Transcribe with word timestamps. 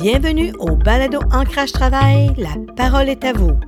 Bienvenue 0.00 0.52
au 0.60 0.76
Balado 0.76 1.18
Ancrage 1.32 1.72
Travail. 1.72 2.32
La 2.38 2.54
parole 2.76 3.08
est 3.08 3.24
à 3.24 3.32
vous. 3.32 3.58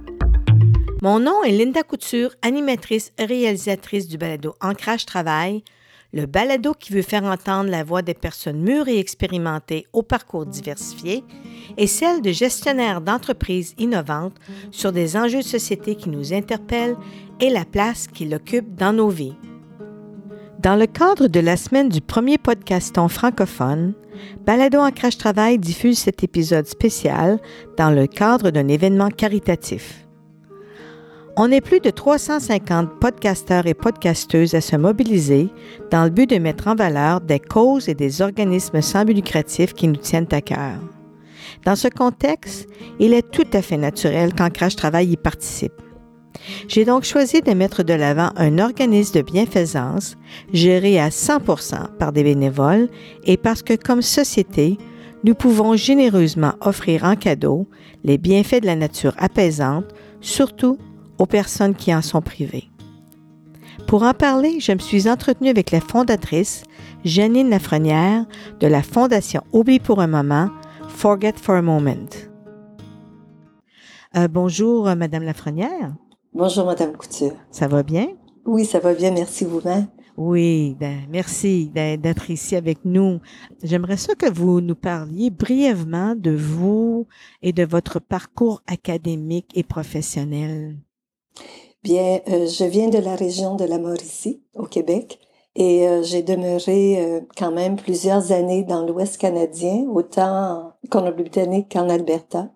Mon 1.03 1.19
nom 1.19 1.43
est 1.43 1.51
Linda 1.51 1.83
Couture, 1.83 2.37
animatrice 2.43 3.13
et 3.19 3.25
réalisatrice 3.25 4.07
du 4.07 4.17
Balado 4.17 4.55
Ancrage 4.61 5.07
Travail, 5.07 5.65
le 6.13 6.27
balado 6.27 6.73
qui 6.73 6.93
veut 6.93 7.03
faire 7.03 7.25
entendre 7.25 7.69
la 7.69 7.83
voix 7.83 8.03
des 8.03 8.15
personnes 8.15 8.61
mûres 8.61 8.87
et 8.87 9.01
expérimentées 9.01 9.89
au 9.93 10.03
parcours 10.03 10.47
diversifié 10.47 11.25
et 11.77 11.89
celle 11.89 12.23
de 12.23 12.31
gestionnaires 12.31 13.01
d'entreprises 13.01 13.75
innovantes 13.79 14.37
sur 14.71 14.93
des 14.93 15.17
enjeux 15.17 15.39
de 15.39 15.45
société 15.45 15.97
qui 15.97 16.11
nous 16.11 16.33
interpellent 16.33 16.97
et 17.41 17.51
la 17.51 17.65
place 17.65 18.07
qu'ils 18.07 18.33
occupent 18.37 18.77
dans 18.77 18.93
nos 18.93 19.09
vies. 19.09 19.35
Dans 20.63 20.77
le 20.77 20.85
cadre 20.85 21.27
de 21.27 21.41
la 21.41 21.57
semaine 21.57 21.89
du 21.89 22.03
premier 22.03 22.37
podcaston 22.37 23.09
francophone, 23.09 23.95
Balado 24.45 24.79
Ancrage 24.79 25.17
Travail 25.17 25.59
diffuse 25.59 25.99
cet 25.99 26.23
épisode 26.23 26.67
spécial 26.67 27.41
dans 27.79 27.91
le 27.91 28.07
cadre 28.07 28.51
d'un 28.51 28.69
événement 28.69 29.09
caritatif. 29.09 30.07
On 31.39 31.51
est 31.51 31.63
plus 31.63 31.81
de 31.81 31.89
350 31.89 33.01
podcasteurs 33.01 33.67
et 33.67 33.73
podcasteuses 33.73 34.53
à 34.53 34.61
se 34.61 34.77
mobiliser 34.77 35.49
dans 35.91 36.05
le 36.05 36.11
but 36.11 36.29
de 36.29 36.37
mettre 36.37 36.69
en 36.69 36.75
valeur 36.75 37.23
des 37.23 37.41
causes 37.41 37.89
et 37.89 37.95
des 37.95 38.21
organismes 38.21 38.83
sans 38.83 39.07
but 39.07 39.15
lucratif 39.15 39.73
qui 39.73 39.89
nous 39.89 39.97
tiennent 39.97 40.29
à 40.31 40.43
cœur. 40.43 40.79
Dans 41.65 41.77
ce 41.77 41.89
contexte, 41.89 42.69
il 42.99 43.15
est 43.15 43.31
tout 43.31 43.49
à 43.55 43.63
fait 43.63 43.79
naturel 43.79 44.35
qu'Ancrage 44.35 44.77
Travail 44.77 45.11
y 45.13 45.17
participe. 45.17 45.81
J'ai 46.69 46.85
donc 46.85 47.05
choisi 47.05 47.43
de 47.43 47.53
mettre 47.53 47.83
de 47.83 47.95
l'avant 47.95 48.31
un 48.37 48.59
organisme 48.59 49.19
de 49.19 49.23
bienfaisance 49.23 50.17
géré 50.53 50.99
à 50.99 51.09
100% 51.09 51.97
par 51.99 52.13
des 52.13 52.23
bénévoles 52.23 52.89
et 53.25 53.37
parce 53.37 53.63
que 53.63 53.75
comme 53.75 54.03
société, 54.03 54.79
nous 55.25 55.35
pouvons 55.35 55.77
généreusement 55.77 56.55
offrir 56.61 57.05
en 57.05 57.15
cadeau 57.15 57.67
les 58.05 58.19
bienfaits 58.19 58.63
de 58.63 58.67
la 58.67 58.77
nature 58.77 59.15
apaisante, 59.19 59.87
surtout 60.21 60.79
aux 61.19 61.27
personnes 61.27 61.75
qui 61.75 61.95
en 61.95 62.03
sont 62.03 62.23
privées. 62.23 62.71
Pour 63.87 64.03
en 64.03 64.15
parler, 64.15 64.61
je 64.61 64.73
me 64.73 64.79
suis 64.79 65.09
entretenue 65.09 65.51
avec 65.51 65.71
la 65.71 65.81
fondatrice, 65.81 66.65
Janine 67.05 67.51
Lafrenière, 67.51 68.25
de 68.61 68.67
la 68.67 68.83
Fondation 68.83 69.43
Oublie 69.53 69.81
pour 69.81 70.01
un 70.01 70.07
moment, 70.07 70.49
Forget 70.89 71.35
for 71.37 71.57
a 71.57 71.63
Moment. 71.63 72.09
Euh, 74.17 74.29
bonjour, 74.29 74.89
euh, 74.89 74.95
Madame 74.95 75.23
Lafrenière. 75.23 75.95
Bonjour, 76.33 76.65
Madame 76.65 76.97
Couture. 76.97 77.33
Ça 77.51 77.67
va 77.67 77.83
bien? 77.83 78.07
Oui, 78.47 78.65
ça 78.65 78.79
va 78.79 78.95
bien, 78.95 79.11
merci 79.11 79.45
vous-même. 79.45 79.89
Oui, 80.17 80.77
ben, 80.79 81.01
merci 81.11 81.73
d'être 81.75 82.31
ici 82.31 82.55
avec 82.55 82.85
nous. 82.85 83.19
J'aimerais 83.65 83.97
ça 83.97 84.15
que 84.15 84.31
vous 84.31 84.61
nous 84.61 84.77
parliez 84.77 85.31
brièvement 85.31 86.15
de 86.15 86.31
vous 86.31 87.09
et 87.43 87.53
de 87.53 87.65
votre 87.65 87.99
parcours 87.99 88.63
académique 88.69 89.51
et 89.57 89.65
professionnel. 89.65 90.77
Bien, 91.83 92.21
euh, 92.29 92.47
je 92.47 92.65
viens 92.65 92.91
de 92.91 92.99
la 92.99 93.17
région 93.17 93.57
de 93.57 93.65
la 93.65 93.79
Mauricie, 93.79 94.41
au 94.55 94.67
Québec, 94.67 95.19
et 95.57 95.89
euh, 95.89 96.05
j'ai 96.05 96.23
demeuré 96.23 97.01
euh, 97.01 97.21
quand 97.37 97.51
même 97.51 97.75
plusieurs 97.75 98.31
années 98.31 98.63
dans 98.63 98.87
l'Ouest 98.87 99.19
canadien, 99.19 99.85
autant 99.93 100.75
en 100.83 100.89
Colombie-Britannique 100.91 101.73
qu'en 101.73 101.89
Alberta. 101.89 102.51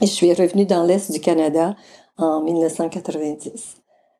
Et 0.00 0.06
je 0.06 0.12
suis 0.12 0.32
revenue 0.32 0.66
dans 0.66 0.84
l'Est 0.84 1.10
du 1.10 1.20
Canada 1.20 1.74
en 2.16 2.42
1990. 2.42 3.76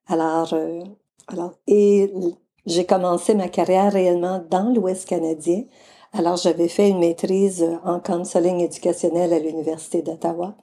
Alors, 0.09 0.53
euh, 0.53 0.83
alors 1.29 1.53
et 1.67 2.13
j'ai 2.67 2.87
commencé 2.87 3.35
ma 3.35 3.49
carrière 3.49 3.93
réellement 3.93 4.43
dans 4.51 4.73
l'Ouest 4.73 5.07
canadien. 5.07 5.65
Alors, 6.13 6.37
j'avais 6.37 6.69
fait 6.69 6.89
une 6.89 7.01
maîtrise 7.01 7.67
en 7.85 8.01
counseling 8.01 8.61
éducationnel 8.61 9.33
à 9.33 9.39
l'Université 9.39 10.01
d'Ottawa. 10.01 10.55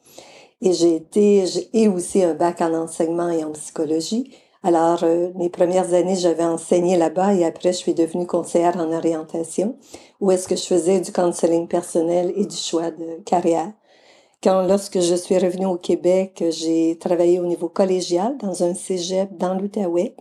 Et 0.61 0.73
j'ai 0.73 0.95
été, 0.95 1.43
et 1.73 1.87
aussi 1.87 2.23
un 2.23 2.33
bac 2.33 2.61
en 2.61 2.73
enseignement 2.73 3.29
et 3.29 3.43
en 3.43 3.51
psychologie. 3.51 4.31
Alors, 4.63 5.03
euh, 5.03 5.31
mes 5.35 5.49
premières 5.49 5.93
années, 5.93 6.15
j'avais 6.15 6.43
enseigné 6.43 6.95
là-bas 6.95 7.33
et 7.33 7.45
après, 7.45 7.73
je 7.73 7.77
suis 7.77 7.93
devenue 7.93 8.27
conseillère 8.27 8.77
en 8.77 8.91
orientation, 8.91 9.75
où 10.19 10.31
est-ce 10.31 10.47
que 10.47 10.55
je 10.55 10.63
faisais 10.63 11.01
du 11.01 11.11
counseling 11.11 11.67
personnel 11.67 12.31
et 12.35 12.45
du 12.45 12.55
choix 12.55 12.91
de 12.91 13.21
carrière. 13.25 13.71
Quand, 14.43 14.63
lorsque 14.65 14.99
je 14.99 15.13
suis 15.13 15.37
revenue 15.37 15.67
au 15.67 15.77
Québec, 15.77 16.43
j'ai 16.49 16.97
travaillé 16.97 17.39
au 17.39 17.45
niveau 17.45 17.69
collégial 17.69 18.37
dans 18.39 18.63
un 18.63 18.73
cégep 18.73 19.37
dans 19.37 19.53
l'Outaouais. 19.53 20.15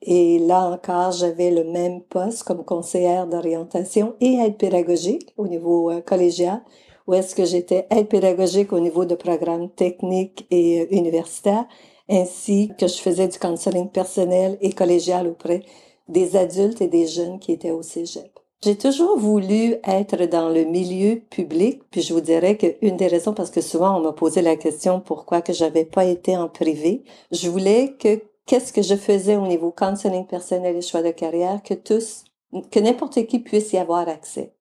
Et 0.00 0.38
là 0.38 0.70
encore, 0.70 1.12
j'avais 1.12 1.50
le 1.50 1.64
même 1.64 2.00
poste 2.02 2.44
comme 2.44 2.64
conseillère 2.64 3.26
d'orientation 3.26 4.16
et 4.22 4.36
aide 4.38 4.56
pédagogique 4.56 5.34
au 5.36 5.46
niveau 5.46 5.90
euh, 5.90 6.00
collégial, 6.00 6.62
où 7.06 7.12
est-ce 7.12 7.34
que 7.34 7.44
j'étais 7.44 7.86
aide 7.90 8.08
pédagogique 8.08 8.72
au 8.72 8.80
niveau 8.80 9.04
de 9.04 9.14
programmes 9.14 9.68
techniques 9.68 10.46
et 10.50 10.80
euh, 10.80 10.86
universitaires, 10.90 11.66
ainsi 12.08 12.72
que 12.78 12.88
je 12.88 12.96
faisais 12.96 13.28
du 13.28 13.38
counseling 13.38 13.90
personnel 13.90 14.56
et 14.62 14.72
collégial 14.72 15.26
auprès 15.28 15.64
des 16.08 16.34
adultes 16.34 16.80
et 16.80 16.88
des 16.88 17.06
jeunes 17.06 17.38
qui 17.38 17.52
étaient 17.52 17.72
au 17.72 17.82
cégep. 17.82 18.39
J'ai 18.62 18.76
toujours 18.76 19.18
voulu 19.18 19.76
être 19.84 20.26
dans 20.26 20.50
le 20.50 20.64
milieu 20.64 21.18
public, 21.18 21.80
puis 21.90 22.02
je 22.02 22.12
vous 22.12 22.20
dirais 22.20 22.58
qu'une 22.58 22.98
des 22.98 23.06
raisons, 23.06 23.32
parce 23.32 23.50
que 23.50 23.62
souvent 23.62 23.96
on 23.96 24.00
m'a 24.00 24.12
posé 24.12 24.42
la 24.42 24.56
question 24.56 25.00
pourquoi 25.00 25.40
que 25.40 25.54
j'avais 25.54 25.86
pas 25.86 26.04
été 26.04 26.36
en 26.36 26.46
privé, 26.46 27.02
je 27.32 27.48
voulais 27.48 27.94
que 27.98 28.20
qu'est-ce 28.44 28.74
que 28.74 28.82
je 28.82 28.96
faisais 28.96 29.36
au 29.36 29.46
niveau 29.46 29.70
counseling 29.70 30.26
personnel 30.26 30.76
et 30.76 30.82
choix 30.82 31.02
de 31.02 31.10
carrière, 31.10 31.62
que 31.62 31.72
tous, 31.72 32.24
que 32.70 32.80
n'importe 32.80 33.24
qui 33.26 33.38
puisse 33.38 33.72
y 33.72 33.78
avoir 33.78 34.06
accès. 34.10 34.52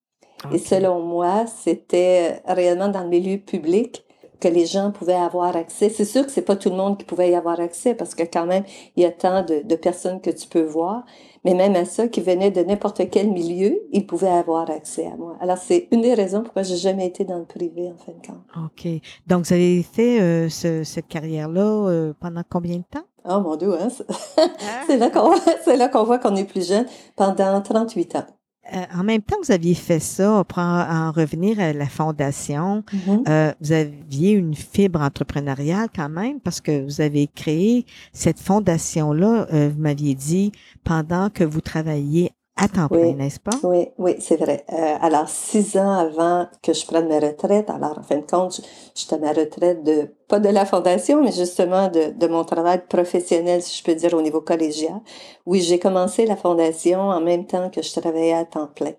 Et 0.54 0.60
selon 0.60 1.02
moi, 1.02 1.46
c'était 1.62 2.42
réellement 2.46 2.88
dans 2.88 3.04
le 3.04 3.10
milieu 3.10 3.38
public 3.38 4.06
que 4.40 4.48
les 4.48 4.66
gens 4.66 4.92
pouvaient 4.92 5.14
avoir 5.14 5.58
accès. 5.58 5.90
C'est 5.90 6.06
sûr 6.06 6.26
que 6.26 6.32
c'est 6.32 6.42
pas 6.42 6.56
tout 6.56 6.70
le 6.70 6.78
monde 6.78 6.98
qui 6.98 7.04
pouvait 7.04 7.32
y 7.32 7.36
avoir 7.36 7.60
accès 7.60 7.94
parce 7.94 8.16
que 8.16 8.24
quand 8.24 8.46
même, 8.46 8.64
il 8.96 9.04
y 9.04 9.06
a 9.06 9.12
tant 9.12 9.44
de, 9.44 9.62
de 9.64 9.76
personnes 9.76 10.22
que 10.22 10.30
tu 10.30 10.48
peux 10.48 10.64
voir. 10.64 11.04
Mais 11.46 11.54
même 11.54 11.76
à 11.76 11.86
ça, 11.86 12.08
qui 12.08 12.22
venaient 12.22 12.52
de 12.52 12.62
n'importe 12.62 13.10
quel 13.10 13.30
milieu, 13.30 13.80
ils 13.92 14.06
pouvaient 14.06 14.28
avoir 14.28 14.70
accès 14.70 15.08
à 15.08 15.16
moi. 15.16 15.38
Alors, 15.40 15.58
c'est 15.58 15.88
une 15.92 16.02
des 16.02 16.14
raisons 16.14 16.44
pourquoi 16.44 16.64
j'ai 16.64 16.76
jamais 16.78 17.08
été 17.08 17.24
dans 17.24 17.38
le 17.38 17.46
privé, 17.46 17.92
en 17.92 17.98
fin 17.98 18.12
de 18.12 18.26
compte. 18.26 18.44
OK. 18.58 18.88
Donc, 19.28 19.46
vous 19.46 19.54
avez 19.54 19.84
fait 19.84 20.20
euh, 20.20 20.50
ce, 20.50 20.84
cette 20.84 21.08
carrière-là 21.08 21.62
euh, 21.62 22.14
pendant 22.20 22.44
combien 22.50 22.78
de 22.78 22.84
temps? 22.90 23.06
Oh 23.26 23.40
mon 23.42 23.56
Dieu, 23.56 23.74
hein? 23.74 23.90
c'est 24.88 24.98
là 24.98 25.10
qu'on 25.10 25.34
là 25.68 25.88
qu'on 25.90 26.04
voit 26.04 26.20
qu'on 26.20 26.36
est 26.36 26.46
plus 26.46 26.68
jeune, 26.68 26.86
pendant 27.16 27.62
38 27.62 28.16
ans. 28.16 28.26
Euh, 28.74 28.86
en 28.94 29.04
même 29.04 29.22
temps 29.22 29.36
que 29.42 29.48
vous 29.48 29.52
aviez 29.52 29.74
fait 29.74 30.00
ça, 30.00 30.44
pour 30.48 30.60
en, 30.60 31.12
revenir 31.12 31.60
à 31.60 31.74
la 31.74 31.88
fondation, 31.88 32.84
mm-hmm. 32.94 33.30
euh, 33.30 33.54
vous 33.62 33.72
aviez 33.72 34.32
une 34.32 34.56
fibre 34.56 35.02
entrepreneuriale 35.02 35.88
quand 35.96 36.10
même 36.10 36.40
parce 36.40 36.62
que 36.62 36.84
vous 36.84 37.02
avez 37.02 37.28
créé 37.28 37.86
cette 38.14 38.40
fondation-là, 38.40 39.48
euh, 39.54 39.70
vous 39.74 39.82
m'aviez 39.82 40.16
dit, 40.16 40.52
pendant 40.84 41.30
que 41.30 41.44
vous 41.44 41.62
travailliez 41.62 42.32
à 42.60 42.68
temps 42.68 42.88
plein, 42.88 43.14
n'est-ce 43.14 43.40
pas? 43.40 43.58
Oui, 43.64 43.90
oui, 43.98 44.16
c'est 44.20 44.36
vrai. 44.36 44.66
Euh, 44.72 44.98
alors, 45.02 45.30
six 45.30 45.78
ans 45.78 45.92
avant 45.92 46.48
que 46.62 46.74
je 46.74 46.86
prenne 46.86 47.08
ma 47.08 47.20
retraite, 47.20 47.70
alors 47.70 47.98
en 47.98 48.04
fin 48.04 48.18
de 48.18 48.26
compte, 48.26 48.62
j'étais 48.96 49.16
à 49.16 49.18
ma 49.20 49.32
retraite 49.32 49.84
de, 49.84 50.14
pas 50.28 50.40
de 50.40 50.50
la 50.50 50.66
fondation, 50.66 51.24
mais 51.24 51.32
justement 51.32 51.88
de, 51.88 52.12
de 52.12 52.28
mon 52.28 52.44
travail 52.44 52.82
professionnel, 52.88 53.62
si 53.62 53.78
je 53.78 53.84
peux 53.84 53.96
dire, 53.96 54.14
au 54.14 54.22
niveau 54.22 54.42
collégial. 54.42 55.00
Oui, 55.46 55.62
j'ai 55.62 55.80
commencé 55.80 56.26
la 56.26 56.36
fondation 56.36 57.00
en 57.00 57.22
même 57.22 57.46
temps 57.46 57.70
que 57.70 57.82
je 57.82 58.00
travaillais 58.00 58.34
à 58.34 58.46
temps 58.46 58.68
plein. 58.68 58.94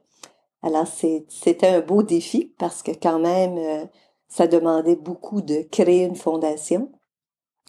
Alors, 0.62 0.87
c'était 0.87 1.69
un 1.69 1.81
beau 1.81 2.03
défi 2.03 2.54
parce 2.59 2.82
que 2.82 2.93
quand 2.93 3.19
même, 3.19 3.56
euh, 3.59 3.84
ça 4.28 4.47
demandait 4.47 4.97
beaucoup 4.97 5.43
de 5.43 5.62
créer 5.70 6.04
une 6.04 6.16
fondation. 6.16 6.91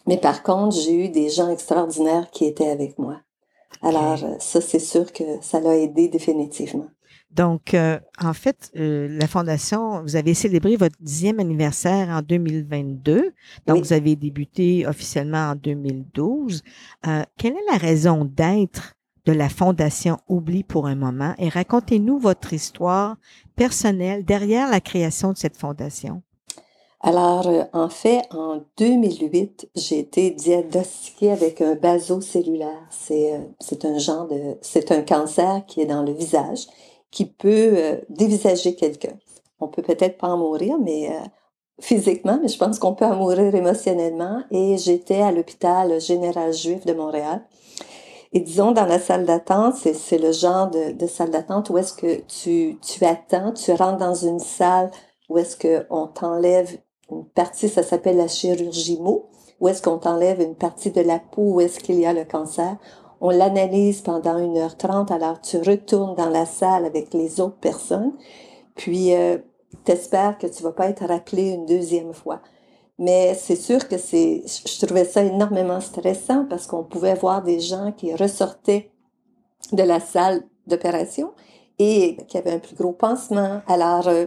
Mais 0.06 0.18
par 0.18 0.42
contre, 0.42 0.76
j'ai 0.76 0.94
eu 0.94 1.08
des 1.08 1.28
gens 1.28 1.48
extraordinaires 1.48 2.30
qui 2.30 2.44
étaient 2.44 2.68
avec 2.68 2.98
moi. 2.98 3.20
Alors, 3.80 4.22
euh, 4.22 4.34
ça, 4.38 4.60
c'est 4.60 4.78
sûr 4.78 5.12
que 5.12 5.24
ça 5.40 5.60
l'a 5.60 5.76
aidé 5.76 6.08
définitivement. 6.08 6.86
Donc, 7.30 7.72
euh, 7.72 7.98
en 8.20 8.34
fait, 8.34 8.70
euh, 8.76 9.08
la 9.08 9.26
Fondation, 9.26 10.02
vous 10.02 10.16
avez 10.16 10.34
célébré 10.34 10.76
votre 10.76 10.96
dixième 11.00 11.40
anniversaire 11.40 12.10
en 12.10 12.20
2022. 12.20 13.32
Donc, 13.66 13.84
vous 13.84 13.92
avez 13.94 14.16
débuté 14.16 14.86
officiellement 14.86 15.50
en 15.52 15.54
2012. 15.54 16.62
quelle 17.38 17.52
est 17.54 17.70
la 17.72 17.78
raison 17.78 18.26
d'être 18.26 18.94
de 19.24 19.32
la 19.32 19.48
Fondation 19.48 20.18
Oublie 20.28 20.62
pour 20.62 20.86
un 20.86 20.94
moment? 20.94 21.34
Et 21.38 21.48
racontez-nous 21.48 22.18
votre 22.18 22.52
histoire 22.52 23.16
personnelle 23.56 24.24
derrière 24.26 24.68
la 24.68 24.80
création 24.80 25.32
de 25.32 25.38
cette 25.38 25.56
fondation. 25.56 26.22
Alors, 27.04 27.48
euh, 27.48 27.64
en 27.72 27.88
fait, 27.88 28.22
en 28.30 28.60
2008, 28.78 29.70
j'ai 29.74 29.98
été 29.98 30.30
diagnostiquée 30.30 31.32
avec 31.32 31.60
un 31.60 31.74
basocellulaire. 31.74 32.86
C'est, 32.90 33.34
euh, 33.34 33.38
c'est 33.58 33.84
un 33.84 33.98
genre 33.98 34.28
de, 34.28 34.56
c'est 34.60 34.92
un 34.92 35.02
cancer 35.02 35.64
qui 35.66 35.80
est 35.80 35.86
dans 35.86 36.04
le 36.04 36.12
visage, 36.12 36.66
qui 37.10 37.26
peut 37.26 37.72
euh, 37.76 37.96
dévisager 38.08 38.76
quelqu'un. 38.76 39.18
On 39.58 39.66
peut 39.66 39.82
peut-être 39.82 40.16
pas 40.18 40.28
en 40.28 40.38
mourir, 40.38 40.78
mais 40.78 41.10
physiquement, 41.80 42.38
mais 42.42 42.48
je 42.48 42.58
pense 42.58 42.78
qu'on 42.80 42.94
peut 42.94 43.04
en 43.04 43.16
mourir 43.16 43.54
émotionnellement. 43.54 44.42
Et 44.50 44.76
j'étais 44.78 45.20
à 45.20 45.32
l'hôpital 45.32 46.00
général 46.00 46.52
juif 46.52 46.84
de 46.84 46.92
Montréal. 46.92 47.44
Et 48.32 48.40
disons, 48.40 48.72
dans 48.72 48.86
la 48.86 48.98
salle 48.98 49.24
d'attente, 49.24 49.76
c'est, 49.76 49.94
c'est 49.94 50.18
le 50.18 50.32
genre 50.32 50.70
de, 50.70 50.92
de 50.92 51.06
salle 51.06 51.30
d'attente 51.30 51.70
où 51.70 51.78
est-ce 51.78 51.94
que 51.94 52.22
tu, 52.22 52.78
tu 52.80 53.04
attends, 53.04 53.52
tu 53.52 53.72
rentres 53.72 53.98
dans 53.98 54.14
une 54.14 54.40
salle 54.40 54.90
où 55.28 55.38
est-ce 55.38 55.56
qu'on 55.56 56.06
t'enlève 56.08 56.78
une 57.12 57.24
partie, 57.24 57.68
ça 57.68 57.82
s'appelle 57.82 58.16
la 58.16 58.28
chirurgie 58.28 59.00
mot, 59.00 59.26
où 59.60 59.68
est-ce 59.68 59.82
qu'on 59.82 59.98
t'enlève 59.98 60.40
une 60.40 60.54
partie 60.54 60.90
de 60.90 61.00
la 61.00 61.18
peau, 61.18 61.54
où 61.54 61.60
est-ce 61.60 61.80
qu'il 61.80 62.00
y 62.00 62.06
a 62.06 62.12
le 62.12 62.24
cancer. 62.24 62.76
On 63.20 63.30
l'analyse 63.30 64.00
pendant 64.00 64.38
1h30, 64.38 65.12
alors 65.12 65.40
tu 65.40 65.58
retournes 65.58 66.16
dans 66.16 66.30
la 66.30 66.46
salle 66.46 66.84
avec 66.84 67.14
les 67.14 67.40
autres 67.40 67.58
personnes, 67.58 68.12
puis 68.74 69.14
euh, 69.14 69.38
t'espères 69.84 70.38
que 70.38 70.46
tu 70.46 70.62
vas 70.62 70.72
pas 70.72 70.88
être 70.88 71.06
rappelé 71.06 71.50
une 71.50 71.66
deuxième 71.66 72.12
fois. 72.12 72.40
Mais 72.98 73.34
c'est 73.34 73.56
sûr 73.56 73.88
que 73.88 73.98
c'est, 73.98 74.42
je 74.46 74.84
trouvais 74.86 75.04
ça 75.04 75.22
énormément 75.22 75.80
stressant 75.80 76.46
parce 76.48 76.66
qu'on 76.66 76.84
pouvait 76.84 77.14
voir 77.14 77.42
des 77.42 77.60
gens 77.60 77.92
qui 77.92 78.14
ressortaient 78.14 78.90
de 79.72 79.82
la 79.82 80.00
salle 80.00 80.42
d'opération 80.66 81.32
et 81.78 82.16
qui 82.28 82.38
avaient 82.38 82.52
un 82.52 82.58
plus 82.58 82.76
gros 82.76 82.92
pansement. 82.92 83.62
Alors, 83.66 84.08
euh, 84.08 84.26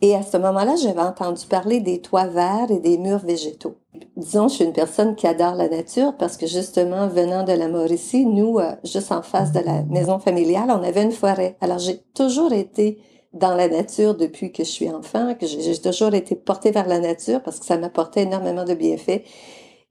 et 0.00 0.14
à 0.14 0.22
ce 0.22 0.36
moment-là, 0.36 0.76
j'avais 0.76 1.00
entendu 1.00 1.44
parler 1.46 1.80
des 1.80 2.00
toits 2.00 2.28
verts 2.28 2.70
et 2.70 2.78
des 2.78 2.98
murs 2.98 3.18
végétaux. 3.18 3.74
Disons, 4.16 4.46
je 4.46 4.54
suis 4.54 4.64
une 4.64 4.72
personne 4.72 5.16
qui 5.16 5.26
adore 5.26 5.56
la 5.56 5.68
nature 5.68 6.16
parce 6.16 6.36
que 6.36 6.46
justement, 6.46 7.08
venant 7.08 7.42
de 7.42 7.52
la 7.52 7.66
Mauricie, 7.66 8.24
nous, 8.24 8.58
euh, 8.58 8.76
juste 8.84 9.10
en 9.10 9.22
face 9.22 9.50
de 9.50 9.58
la 9.58 9.82
maison 9.84 10.20
familiale, 10.20 10.70
on 10.70 10.84
avait 10.84 11.02
une 11.02 11.10
forêt. 11.10 11.56
Alors, 11.60 11.78
j'ai 11.78 12.00
toujours 12.14 12.52
été 12.52 13.00
dans 13.32 13.54
la 13.54 13.68
nature 13.68 14.14
depuis 14.14 14.52
que 14.52 14.62
je 14.62 14.70
suis 14.70 14.88
enfant, 14.88 15.34
que 15.34 15.46
j'ai 15.46 15.76
toujours 15.80 16.14
été 16.14 16.36
portée 16.36 16.70
vers 16.70 16.86
la 16.86 17.00
nature 17.00 17.42
parce 17.42 17.58
que 17.58 17.66
ça 17.66 17.76
m'apportait 17.76 18.22
énormément 18.22 18.64
de 18.64 18.74
bienfaits. 18.74 19.22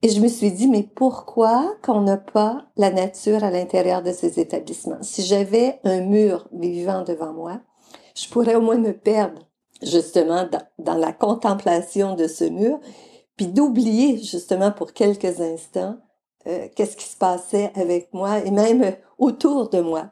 Et 0.00 0.08
je 0.08 0.20
me 0.20 0.28
suis 0.28 0.52
dit, 0.52 0.68
mais 0.68 0.84
pourquoi 0.84 1.74
qu'on 1.82 2.02
n'a 2.02 2.16
pas 2.16 2.66
la 2.76 2.90
nature 2.90 3.44
à 3.44 3.50
l'intérieur 3.50 4.02
de 4.02 4.12
ces 4.12 4.40
établissements? 4.40 5.02
Si 5.02 5.22
j'avais 5.22 5.80
un 5.84 6.00
mur 6.00 6.48
vivant 6.52 7.02
devant 7.02 7.32
moi, 7.32 7.60
je 8.14 8.28
pourrais 8.28 8.54
au 8.54 8.60
moins 8.60 8.78
me 8.78 8.92
perdre 8.92 9.47
justement 9.82 10.46
dans, 10.50 10.62
dans 10.78 10.98
la 10.98 11.12
contemplation 11.12 12.14
de 12.14 12.26
ce 12.26 12.44
mur, 12.44 12.78
puis 13.36 13.46
d'oublier 13.46 14.18
justement 14.18 14.72
pour 14.72 14.92
quelques 14.92 15.40
instants 15.40 15.96
euh, 16.48 16.68
qu'est-ce 16.74 16.96
qui 16.96 17.04
se 17.04 17.16
passait 17.16 17.72
avec 17.74 18.12
moi 18.14 18.38
et 18.38 18.50
même 18.50 18.96
autour 19.18 19.68
de 19.68 19.80
moi. 19.80 20.06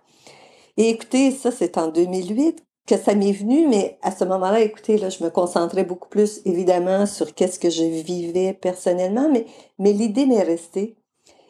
Et 0.77 0.91
écoutez, 0.91 1.31
ça 1.31 1.51
c'est 1.51 1.79
en 1.79 1.89
2008 1.89 2.63
que 2.87 2.97
ça 2.97 3.15
m'est 3.15 3.33
venu, 3.33 3.67
mais 3.67 3.99
à 4.03 4.11
ce 4.11 4.25
moment-là, 4.25 4.61
écoutez, 4.61 4.99
là, 4.99 5.09
je 5.09 5.25
me 5.25 5.31
concentrais 5.31 5.85
beaucoup 5.85 6.09
plus 6.09 6.43
évidemment 6.45 7.07
sur 7.07 7.35
qu'est-ce 7.35 7.59
que 7.59 7.71
je 7.71 7.83
vivais 7.83 8.53
personnellement, 8.53 9.29
mais, 9.33 9.47
mais 9.79 9.93
l'idée 9.93 10.27
m'est 10.27 10.43
restée. 10.43 10.97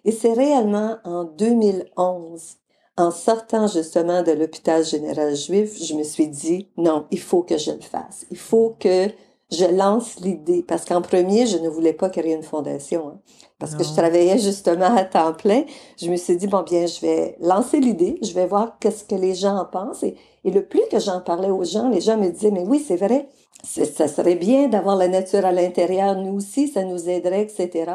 Et 0.04 0.12
c'est 0.12 0.32
réellement 0.32 0.98
en 1.04 1.24
2011, 1.24 2.56
en 2.96 3.10
sortant 3.10 3.66
justement 3.66 4.22
de 4.22 4.32
l'hôpital 4.32 4.84
général 4.84 5.34
juif, 5.34 5.82
je 5.82 5.94
me 5.94 6.02
suis 6.02 6.28
dit, 6.28 6.68
non, 6.76 7.06
il 7.10 7.20
faut 7.20 7.42
que 7.42 7.58
je 7.58 7.72
le 7.72 7.80
fasse. 7.80 8.26
Il 8.30 8.38
faut 8.38 8.74
que 8.78 9.08
je 9.52 9.64
lance 9.66 10.18
l'idée. 10.20 10.64
Parce 10.66 10.84
qu'en 10.84 11.02
premier, 11.02 11.46
je 11.46 11.58
ne 11.58 11.68
voulais 11.68 11.92
pas 11.92 12.08
créer 12.08 12.34
une 12.34 12.42
fondation. 12.42 13.08
Hein, 13.08 13.20
parce 13.58 13.74
que 13.74 13.84
je 13.84 13.92
travaillais 13.92 14.38
justement 14.38 14.96
à 14.96 15.04
temps 15.04 15.34
plein. 15.34 15.64
Je 16.00 16.10
me 16.10 16.16
suis 16.16 16.36
dit, 16.36 16.46
bon, 16.46 16.62
bien, 16.62 16.86
je 16.86 17.00
vais 17.00 17.36
lancer 17.40 17.80
l'idée. 17.80 18.18
Je 18.22 18.32
vais 18.32 18.46
voir 18.46 18.78
qu'est-ce 18.80 19.04
que 19.04 19.14
les 19.14 19.34
gens 19.34 19.56
en 19.56 19.66
pensent. 19.66 20.02
Et 20.02 20.16
et 20.46 20.52
le 20.52 20.64
plus 20.64 20.82
que 20.88 21.00
j'en 21.00 21.20
parlais 21.20 21.50
aux 21.50 21.64
gens, 21.64 21.88
les 21.88 22.00
gens 22.00 22.16
me 22.16 22.30
disaient, 22.30 22.52
mais 22.52 22.62
oui, 22.64 22.78
c'est 22.78 22.96
vrai, 22.96 23.28
ça 23.64 24.06
serait 24.06 24.36
bien 24.36 24.68
d'avoir 24.68 24.94
la 24.94 25.08
nature 25.08 25.44
à 25.44 25.50
l'intérieur, 25.50 26.14
nous 26.14 26.36
aussi, 26.36 26.68
ça 26.68 26.84
nous 26.84 27.08
aiderait, 27.08 27.42
etc. 27.42 27.94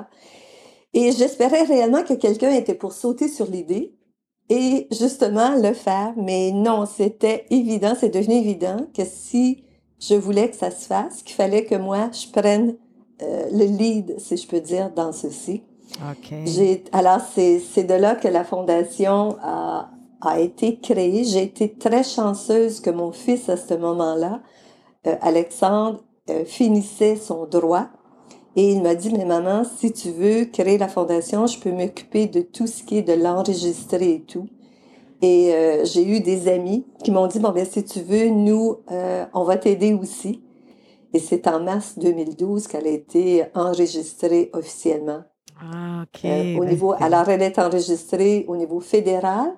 Et 0.94 1.14
j'espérais 1.14 1.64
réellement 1.64 2.04
que 2.04 2.14
quelqu'un 2.14 2.52
était 2.52 2.76
pour 2.76 2.92
sauter 2.92 3.30
sur 3.30 3.46
l'idée 3.46 3.96
et 4.54 4.88
justement 4.92 5.56
le 5.56 5.72
faire, 5.72 6.14
mais 6.18 6.52
non, 6.52 6.86
c'était 6.86 7.46
évident, 7.52 7.94
c'est 7.98 8.10
devenu 8.10 8.36
évident 8.36 8.86
que 8.94 9.04
si 9.06 9.64
je 9.98 10.14
voulais 10.14 10.50
que 10.50 10.58
ça 10.58 10.72
se 10.72 10.88
fasse, 10.88 11.24
qu'il 11.24 11.36
fallait 11.36 11.64
que 11.64 11.76
moi, 11.76 12.10
je 12.12 12.28
prenne 12.30 12.76
euh, 13.22 13.46
le 13.54 13.64
lead, 13.64 14.16
si 14.20 14.36
je 14.36 14.46
peux 14.46 14.60
dire, 14.60 14.92
dans 14.94 15.14
ceci. 15.14 15.64
Okay. 16.12 16.84
Alors, 16.92 17.22
c'est 17.34 17.84
de 17.84 17.94
là 17.94 18.16
que 18.16 18.28
la 18.28 18.44
Fondation 18.44 19.38
a, 19.42 19.90
a 20.20 20.40
été 20.42 20.80
créé. 20.80 21.24
J'ai 21.24 21.44
été 21.44 21.72
très 21.72 22.04
chanceuse 22.04 22.82
que 22.82 22.90
mon 22.90 23.14
fils, 23.14 23.48
à 23.48 23.56
ce 23.56 23.74
moment-là, 23.76 24.42
euh, 25.08 25.16
Alexandre, 25.22 26.04
euh, 26.30 26.44
finissait 26.44 27.16
son 27.16 27.46
droit. 27.46 27.88
Et 28.56 28.72
il 28.72 28.82
m'a 28.82 28.96
dit, 28.96 29.14
mais 29.14 29.26
maman, 29.26 29.64
si 29.64 29.94
tu 29.94 30.12
veux 30.12 30.46
créer 30.46 30.78
la 30.78 30.88
fondation, 30.88 31.48
je 31.48 31.60
peux 31.60 31.72
m'occuper 31.72 32.28
de 32.28 32.42
tout 32.42 32.68
ce 32.68 32.84
qui 32.84 32.98
est 32.98 33.02
de 33.02 33.14
l'enregistrer 33.14 34.12
et 34.12 34.22
tout. 34.22 34.48
Et 35.22 35.54
euh, 35.54 35.86
j'ai 35.86 36.06
eu 36.06 36.20
des 36.20 36.48
amis 36.48 36.86
qui 37.04 37.12
m'ont 37.12 37.28
dit, 37.28 37.40
bon, 37.40 37.52
ben 37.52 37.66
si 37.66 37.84
tu 37.86 38.02
veux, 38.02 38.30
nous, 38.30 38.78
on 39.34 39.44
va 39.44 39.58
t'aider 39.58 39.94
aussi. 39.94 40.42
Et 41.14 41.20
c'est 41.20 41.48
en 41.48 41.62
mars 41.62 41.98
2012 42.00 42.68
qu'elle 42.68 42.88
a 42.88 42.92
été 42.92 43.46
enregistrée 43.54 44.50
officiellement. 44.54 45.24
Ah, 45.62 46.04
OK. 46.04 46.26
au 46.26 46.66
niveau, 46.66 46.94
alors, 47.00 47.30
elle 47.30 47.42
est 47.42 47.60
enregistrée 47.60 48.46
au 48.48 48.56
niveau 48.56 48.80
fédéral, 48.80 49.54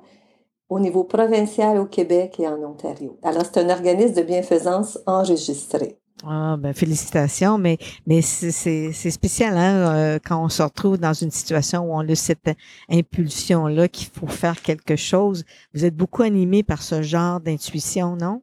au 0.69 0.79
niveau 0.79 1.03
provincial 1.03 1.77
au 1.77 1.85
Québec 1.85 2.39
et 2.39 2.47
en 2.47 2.61
Ontario. 2.63 3.17
Alors, 3.21 3.43
c'est 3.45 3.59
un 3.59 3.69
organisme 3.69 4.15
de 4.15 4.21
bienfaisance 4.23 4.99
enregistré. 5.05 5.99
Ah, 6.25 6.55
ben 6.57 6.73
félicitations, 6.73 7.57
mais, 7.57 7.77
mais 8.07 8.21
c'est 8.21 8.91
spécial 8.93 9.57
hein, 9.57 9.95
euh, 9.95 10.19
quand 10.25 10.41
on 10.41 10.47
se 10.47 10.63
retrouve 10.63 10.97
dans 10.97 11.11
une 11.11 11.31
situation 11.31 11.81
où 11.81 11.93
on 11.93 12.07
a 12.07 12.15
cette 12.15 12.49
impulsion-là 12.89 13.89
qu'il 13.89 14.07
faut 14.07 14.27
faire 14.27 14.61
quelque 14.61 14.95
chose. 14.95 15.43
Vous 15.73 15.83
êtes 15.83 15.95
beaucoup 15.95 16.21
animé 16.21 16.63
par 16.63 16.81
ce 16.81 17.01
genre 17.01 17.41
d'intuition, 17.41 18.15
non? 18.15 18.41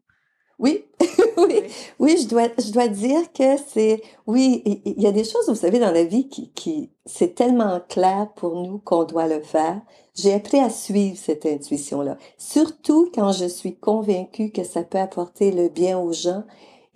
Oui, 0.58 0.84
oui, 1.38 1.62
oui, 1.98 2.18
je 2.20 2.28
dois, 2.28 2.48
je 2.58 2.70
dois 2.70 2.88
dire 2.88 3.32
que 3.32 3.56
c'est, 3.72 4.02
oui, 4.26 4.62
il 4.84 5.00
y 5.00 5.06
a 5.06 5.12
des 5.12 5.24
choses, 5.24 5.48
vous 5.48 5.54
savez, 5.54 5.78
dans 5.78 5.90
la 5.90 6.04
vie 6.04 6.28
qui, 6.28 6.50
qui 6.50 6.90
c'est 7.06 7.34
tellement 7.34 7.80
clair 7.88 8.28
pour 8.36 8.62
nous 8.62 8.76
qu'on 8.78 9.04
doit 9.04 9.26
le 9.26 9.40
faire. 9.40 9.80
J'ai 10.14 10.34
appris 10.34 10.58
à 10.58 10.68
suivre 10.68 11.16
cette 11.16 11.46
intuition-là, 11.46 12.18
surtout 12.36 13.10
quand 13.14 13.32
je 13.32 13.46
suis 13.46 13.74
convaincue 13.74 14.50
que 14.50 14.64
ça 14.64 14.82
peut 14.82 14.98
apporter 14.98 15.50
le 15.50 15.70
bien 15.70 15.98
aux 15.98 16.12
gens. 16.12 16.44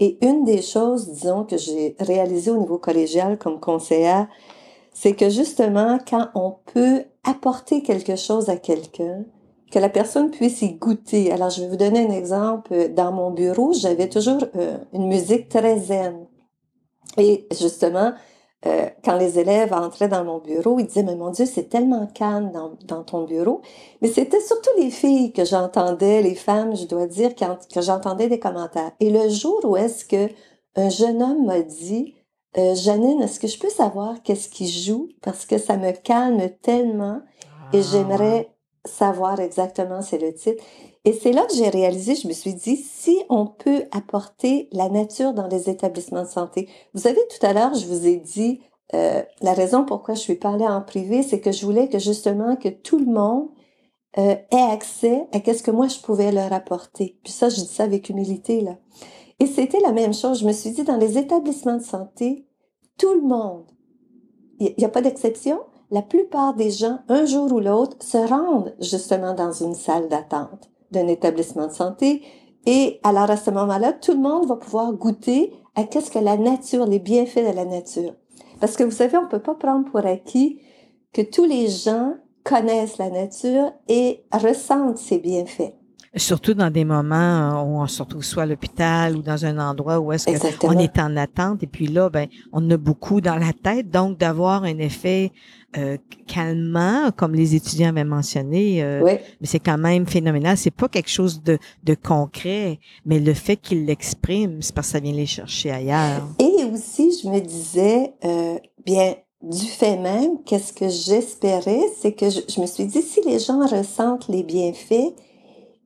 Et 0.04 0.18
une 0.20 0.44
des 0.44 0.60
choses, 0.60 1.08
disons, 1.08 1.44
que 1.44 1.56
j'ai 1.56 1.96
réalisé 1.98 2.50
au 2.50 2.58
niveau 2.58 2.76
collégial 2.76 3.38
comme 3.38 3.58
conseillère, 3.58 4.28
c'est 4.92 5.14
que 5.14 5.30
justement, 5.30 5.98
quand 6.06 6.28
on 6.34 6.56
peut 6.74 7.04
apporter 7.24 7.82
quelque 7.82 8.14
chose 8.14 8.50
à 8.50 8.58
quelqu'un, 8.58 9.24
que 9.72 9.78
la 9.78 9.88
personne 9.88 10.30
puisse 10.30 10.60
y 10.60 10.74
goûter. 10.74 11.32
Alors, 11.32 11.48
je 11.48 11.62
vais 11.62 11.68
vous 11.68 11.78
donner 11.78 12.06
un 12.06 12.10
exemple. 12.10 12.90
Dans 12.90 13.12
mon 13.12 13.30
bureau, 13.30 13.72
j'avais 13.72 14.10
toujours 14.10 14.44
euh, 14.56 14.76
une 14.92 15.08
musique 15.08 15.48
très 15.48 15.78
zen. 15.78 16.26
Et 17.16 17.46
justement, 17.50 18.12
euh, 18.66 18.88
quand 19.04 19.16
les 19.16 19.38
élèves 19.38 19.72
entraient 19.72 20.08
dans 20.08 20.24
mon 20.24 20.38
bureau, 20.38 20.78
ils 20.78 20.86
disaient, 20.86 21.02
mais 21.02 21.16
mon 21.16 21.30
Dieu, 21.30 21.44
c'est 21.44 21.68
tellement 21.68 22.06
calme 22.06 22.50
dans, 22.50 22.72
dans 22.86 23.02
ton 23.02 23.24
bureau. 23.24 23.60
Mais 24.00 24.08
c'était 24.08 24.40
surtout 24.40 24.70
les 24.78 24.90
filles 24.90 25.32
que 25.32 25.44
j'entendais, 25.44 26.22
les 26.22 26.34
femmes, 26.34 26.74
je 26.74 26.86
dois 26.86 27.06
dire, 27.06 27.34
quand, 27.38 27.58
que 27.72 27.82
j'entendais 27.82 28.28
des 28.28 28.38
commentaires. 28.38 28.92
Et 29.00 29.10
le 29.10 29.28
jour 29.28 29.60
où 29.64 29.76
est-ce 29.76 30.04
que 30.04 30.28
un 30.76 30.88
jeune 30.88 31.22
homme 31.22 31.44
m'a 31.44 31.60
dit, 31.60 32.14
euh, 32.56 32.74
Janine, 32.74 33.22
est-ce 33.22 33.40
que 33.40 33.48
je 33.48 33.58
peux 33.58 33.68
savoir 33.68 34.22
qu'est-ce 34.22 34.48
qui 34.48 34.68
joue? 34.68 35.08
Parce 35.22 35.44
que 35.44 35.58
ça 35.58 35.76
me 35.76 35.92
calme 35.92 36.48
tellement 36.62 37.20
et 37.72 37.78
ah, 37.78 37.82
j'aimerais 37.82 38.53
savoir 38.84 39.40
exactement, 39.40 40.02
c'est 40.02 40.18
le 40.18 40.34
titre. 40.34 40.62
Et 41.04 41.12
c'est 41.12 41.32
là 41.32 41.44
que 41.46 41.54
j'ai 41.54 41.68
réalisé, 41.68 42.14
je 42.14 42.28
me 42.28 42.32
suis 42.32 42.54
dit, 42.54 42.76
si 42.76 43.18
on 43.28 43.46
peut 43.46 43.84
apporter 43.92 44.68
la 44.72 44.88
nature 44.88 45.34
dans 45.34 45.46
les 45.46 45.68
établissements 45.68 46.22
de 46.22 46.28
santé. 46.28 46.68
Vous 46.94 47.02
savez, 47.02 47.20
tout 47.28 47.44
à 47.46 47.52
l'heure, 47.52 47.74
je 47.74 47.86
vous 47.86 48.06
ai 48.06 48.16
dit, 48.16 48.60
euh, 48.94 49.22
la 49.40 49.52
raison 49.52 49.84
pourquoi 49.84 50.14
je 50.14 50.20
suis 50.20 50.36
parlée 50.36 50.66
en 50.66 50.80
privé, 50.80 51.22
c'est 51.22 51.40
que 51.40 51.52
je 51.52 51.64
voulais 51.64 51.88
que 51.88 51.98
justement 51.98 52.56
que 52.56 52.68
tout 52.68 52.98
le 52.98 53.06
monde 53.06 53.48
euh, 54.18 54.36
ait 54.50 54.72
accès 54.72 55.26
à 55.32 55.40
qu'est-ce 55.40 55.62
que 55.62 55.70
moi 55.70 55.88
je 55.88 55.98
pouvais 55.98 56.32
leur 56.32 56.52
apporter. 56.52 57.18
Puis 57.24 57.32
ça, 57.32 57.48
je 57.48 57.56
dis 57.56 57.66
ça 57.66 57.84
avec 57.84 58.08
humilité, 58.08 58.60
là. 58.60 58.76
Et 59.40 59.46
c'était 59.46 59.80
la 59.80 59.92
même 59.92 60.14
chose. 60.14 60.40
Je 60.40 60.46
me 60.46 60.52
suis 60.52 60.70
dit, 60.70 60.84
dans 60.84 60.96
les 60.96 61.18
établissements 61.18 61.76
de 61.76 61.82
santé, 61.82 62.46
tout 62.98 63.12
le 63.14 63.22
monde, 63.22 63.64
il 64.60 64.74
n'y 64.78 64.84
a 64.84 64.88
pas 64.88 65.02
d'exception, 65.02 65.58
la 65.94 66.02
plupart 66.02 66.54
des 66.54 66.72
gens, 66.72 66.98
un 67.08 67.24
jour 67.24 67.52
ou 67.52 67.60
l'autre, 67.60 67.96
se 68.00 68.18
rendent 68.18 68.74
justement 68.80 69.32
dans 69.32 69.52
une 69.52 69.76
salle 69.76 70.08
d'attente 70.08 70.68
d'un 70.90 71.06
établissement 71.06 71.68
de 71.68 71.72
santé. 71.72 72.22
Et 72.66 72.98
alors 73.04 73.30
à 73.30 73.36
ce 73.36 73.52
moment-là, 73.52 73.92
tout 73.92 74.10
le 74.10 74.18
monde 74.18 74.48
va 74.48 74.56
pouvoir 74.56 74.92
goûter 74.92 75.52
à 75.76 75.84
qu'est-ce 75.84 76.10
que 76.10 76.18
la 76.18 76.36
nature, 76.36 76.86
les 76.86 76.98
bienfaits 76.98 77.48
de 77.48 77.54
la 77.54 77.64
nature. 77.64 78.12
Parce 78.60 78.76
que 78.76 78.82
vous 78.82 78.90
savez, 78.90 79.16
on 79.16 79.28
peut 79.28 79.38
pas 79.38 79.54
prendre 79.54 79.88
pour 79.88 80.04
acquis 80.04 80.58
que 81.12 81.22
tous 81.22 81.44
les 81.44 81.68
gens 81.68 82.14
connaissent 82.42 82.98
la 82.98 83.10
nature 83.10 83.72
et 83.86 84.24
ressentent 84.32 84.98
ses 84.98 85.18
bienfaits. 85.18 85.74
Surtout 86.16 86.54
dans 86.54 86.70
des 86.70 86.84
moments 86.84 87.62
où 87.64 87.80
on 87.80 87.86
se 87.86 88.02
retrouve 88.02 88.22
soit 88.22 88.44
à 88.44 88.46
l'hôpital 88.46 89.16
ou 89.16 89.22
dans 89.22 89.44
un 89.44 89.58
endroit 89.58 89.98
où 89.98 90.12
est-ce 90.12 90.58
qu'on 90.58 90.78
est 90.78 90.98
en 90.98 91.16
attente. 91.16 91.62
Et 91.62 91.66
puis 91.66 91.88
là, 91.88 92.08
ben, 92.08 92.28
on 92.52 92.70
a 92.70 92.76
beaucoup 92.76 93.20
dans 93.20 93.36
la 93.36 93.52
tête. 93.52 93.90
Donc, 93.90 94.18
d'avoir 94.18 94.62
un 94.62 94.78
effet 94.78 95.32
euh, 95.76 95.96
calmant, 96.28 97.10
comme 97.16 97.34
les 97.34 97.56
étudiants 97.56 97.88
avaient 97.88 98.04
mentionné, 98.04 98.80
euh, 98.84 99.02
mais 99.40 99.46
c'est 99.46 99.58
quand 99.58 99.76
même 99.76 100.06
phénoménal. 100.06 100.56
C'est 100.56 100.70
pas 100.70 100.88
quelque 100.88 101.10
chose 101.10 101.42
de, 101.42 101.58
de 101.82 101.94
concret, 101.94 102.78
mais 103.04 103.18
le 103.18 103.34
fait 103.34 103.56
qu'ils 103.56 103.84
l'expriment, 103.84 104.62
c'est 104.62 104.72
parce 104.72 104.86
que 104.88 104.92
ça 104.92 105.00
vient 105.00 105.12
les 105.12 105.26
chercher 105.26 105.72
ailleurs. 105.72 106.28
Et 106.38 106.64
aussi, 106.72 107.10
je 107.20 107.28
me 107.28 107.40
disais, 107.40 108.14
euh, 108.24 108.56
bien, 108.86 109.16
du 109.42 109.66
fait 109.66 109.96
même, 109.96 110.44
qu'est-ce 110.46 110.72
que 110.72 110.88
j'espérais, 110.88 111.82
c'est 112.00 112.12
que 112.12 112.30
je, 112.30 112.40
je, 112.48 112.60
me 112.60 112.66
suis 112.66 112.86
dit, 112.86 113.02
si 113.02 113.20
les 113.26 113.40
gens 113.40 113.66
ressentent 113.66 114.28
les 114.28 114.44
bienfaits, 114.44 115.12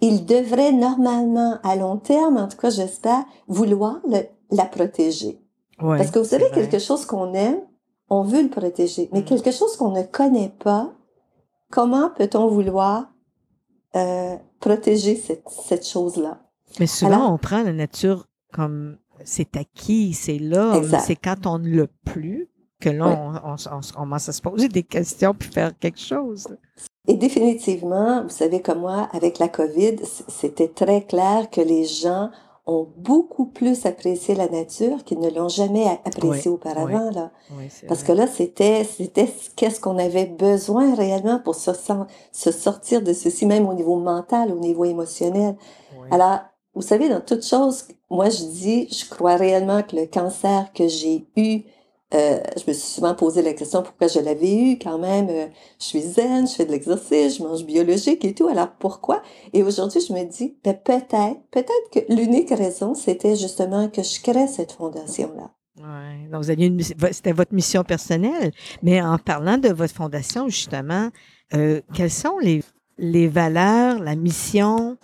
ils 0.01 0.25
devraient 0.25 0.73
normalement, 0.73 1.59
à 1.63 1.77
long 1.77 1.97
terme, 1.97 2.37
en 2.37 2.49
tout 2.49 2.57
cas 2.57 2.71
j'espère, 2.71 3.25
vouloir 3.49 4.01
la 4.51 4.65
protéger. 4.65 5.41
Parce 5.79 6.11
que 6.11 6.19
vous 6.19 6.25
savez, 6.25 6.51
quelque 6.51 6.79
chose 6.79 7.07
qu'on 7.07 7.35
aime, 7.35 7.61
on 8.11 8.23
veut 8.23 8.43
le 8.43 8.49
protéger. 8.49 9.09
Mais 9.13 9.21
mm. 9.21 9.25
quelque 9.25 9.51
chose 9.51 9.77
qu'on 9.77 9.93
ne 9.93 10.03
connaît 10.03 10.53
pas, 10.59 10.93
comment 11.71 12.11
peut-on 12.11 12.49
vouloir 12.49 13.11
euh, 13.97 14.37
protéger 14.61 15.17
cette, 15.17 15.49
cette 15.49 15.87
chose-là? 15.87 16.41
Mais 16.81 16.87
souvent, 16.87 17.33
on 17.33 17.39
prend 17.39 17.63
la 17.63 17.73
nature 17.73 18.27
comme 18.53 18.99
c'est 19.25 19.57
acquis, 19.57 20.15
c'est 20.15 20.39
là, 20.39 20.81
c'est 21.01 21.17
quand 21.17 21.47
on 21.47 21.59
ne 21.59 21.69
l'a 21.69 21.87
plus 22.05 22.49
que 22.81 22.91
là, 22.91 23.09
on, 23.09 23.53
on, 23.53 23.57
on, 23.73 23.81
commence 23.93 24.29
à 24.29 24.33
se 24.33 24.41
poser 24.41 24.69
des 24.69 24.85
questions 24.85 25.35
puis 25.35 25.51
faire 25.51 25.77
quelque 25.77 25.99
chose. 25.99 26.47
Et 27.09 27.15
définitivement, 27.15 28.23
vous 28.23 28.29
savez 28.29 28.61
comme 28.61 28.81
moi, 28.81 29.09
avec 29.13 29.39
la 29.39 29.49
COVID, 29.49 29.97
c'était 30.29 30.69
très 30.69 31.01
clair 31.03 31.49
que 31.51 31.63
les 31.63 31.85
gens 31.85 32.29
ont 32.67 32.87
beaucoup 32.99 33.47
plus 33.47 33.87
apprécié 33.87 34.35
la 34.35 34.47
nature 34.47 35.03
qu'ils 35.05 35.21
ne 35.21 35.31
l'ont 35.31 35.49
jamais 35.49 35.87
apprécié 36.05 36.51
auparavant 36.51 37.11
là. 37.11 37.31
Parce 37.89 38.03
que 38.03 38.13
là, 38.13 38.27
c'était 38.27 38.85
c'était 38.85 39.29
qu'est-ce 39.57 39.81
qu'on 39.81 39.97
avait 39.97 40.27
besoin 40.27 40.95
réellement 40.95 41.41
pour 41.43 41.55
se, 41.55 41.71
se 42.31 42.53
sortir 42.53 43.01
de 43.01 43.15
ceci 43.15 43.47
même 43.47 43.67
au 43.67 43.73
niveau 43.73 43.97
mental, 43.97 44.53
au 44.53 44.59
niveau 44.59 44.85
émotionnel. 44.85 45.57
Alors, 46.11 46.41
vous 46.75 46.83
savez, 46.83 47.09
dans 47.09 47.23
toute 47.23 47.43
chose, 47.43 47.89
moi 48.11 48.29
je 48.29 48.45
dis, 48.45 48.89
je 48.91 49.09
crois 49.09 49.37
réellement 49.37 49.83
que 49.83 49.97
le 49.97 50.07
cancer 50.07 50.71
que 50.75 50.89
j'ai 50.89 51.27
eu 51.37 51.63
euh, 52.15 52.41
je 52.57 52.63
me 52.67 52.73
suis 52.73 52.95
souvent 52.95 53.15
posé 53.15 53.43
la 53.43 53.53
question 53.53 53.83
pourquoi 53.83 54.07
je 54.09 54.19
l'avais 54.21 54.55
eu 54.55 54.79
quand 54.79 54.99
même. 54.99 55.29
Euh, 55.29 55.47
je 55.79 55.85
suis 55.85 56.01
zen, 56.01 56.49
je 56.49 56.55
fais 56.55 56.65
de 56.65 56.71
l'exercice, 56.71 57.39
je 57.39 57.43
mange 57.43 57.65
biologique 57.65 58.25
et 58.25 58.35
tout. 58.35 58.49
Alors 58.49 58.71
pourquoi? 58.79 59.23
Et 59.53 59.63
aujourd'hui, 59.63 60.01
je 60.01 60.13
me 60.15 60.25
dis, 60.25 60.57
ben, 60.65 60.75
peut-être, 60.75 61.37
peut-être 61.51 61.91
que 61.93 62.01
l'unique 62.13 62.51
raison, 62.51 62.95
c'était 62.95 63.37
justement 63.37 63.89
que 63.89 64.03
je 64.03 64.21
crée 64.23 64.49
cette 64.49 64.73
fondation-là. 64.73 65.51
Ouais. 65.79 66.29
Donc, 66.33 66.43
vous 66.43 66.51
aviez 66.51 66.67
une, 66.67 66.81
c'était 66.81 67.33
votre 67.33 67.55
mission 67.55 67.85
personnelle. 67.85 68.53
Mais 68.83 69.03
en 69.03 69.19
parlant 69.19 69.59
de 69.59 69.69
votre 69.69 69.95
fondation, 69.95 70.49
justement, 70.49 71.11
euh, 71.55 71.81
quelles 71.95 72.11
sont 72.11 72.39
les, 72.39 72.63
les 72.97 73.29
valeurs, 73.29 74.01
la 74.01 74.17
mission, 74.17 74.97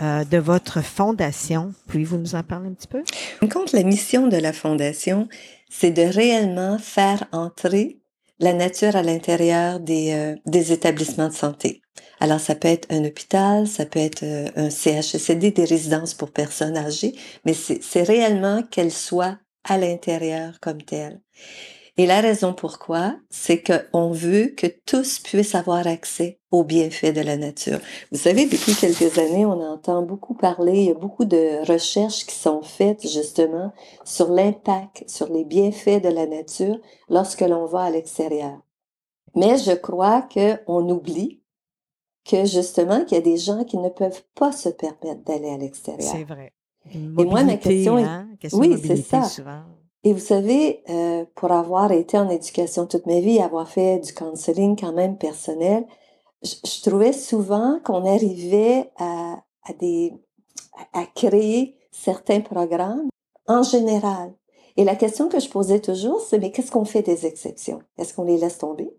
euh, 0.00 0.24
de 0.24 0.38
votre 0.38 0.82
fondation? 0.82 1.74
Pouvez-vous 1.86 2.16
nous 2.16 2.34
en 2.34 2.42
parler 2.42 2.68
un 2.68 2.72
petit 2.72 2.88
peu? 2.88 3.02
Compte 3.48 3.72
la 3.72 3.82
mission 3.82 4.26
de 4.26 4.36
la 4.36 4.52
fondation, 4.52 5.28
c'est 5.72 5.90
de 5.90 6.02
réellement 6.02 6.78
faire 6.78 7.24
entrer 7.32 7.98
la 8.38 8.52
nature 8.52 8.94
à 8.94 9.02
l'intérieur 9.02 9.80
des, 9.80 10.12
euh, 10.12 10.36
des 10.44 10.72
établissements 10.72 11.28
de 11.28 11.32
santé. 11.32 11.80
Alors, 12.20 12.40
ça 12.40 12.54
peut 12.54 12.68
être 12.68 12.86
un 12.92 13.04
hôpital, 13.04 13.66
ça 13.66 13.86
peut 13.86 13.98
être 13.98 14.22
euh, 14.22 14.50
un 14.54 14.68
CHSLD, 14.68 15.50
des 15.52 15.64
résidences 15.64 16.14
pour 16.14 16.30
personnes 16.30 16.76
âgées, 16.76 17.14
mais 17.46 17.54
c'est 17.54 18.02
réellement 18.02 18.62
qu'elle 18.62 18.92
soit 18.92 19.38
à 19.64 19.78
l'intérieur 19.78 20.60
comme 20.60 20.82
telle. 20.82 21.20
Et 21.98 22.06
la 22.06 22.22
raison 22.22 22.54
pourquoi, 22.54 23.16
c'est 23.28 23.62
qu'on 23.62 24.12
veut 24.12 24.46
que 24.56 24.66
tous 24.86 25.18
puissent 25.18 25.54
avoir 25.54 25.86
accès 25.86 26.40
aux 26.50 26.64
bienfaits 26.64 27.12
de 27.12 27.20
la 27.20 27.36
nature. 27.36 27.80
Vous 28.10 28.18
savez, 28.18 28.46
depuis 28.46 28.74
quelques 28.74 29.18
années, 29.18 29.44
on 29.44 29.60
entend 29.60 30.02
beaucoup 30.02 30.34
parler, 30.34 30.72
il 30.72 30.86
y 30.86 30.90
a 30.90 30.94
beaucoup 30.94 31.26
de 31.26 31.66
recherches 31.70 32.24
qui 32.24 32.34
sont 32.34 32.62
faites 32.62 33.06
justement 33.06 33.72
sur 34.04 34.30
l'impact, 34.30 35.04
sur 35.06 35.30
les 35.30 35.44
bienfaits 35.44 36.02
de 36.02 36.08
la 36.08 36.26
nature 36.26 36.78
lorsque 37.10 37.42
l'on 37.42 37.66
va 37.66 37.82
à 37.82 37.90
l'extérieur. 37.90 38.58
Mais 39.34 39.58
je 39.58 39.72
crois 39.72 40.22
qu'on 40.22 40.88
oublie 40.88 41.42
que 42.24 42.46
justement, 42.46 43.04
qu'il 43.04 43.18
y 43.18 43.20
a 43.20 43.24
des 43.24 43.36
gens 43.36 43.64
qui 43.64 43.76
ne 43.76 43.88
peuvent 43.90 44.22
pas 44.34 44.52
se 44.52 44.68
permettre 44.70 45.24
d'aller 45.26 45.50
à 45.50 45.58
l'extérieur. 45.58 46.10
C'est 46.10 46.24
vrai. 46.24 46.52
Et 46.94 46.98
moi, 46.98 47.42
ma 47.44 47.56
question 47.56 47.98
est... 47.98 48.04
Hein? 48.04 48.28
oui, 48.52 48.76
c'est 48.82 48.96
ça. 48.96 49.26
Et 50.04 50.12
vous 50.12 50.18
savez, 50.18 50.82
euh, 50.90 51.24
pour 51.34 51.52
avoir 51.52 51.92
été 51.92 52.18
en 52.18 52.28
éducation 52.28 52.86
toute 52.86 53.06
ma 53.06 53.20
vie, 53.20 53.40
avoir 53.40 53.68
fait 53.68 54.00
du 54.00 54.12
counseling 54.12 54.78
quand 54.78 54.92
même 54.92 55.16
personnel, 55.16 55.86
je, 56.42 56.82
trouvais 56.82 57.12
souvent 57.12 57.78
qu'on 57.84 58.04
arrivait 58.04 58.90
à, 58.98 59.42
créer 61.14 61.76
certains 61.92 62.40
programmes 62.40 63.08
en 63.46 63.62
général. 63.62 64.32
Et 64.76 64.84
la 64.84 64.96
question 64.96 65.28
que 65.28 65.38
je 65.38 65.48
posais 65.48 65.80
toujours, 65.80 66.20
c'est 66.20 66.38
mais 66.38 66.50
qu'est-ce 66.50 66.72
qu'on 66.72 66.84
fait 66.84 67.02
des 67.02 67.26
exceptions? 67.26 67.80
Est-ce 67.98 68.14
qu'on 68.14 68.24
les 68.24 68.38
laisse 68.38 68.58
tomber? 68.58 68.90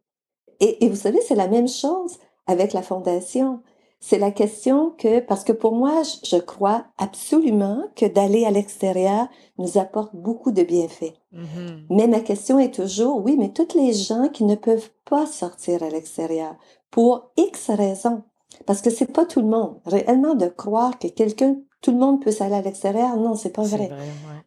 Et 0.61 0.87
vous 0.87 0.95
savez, 0.95 1.19
c'est 1.27 1.35
la 1.35 1.49
même 1.49 1.67
chose 1.67 2.17
avec 2.47 2.71
la 2.71 2.81
fondation. 2.81 3.61
C'est 4.05 4.19
la 4.19 4.31
question 4.31 4.89
que, 4.97 5.21
parce 5.21 5.45
que 5.45 5.53
pour 5.53 5.71
moi, 5.71 6.01
je 6.25 6.35
crois 6.35 6.83
absolument 6.97 7.85
que 7.95 8.05
d'aller 8.05 8.43
à 8.43 8.51
l'extérieur 8.51 9.29
nous 9.57 9.77
apporte 9.77 10.13
beaucoup 10.13 10.51
de 10.51 10.61
bienfaits. 10.61 11.13
Mm-hmm. 11.33 11.85
Mais 11.89 12.07
ma 12.07 12.19
question 12.19 12.59
est 12.59 12.73
toujours, 12.73 13.23
oui, 13.23 13.37
mais 13.39 13.53
toutes 13.53 13.75
les 13.75 13.93
gens 13.93 14.27
qui 14.27 14.43
ne 14.43 14.55
peuvent 14.55 14.89
pas 15.05 15.25
sortir 15.25 15.83
à 15.83 15.89
l'extérieur 15.89 16.57
pour 16.91 17.31
X 17.37 17.69
raisons, 17.69 18.23
parce 18.65 18.81
que 18.81 18.89
c'est 18.89 19.13
pas 19.13 19.25
tout 19.25 19.39
le 19.39 19.47
monde. 19.47 19.79
Réellement 19.85 20.35
de 20.35 20.47
croire 20.47 20.99
que 20.99 21.07
quelqu'un, 21.07 21.55
tout 21.79 21.91
le 21.91 21.97
monde 21.97 22.21
peut 22.21 22.35
aller 22.41 22.55
à 22.55 22.61
l'extérieur, 22.61 23.15
non, 23.15 23.35
c'est 23.35 23.53
pas 23.53 23.63
vrai. 23.63 23.87
vrai 23.87 23.97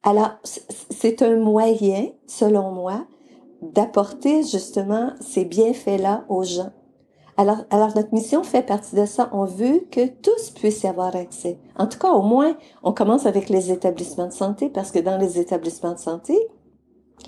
Alors, 0.02 0.32
c'est 0.90 1.22
un 1.22 1.36
moyen, 1.38 2.10
selon 2.26 2.72
moi, 2.72 3.06
d'apporter 3.62 4.42
justement 4.42 5.12
ces 5.22 5.46
bienfaits-là 5.46 6.26
aux 6.28 6.42
gens. 6.42 6.72
Alors, 7.36 7.58
alors 7.70 7.94
notre 7.94 8.14
mission 8.14 8.42
fait 8.42 8.62
partie 8.62 8.96
de 8.96 9.04
ça. 9.04 9.28
On 9.32 9.44
veut 9.44 9.80
que 9.90 10.06
tous 10.06 10.50
puissent 10.50 10.82
y 10.82 10.86
avoir 10.86 11.14
accès. 11.14 11.58
En 11.78 11.86
tout 11.86 11.98
cas, 11.98 12.10
au 12.10 12.22
moins, 12.22 12.56
on 12.82 12.92
commence 12.92 13.26
avec 13.26 13.48
les 13.50 13.70
établissements 13.70 14.26
de 14.26 14.32
santé 14.32 14.70
parce 14.70 14.90
que 14.90 14.98
dans 14.98 15.18
les 15.18 15.38
établissements 15.38 15.92
de 15.92 15.98
santé, 15.98 16.38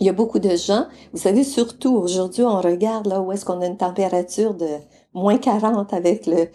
il 0.00 0.07
y 0.07 0.09
a 0.09 0.12
beaucoup 0.12 0.38
de 0.38 0.57
gens. 0.57 0.87
Vous 1.12 1.19
savez, 1.21 1.45
surtout 1.45 1.95
aujourd'hui, 1.95 2.43
on 2.45 2.61
regarde 2.61 3.07
là 3.07 3.21
où 3.21 3.33
est-ce 3.33 3.45
qu'on 3.45 3.61
a 3.61 3.67
une 3.67 3.77
température 3.77 4.55
de 4.55 4.69
moins 5.12 5.38
40 5.38 5.93
avec 5.93 6.27
le, 6.27 6.49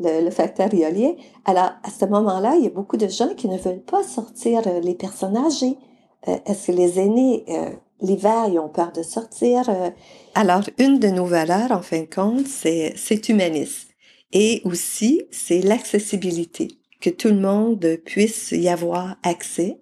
le, 0.00 0.30
facteur 0.30 0.72
iolien. 0.72 1.12
Alors, 1.44 1.70
à 1.82 1.90
ce 1.90 2.04
moment-là, 2.06 2.56
il 2.56 2.64
y 2.64 2.66
a 2.66 2.70
beaucoup 2.70 2.96
de 2.96 3.08
gens 3.08 3.34
qui 3.34 3.48
ne 3.48 3.58
veulent 3.58 3.82
pas 3.82 4.02
sortir 4.02 4.62
euh, 4.66 4.80
les 4.80 4.94
personnes 4.94 5.36
âgées. 5.36 5.78
Euh, 6.28 6.36
est-ce 6.46 6.68
que 6.68 6.72
les 6.72 6.98
aînés, 6.98 7.44
euh, 7.48 7.70
l'hiver, 8.00 8.46
ils 8.48 8.58
ont 8.58 8.68
peur 8.68 8.92
de 8.92 9.02
sortir? 9.02 9.64
Alors, 10.34 10.64
une 10.78 10.98
de 11.00 11.08
nos 11.08 11.26
valeurs, 11.26 11.72
en 11.72 11.82
fin 11.82 12.02
de 12.02 12.06
compte, 12.06 12.46
c'est, 12.46 12.94
c'est 12.96 13.28
humanisme. 13.28 13.88
Et 14.32 14.62
aussi, 14.64 15.22
c'est 15.32 15.60
l'accessibilité, 15.60 16.68
que 17.00 17.10
tout 17.10 17.28
le 17.28 17.40
monde 17.40 17.98
puisse 18.04 18.52
y 18.52 18.68
avoir 18.68 19.16
accès. 19.24 19.80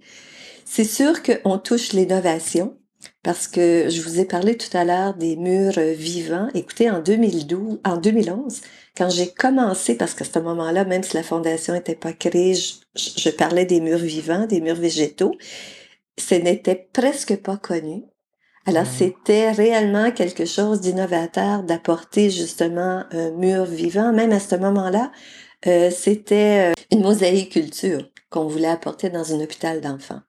C'est 0.64 0.84
sûr 0.84 1.22
qu'on 1.22 1.58
touche 1.58 1.92
l'innovation, 1.92 2.78
parce 3.22 3.46
que 3.46 3.88
je 3.90 4.00
vous 4.00 4.20
ai 4.20 4.24
parlé 4.24 4.56
tout 4.56 4.74
à 4.76 4.84
l'heure 4.84 5.14
des 5.14 5.36
murs 5.36 5.78
vivants. 5.78 6.48
Écoutez, 6.54 6.90
en 6.90 7.00
2012, 7.00 7.80
en 7.84 7.96
2011, 7.98 8.62
quand 8.96 9.10
j'ai 9.10 9.28
commencé, 9.32 9.96
parce 9.96 10.14
qu'à 10.14 10.24
ce 10.24 10.38
moment-là, 10.38 10.84
même 10.84 11.02
si 11.02 11.14
la 11.14 11.22
fondation 11.22 11.74
n'était 11.74 11.94
pas 11.94 12.12
créée, 12.12 12.54
je, 12.54 12.74
je, 12.96 13.30
parlais 13.30 13.66
des 13.66 13.80
murs 13.80 13.98
vivants, 13.98 14.46
des 14.46 14.60
murs 14.60 14.76
végétaux, 14.76 15.34
ce 16.18 16.34
n'était 16.34 16.88
presque 16.92 17.36
pas 17.36 17.58
connu. 17.58 18.04
Alors, 18.68 18.84
c'était 18.84 19.50
réellement 19.50 20.10
quelque 20.10 20.44
chose 20.44 20.82
d'innovateur 20.82 21.62
d'apporter 21.62 22.28
justement 22.28 23.02
un 23.12 23.30
mur 23.30 23.64
vivant. 23.64 24.12
Même 24.12 24.30
à 24.30 24.40
ce 24.40 24.56
moment-là, 24.56 25.10
euh, 25.66 25.90
c'était 25.90 26.72
euh, 26.72 26.74
une 26.92 27.00
mosaïculture 27.00 28.10
qu'on 28.28 28.46
voulait 28.46 28.68
apporter 28.68 29.08
dans 29.08 29.32
un 29.32 29.40
hôpital 29.40 29.80
d'enfants. 29.80 30.20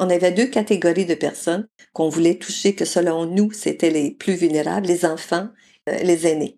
On 0.00 0.08
avait 0.08 0.32
deux 0.32 0.46
catégories 0.46 1.04
de 1.04 1.14
personnes 1.14 1.68
qu'on 1.92 2.08
voulait 2.08 2.38
toucher, 2.38 2.74
que 2.74 2.86
selon 2.86 3.26
nous, 3.26 3.52
c'était 3.52 3.90
les 3.90 4.10
plus 4.10 4.36
vulnérables, 4.36 4.86
les 4.86 5.04
enfants, 5.04 5.48
euh, 5.90 5.98
les 5.98 6.26
aînés. 6.26 6.56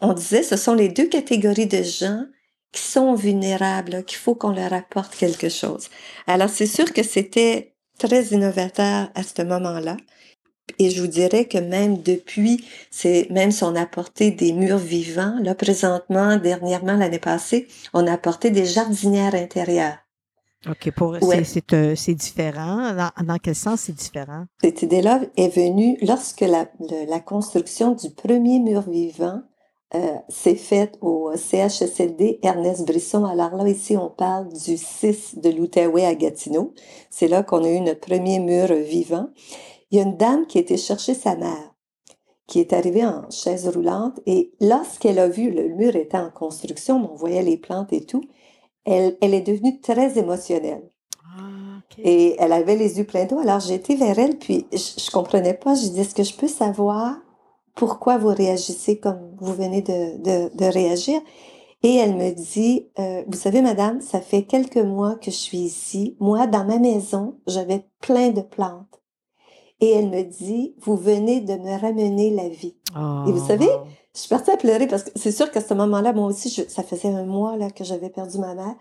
On 0.00 0.12
disait, 0.12 0.44
ce 0.44 0.56
sont 0.56 0.74
les 0.74 0.88
deux 0.88 1.08
catégories 1.08 1.66
de 1.66 1.82
gens 1.82 2.26
qui 2.70 2.82
sont 2.82 3.16
vulnérables, 3.16 4.04
qu'il 4.04 4.18
faut 4.18 4.36
qu'on 4.36 4.52
leur 4.52 4.72
apporte 4.72 5.16
quelque 5.16 5.48
chose. 5.48 5.88
Alors, 6.28 6.48
c'est 6.48 6.66
sûr 6.66 6.92
que 6.92 7.02
c'était 7.02 7.74
très 7.98 8.22
innovateur 8.26 9.10
à 9.16 9.24
ce 9.24 9.42
moment-là. 9.42 9.96
Et 10.78 10.90
je 10.90 11.00
vous 11.00 11.08
dirais 11.08 11.44
que 11.44 11.58
même 11.58 12.02
depuis, 12.02 12.64
c'est 12.90 13.28
même 13.30 13.50
si 13.50 13.64
on 13.64 13.74
a 13.74 13.82
apporté 13.82 14.30
des 14.30 14.52
murs 14.52 14.78
vivants, 14.78 15.36
là 15.42 15.54
présentement, 15.54 16.36
dernièrement 16.36 16.96
l'année 16.96 17.18
passée, 17.18 17.68
on 17.92 18.06
a 18.06 18.12
apporté 18.12 18.50
des 18.50 18.64
jardinières 18.64 19.34
intérieures. 19.34 19.98
OK, 20.68 20.90
pour 20.92 21.16
c'est 21.44 21.74
euh, 21.74 21.94
c'est 21.94 22.14
différent. 22.14 22.94
Dans, 22.94 23.10
dans, 23.26 23.38
quel 23.38 23.54
sens 23.54 23.82
c'est 23.82 23.94
différent? 23.94 24.46
Cette 24.62 24.80
idée-là 24.80 25.20
est 25.36 25.54
venue 25.54 25.98
lorsque 26.00 26.40
la, 26.40 26.66
la 27.06 27.20
construction 27.20 27.92
du 27.92 28.10
premier 28.10 28.60
mur 28.60 28.82
vivant 28.88 29.42
euh, 29.94 30.16
s'est 30.28 30.56
faite 30.56 30.98
au 31.02 31.30
CHSLD 31.36 32.40
Ernest 32.42 32.84
Brisson. 32.84 33.24
Alors 33.26 33.54
là, 33.54 33.68
ici, 33.68 33.96
on 33.96 34.08
parle 34.08 34.48
du 34.48 34.76
6 34.76 35.38
de 35.38 35.50
l'Outaouais 35.50 36.04
à 36.04 36.14
Gatineau. 36.16 36.74
C'est 37.10 37.28
là 37.28 37.44
qu'on 37.44 37.62
a 37.62 37.68
eu 37.68 37.80
notre 37.80 38.00
premier 38.00 38.40
mur 38.40 38.72
vivant. 38.72 39.28
Il 39.94 39.98
y 39.98 40.00
a 40.00 40.06
une 40.06 40.16
dame 40.16 40.48
qui 40.48 40.58
était 40.58 40.76
chercher 40.76 41.14
sa 41.14 41.36
mère, 41.36 41.72
qui 42.48 42.58
est 42.58 42.72
arrivée 42.72 43.06
en 43.06 43.30
chaise 43.30 43.68
roulante, 43.68 44.18
et 44.26 44.52
lorsqu'elle 44.60 45.20
a 45.20 45.28
vu 45.28 45.52
le 45.52 45.68
mur 45.68 45.94
était 45.94 46.18
en 46.18 46.32
construction, 46.32 47.08
on 47.12 47.14
voyait 47.14 47.44
les 47.44 47.56
plantes 47.56 47.92
et 47.92 48.04
tout, 48.04 48.24
elle, 48.84 49.16
elle 49.20 49.34
est 49.34 49.42
devenue 49.42 49.80
très 49.80 50.18
émotionnelle. 50.18 50.90
Ah, 51.38 51.78
et 51.98 52.34
elle 52.40 52.52
avait 52.52 52.74
les 52.74 52.98
yeux 52.98 53.06
pleins 53.06 53.26
d'eau. 53.26 53.38
Alors 53.38 53.60
j'ai 53.60 53.74
été 53.74 53.94
vers 53.94 54.18
elle, 54.18 54.36
puis 54.36 54.66
je, 54.72 55.00
je 55.00 55.10
comprenais 55.12 55.54
pas. 55.54 55.76
Je 55.76 55.86
dis 55.86 56.00
est-ce 56.00 56.16
que 56.16 56.24
je 56.24 56.34
peux 56.34 56.48
savoir 56.48 57.16
pourquoi 57.76 58.18
vous 58.18 58.34
réagissez 58.34 58.98
comme 58.98 59.36
vous 59.38 59.54
venez 59.54 59.82
de, 59.82 60.18
de, 60.20 60.56
de 60.56 60.64
réagir? 60.64 61.20
Et 61.84 61.94
elle 61.94 62.16
me 62.16 62.32
dit 62.32 62.88
euh, 62.98 63.22
vous 63.28 63.38
savez, 63.38 63.62
madame, 63.62 64.00
ça 64.00 64.20
fait 64.20 64.42
quelques 64.42 64.76
mois 64.76 65.14
que 65.14 65.30
je 65.30 65.36
suis 65.36 65.58
ici. 65.58 66.16
Moi, 66.18 66.48
dans 66.48 66.64
ma 66.64 66.80
maison, 66.80 67.38
j'avais 67.46 67.86
plein 68.00 68.30
de 68.30 68.40
plantes. 68.40 69.03
Et 69.80 69.90
elle 69.90 70.08
me 70.08 70.22
dit, 70.22 70.74
vous 70.80 70.96
venez 70.96 71.40
de 71.40 71.54
me 71.54 71.80
ramener 71.80 72.30
la 72.30 72.48
vie. 72.48 72.76
Et 72.96 73.32
vous 73.32 73.44
savez, 73.44 73.68
oh. 73.68 73.86
je 74.14 74.20
suis 74.20 74.28
partie 74.28 74.50
à 74.50 74.56
pleurer 74.56 74.86
parce 74.86 75.02
que 75.02 75.10
c'est 75.16 75.32
sûr 75.32 75.50
qu'à 75.50 75.60
ce 75.60 75.74
moment-là, 75.74 76.12
moi 76.12 76.26
aussi, 76.26 76.48
ça 76.68 76.82
faisait 76.82 77.08
un 77.08 77.24
mois 77.24 77.56
là, 77.56 77.70
que 77.70 77.84
j'avais 77.84 78.10
perdu 78.10 78.38
ma 78.38 78.54
mère. 78.54 78.76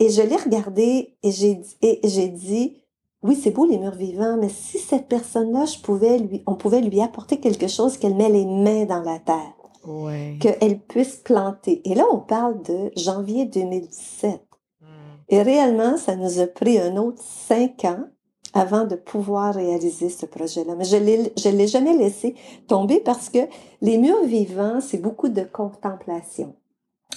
Et 0.00 0.10
je 0.10 0.22
l'ai 0.22 0.36
regardé 0.36 1.16
et 1.22 1.30
j'ai 1.30 2.28
dit, 2.28 2.82
oui, 3.22 3.36
c'est 3.40 3.52
beau 3.52 3.66
les 3.66 3.78
murs 3.78 3.94
vivants, 3.94 4.36
mais 4.36 4.48
si 4.48 4.78
cette 4.78 5.06
personne-là, 5.06 5.64
je 5.64 5.78
pouvais 5.78 6.18
lui, 6.18 6.42
on 6.46 6.54
pouvait 6.54 6.80
lui 6.80 7.00
apporter 7.00 7.38
quelque 7.38 7.68
chose 7.68 7.96
qu'elle 7.96 8.16
met 8.16 8.28
les 8.28 8.44
mains 8.44 8.84
dans 8.84 9.02
la 9.02 9.20
terre, 9.20 9.54
ouais. 9.86 10.38
qu'elle 10.40 10.80
puisse 10.80 11.16
planter. 11.16 11.88
Et 11.88 11.94
là, 11.94 12.04
on 12.12 12.18
parle 12.18 12.60
de 12.62 12.90
janvier 12.96 13.44
2017. 13.46 14.42
Hmm. 14.80 14.86
Et 15.28 15.42
réellement, 15.42 15.96
ça 15.96 16.16
nous 16.16 16.40
a 16.40 16.48
pris 16.48 16.78
un 16.78 16.96
autre 16.96 17.22
cinq 17.22 17.84
ans 17.84 18.06
avant 18.52 18.84
de 18.84 18.96
pouvoir 18.96 19.54
réaliser 19.54 20.08
ce 20.08 20.26
projet-là. 20.26 20.74
Mais 20.76 20.84
je 20.84 20.96
ne 20.96 21.56
l'ai 21.56 21.66
jamais 21.66 21.96
laissé 21.96 22.34
tomber 22.68 23.00
parce 23.00 23.28
que 23.28 23.38
les 23.80 23.98
murs 23.98 24.24
vivants, 24.24 24.80
c'est 24.80 25.00
beaucoup 25.00 25.28
de 25.28 25.42
contemplation. 25.42 26.54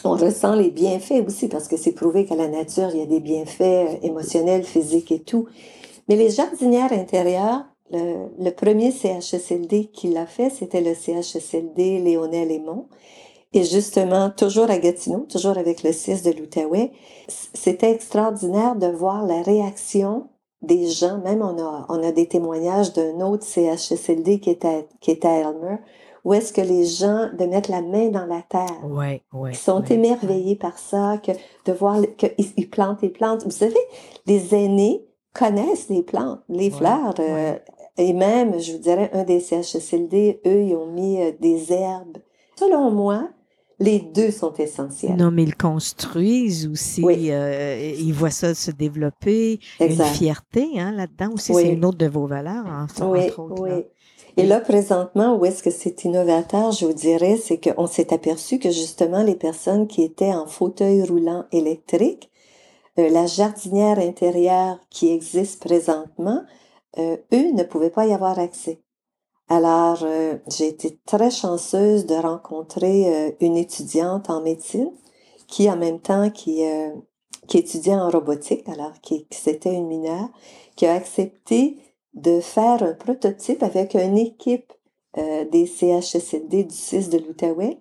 On 0.04 0.12
ressent 0.12 0.56
les 0.56 0.72
bienfaits 0.72 1.24
aussi 1.26 1.48
parce 1.48 1.68
que 1.68 1.78
c'est 1.78 1.94
prouvé 1.94 2.26
qu'à 2.26 2.36
la 2.36 2.48
nature, 2.48 2.90
il 2.94 3.00
y 3.00 3.04
a 3.04 3.08
des 3.08 3.20
bienfaits 3.20 3.62
euh, 3.62 3.96
émotionnels, 4.04 4.64
physiques 4.64 5.12
et 5.12 5.22
tout. 5.22 5.48
Mais 6.08 6.16
les 6.16 6.30
jardinières 6.30 6.92
intérieures, 6.92 7.66
le, 7.92 8.28
le 8.38 8.52
premier 8.52 8.92
CHSLD 8.92 9.88
qui 9.88 10.10
l'a 10.10 10.26
fait, 10.26 10.50
c'était 10.50 10.82
le 10.82 10.94
CHSLD 10.94 12.00
Léonel 12.00 12.52
Aymon. 12.52 12.88
Et 13.54 13.64
justement, 13.64 14.30
toujours 14.30 14.70
à 14.70 14.78
Gatineau, 14.78 15.26
toujours 15.30 15.58
avec 15.58 15.82
le 15.82 15.94
6 15.94 16.24
de 16.24 16.32
l'Outaouais, 16.32 16.92
c'était 17.54 17.92
extraordinaire 17.92 18.76
de 18.76 18.88
voir 18.88 19.26
la 19.26 19.42
réaction 19.42 20.28
des 20.66 20.88
gens, 20.88 21.18
même 21.20 21.42
on 21.42 21.58
a, 21.62 21.86
on 21.90 22.04
a 22.04 22.12
des 22.12 22.28
témoignages 22.28 22.94
d'un 22.94 23.22
autre 23.22 23.46
CHSLD 23.46 24.40
qui 24.40 24.50
est 24.50 24.66
à, 24.66 24.82
qui 25.00 25.12
est 25.12 25.26
à 25.26 25.30
Elmer, 25.30 25.78
où 26.24 26.34
est-ce 26.34 26.52
que 26.52 26.62
les 26.62 26.86
gens 26.86 27.30
de 27.38 27.46
mettre 27.46 27.70
la 27.70 27.82
main 27.82 28.10
dans 28.10 28.26
la 28.26 28.42
terre, 28.42 28.84
ouais, 28.84 29.22
ouais, 29.32 29.54
sont 29.54 29.84
émerveillés 29.84 30.56
par 30.56 30.78
ça, 30.80 31.18
que 31.24 31.32
de 31.66 31.72
voir 31.72 32.00
qu'ils 32.18 32.70
plantent 32.70 33.04
et 33.04 33.10
plantes. 33.10 33.44
Vous 33.44 33.52
savez, 33.52 33.80
les 34.26 34.56
aînés 34.56 35.06
connaissent 35.34 35.90
les 35.90 36.02
plantes, 36.02 36.40
les 36.50 36.72
fleurs, 36.72 37.14
euh, 37.20 37.56
et 37.98 38.14
même, 38.14 38.60
je 38.60 38.74
vous 38.74 38.80
dirais, 38.80 39.10
un 39.14 39.24
des 39.24 39.40
CHSLD, 39.40 40.42
eux, 40.46 40.64
ils 40.64 40.76
ont 40.76 40.88
mis 40.88 41.22
euh, 41.22 41.32
des 41.40 41.72
herbes. 41.72 42.18
Selon 42.58 42.90
moi, 42.90 43.30
les 43.80 44.00
deux 44.00 44.32
sont 44.32 44.54
essentiels. 44.54 45.16
Non, 45.16 45.32
mais 45.32 45.44
ils 45.44 45.56
construisent 45.56 46.68
aussi. 46.68 47.04
Euh, 47.06 47.94
ils 47.98 48.14
voient 48.14 48.30
ça 48.30 48.56
se 48.56 48.72
développer. 48.72 49.60
Une 49.80 49.98
fierté 49.98 50.80
hein, 50.80 50.92
là-dedans 50.92 51.34
aussi. 51.34 51.54
C'est 51.54 51.74
une 51.74 51.86
autre 51.86 51.98
de 51.98 52.08
vos 52.08 52.28
valeurs, 52.28 52.66
hein, 52.68 52.88
oui, 53.02 53.32
oui. 53.60 53.86
Et 54.38 54.46
là, 54.46 54.60
présentement, 54.60 55.38
où 55.38 55.46
est-ce 55.46 55.64
que 55.64 55.70
c'est 55.70 56.04
innovateur, 56.04 56.74
je 56.74 56.86
vous 56.86 56.94
dirais, 56.94 57.38
c'est 57.38 57.58
qu'on 57.58 57.88
s'est 57.88 58.14
aperçu 58.14 58.60
que 58.60 58.70
justement, 58.70 59.24
les 59.24 59.36
personnes 59.36 59.88
qui 59.88 60.04
étaient 60.04 60.34
en 60.34 60.46
fauteuil 60.46 61.04
roulant 61.04 61.46
électrique, 61.54 62.30
euh, 63.00 63.10
la 63.10 63.28
jardinière 63.28 63.98
intérieure 63.98 64.78
qui 64.90 65.12
existe 65.12 65.62
présentement, 65.62 66.44
euh, 66.98 67.18
eux 67.34 67.52
ne 67.54 67.64
pouvaient 67.64 67.90
pas 67.90 68.08
y 68.08 68.14
avoir 68.14 68.38
accès. 68.38 68.82
Alors, 69.48 70.00
euh, 70.02 70.38
j'ai 70.48 70.68
été 70.68 70.98
très 71.06 71.30
chanceuse 71.30 72.08
de 72.08 72.16
rencontrer 72.16 73.14
euh, 73.14 73.32
une 73.42 73.58
étudiante 73.58 74.30
en 74.30 74.42
médecine 74.42 74.92
qui, 75.48 75.70
en 75.70 75.78
même 75.78 76.00
temps, 76.00 76.32
qui, 76.32 76.66
euh, 76.66 76.90
étudiait 77.54 77.96
en 77.96 78.10
robotique, 78.10 78.68
alors 78.68 78.94
qui, 79.02 79.28
c'était 79.30 79.74
une 79.74 79.88
mineure, 79.88 80.30
qui 80.76 80.88
a 80.88 80.94
accepté 80.94 81.78
de 82.16 82.40
faire 82.40 82.82
un 82.82 82.94
prototype 82.94 83.62
avec 83.62 83.94
une 83.94 84.18
équipe 84.18 84.74
des 85.52 85.66
CHSLD 85.66 86.66
du 86.66 86.76
6 86.76 87.10
de 87.10 87.20
l'Outaouais, 87.20 87.78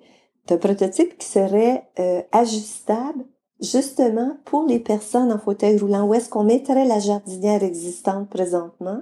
d'un 0.46 0.58
prototype 0.58 1.18
qui 1.18 1.26
serait 1.26 1.88
ajustable 2.30 3.24
justement 3.60 4.36
pour 4.44 4.66
les 4.66 4.78
personnes 4.78 5.32
en 5.32 5.38
fauteuil 5.38 5.78
roulant, 5.78 6.06
où 6.06 6.14
est-ce 6.14 6.28
qu'on 6.28 6.44
mettrait 6.44 6.84
la 6.84 7.00
jardinière 7.00 7.64
existante 7.64 8.28
présentement 8.28 9.00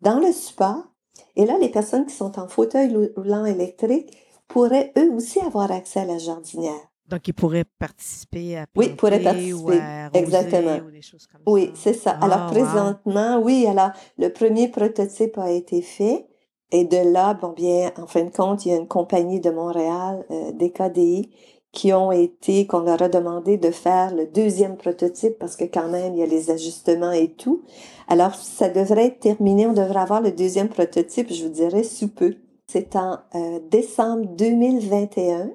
dans 0.00 0.18
le 0.18 0.32
support 0.32 0.88
et 1.36 1.46
là, 1.46 1.56
les 1.60 1.68
personnes 1.68 2.06
qui 2.06 2.14
sont 2.14 2.38
en 2.38 2.48
fauteuil 2.48 2.94
roulant 3.16 3.44
électrique 3.44 4.16
pourraient 4.48 4.92
eux 4.98 5.10
aussi 5.12 5.40
avoir 5.40 5.70
accès 5.70 6.00
à 6.00 6.04
la 6.04 6.18
jardinière. 6.18 6.88
Donc, 7.06 7.26
ils 7.26 7.32
pourraient 7.32 7.64
participer 7.78 8.58
à 8.58 8.66
Oui, 8.76 8.90
pourraient 8.90 9.22
participer. 9.22 9.54
Ou 9.54 9.70
à 9.70 10.10
Exactement. 10.12 10.76
Ou 10.86 10.90
des 10.90 11.02
choses 11.02 11.26
comme 11.26 11.40
oui, 11.46 11.70
c'est 11.74 11.94
ça. 11.94 12.12
alors, 12.20 12.46
ah, 12.48 12.50
présentement, 12.50 13.40
oui, 13.42 13.66
alors, 13.66 13.90
le 14.18 14.28
premier 14.28 14.68
prototype 14.68 15.38
a 15.38 15.50
été 15.50 15.80
fait. 15.80 16.26
Et 16.70 16.84
de 16.84 16.98
là, 17.12 17.32
bon, 17.32 17.52
bien, 17.52 17.92
en 17.96 18.06
fin 18.06 18.24
de 18.24 18.30
compte, 18.30 18.66
il 18.66 18.72
y 18.72 18.74
a 18.74 18.76
une 18.76 18.88
compagnie 18.88 19.40
de 19.40 19.50
Montréal, 19.50 20.26
euh, 20.30 20.52
DKDI, 20.52 21.30
qui 21.78 21.92
ont 21.92 22.10
été, 22.10 22.66
qu'on 22.66 22.80
leur 22.80 23.00
a 23.02 23.08
demandé 23.08 23.56
de 23.56 23.70
faire 23.70 24.12
le 24.12 24.26
deuxième 24.26 24.76
prototype 24.76 25.38
parce 25.38 25.54
que 25.54 25.62
quand 25.62 25.86
même, 25.86 26.14
il 26.14 26.18
y 26.18 26.22
a 26.24 26.26
les 26.26 26.50
ajustements 26.50 27.12
et 27.12 27.28
tout. 27.28 27.62
Alors, 28.08 28.34
ça 28.34 28.68
devrait 28.68 29.06
être 29.06 29.20
terminé. 29.20 29.64
On 29.64 29.74
devrait 29.74 30.00
avoir 30.00 30.20
le 30.20 30.32
deuxième 30.32 30.70
prototype, 30.70 31.32
je 31.32 31.44
vous 31.44 31.52
dirais, 31.52 31.84
sous 31.84 32.08
peu. 32.08 32.34
C'est 32.66 32.96
en 32.96 33.18
euh, 33.36 33.60
décembre 33.70 34.26
2021 34.26 35.52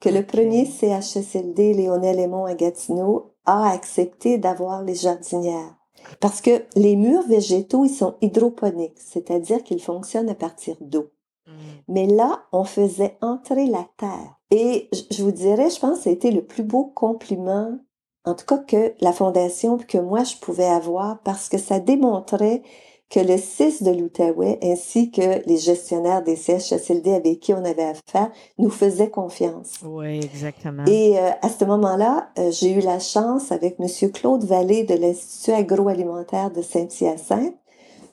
que 0.00 0.08
le 0.08 0.24
premier 0.24 0.64
CHSLD 0.64 1.74
Léonel 1.74 2.18
Aymon 2.18 2.46
à 2.46 2.54
Gatineau 2.54 3.34
a 3.44 3.72
accepté 3.72 4.38
d'avoir 4.38 4.82
les 4.82 4.94
jardinières. 4.94 5.76
Parce 6.18 6.40
que 6.40 6.64
les 6.76 6.96
murs 6.96 7.28
végétaux, 7.28 7.84
ils 7.84 7.90
sont 7.90 8.14
hydroponiques, 8.22 8.98
c'est-à-dire 8.98 9.62
qu'ils 9.62 9.82
fonctionnent 9.82 10.30
à 10.30 10.34
partir 10.34 10.76
d'eau. 10.80 11.10
Mm. 11.46 11.52
Mais 11.88 12.06
là, 12.06 12.44
on 12.52 12.64
faisait 12.64 13.18
entrer 13.20 13.66
la 13.66 13.86
terre. 13.98 14.38
Et 14.54 14.90
je 15.10 15.22
vous 15.22 15.32
dirais, 15.32 15.70
je 15.70 15.80
pense 15.80 16.04
que 16.04 16.10
été 16.10 16.30
le 16.30 16.44
plus 16.44 16.62
beau 16.62 16.84
compliment, 16.84 17.78
en 18.26 18.34
tout 18.34 18.44
cas 18.44 18.58
que 18.58 18.92
la 19.00 19.14
fondation, 19.14 19.78
que 19.78 19.96
moi 19.96 20.24
je 20.24 20.36
pouvais 20.36 20.66
avoir, 20.66 21.22
parce 21.22 21.48
que 21.48 21.56
ça 21.56 21.80
démontrait 21.80 22.62
que 23.08 23.20
le 23.20 23.38
6 23.38 23.82
de 23.82 23.92
l'Outaouais, 23.92 24.58
ainsi 24.62 25.10
que 25.10 25.42
les 25.46 25.56
gestionnaires 25.56 26.22
des 26.22 26.36
CHSLD 26.36 27.14
avec 27.14 27.40
qui 27.40 27.54
on 27.54 27.64
avait 27.64 27.82
affaire, 27.82 28.30
nous 28.58 28.68
faisaient 28.68 29.08
confiance. 29.08 29.80
Oui, 29.86 30.20
exactement. 30.22 30.84
Et 30.86 31.18
euh, 31.18 31.30
à 31.40 31.48
ce 31.48 31.64
moment-là, 31.64 32.28
euh, 32.38 32.50
j'ai 32.50 32.72
eu 32.72 32.80
la 32.80 32.98
chance 32.98 33.52
avec 33.52 33.78
Monsieur 33.78 34.08
Claude 34.08 34.44
Vallée 34.44 34.84
de 34.84 34.94
l'Institut 34.94 35.52
agroalimentaire 35.52 36.50
de 36.50 36.60
Saint-Hyacinthe 36.60 37.54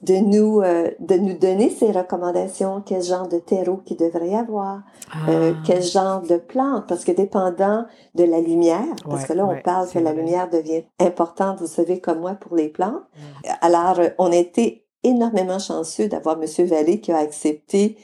de 0.02 0.16
nous 0.16 0.62
euh, 0.62 0.90
de 1.00 1.16
nous 1.16 1.38
donner 1.38 1.70
ces 1.70 1.92
recommandations, 1.92 2.82
quel 2.86 3.04
genre 3.04 3.28
de 3.28 3.38
terreau 3.38 3.78
qu'il 3.78 3.98
devrait 3.98 4.30
y 4.30 4.36
avoir, 4.36 4.82
euh, 5.28 5.54
ah. 5.54 5.62
quel 5.66 5.84
genre 5.84 6.22
de 6.22 6.38
plantes, 6.38 6.88
parce 6.88 7.04
que 7.04 7.12
dépendant 7.12 7.86
de 8.16 8.24
la 8.24 8.40
lumière, 8.40 8.96
parce 9.10 9.26
que 9.26 9.34
là 9.34 9.46
on 9.46 9.62
parle 9.62 9.90
que 9.90 10.00
la 10.00 10.14
lumière 10.14 10.50
devient 10.50 10.84
importante, 11.00 11.60
vous 11.60 11.68
savez 11.68 12.00
comme 12.00 12.20
moi 12.20 12.36
pour 12.36 12.56
les 12.56 12.70
plantes. 12.70 13.04
Alors 13.62 14.00
euh, 14.00 14.10
on 14.18 14.32
a 14.32 14.38
été 14.38 14.86
énormément 15.04 15.60
chanceux 15.60 16.08
d'avoir 16.08 16.38
Monsieur 16.38 16.66
Vallée 16.66 17.02
qui 17.02 17.12
a 17.12 17.18
accepté 17.18 17.98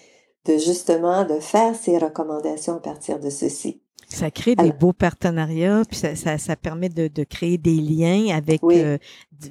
de 0.45 0.57
justement 0.57 1.23
de 1.23 1.39
faire 1.39 1.75
ces 1.75 1.97
recommandations 1.97 2.75
à 2.75 2.79
partir 2.79 3.19
de 3.19 3.29
ceci. 3.29 3.81
Ça 4.07 4.31
crée 4.31 4.55
des 4.55 4.71
beaux 4.71 4.93
partenariats, 4.93 5.83
puis 5.89 5.97
ça, 5.97 6.15
ça, 6.15 6.37
ça 6.37 6.55
permet 6.55 6.89
de, 6.89 7.07
de, 7.07 7.23
créer 7.23 7.57
des 7.57 7.75
liens 7.75 8.35
avec 8.35 8.61
euh, 8.63 8.97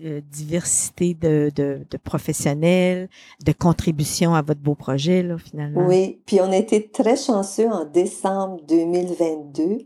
euh, 0.04 0.20
diversité 0.30 1.14
de, 1.14 1.50
de, 1.54 1.80
de, 1.90 1.96
professionnels, 1.96 3.08
de 3.44 3.52
contributions 3.52 4.34
à 4.34 4.42
votre 4.42 4.60
beau 4.60 4.74
projet, 4.74 5.22
là, 5.22 5.36
finalement. 5.38 5.86
Oui, 5.86 6.20
puis 6.26 6.40
on 6.40 6.50
a 6.50 6.56
été 6.56 6.88
très 6.88 7.16
chanceux 7.16 7.68
en 7.68 7.84
décembre 7.84 8.60
2022 8.68 9.78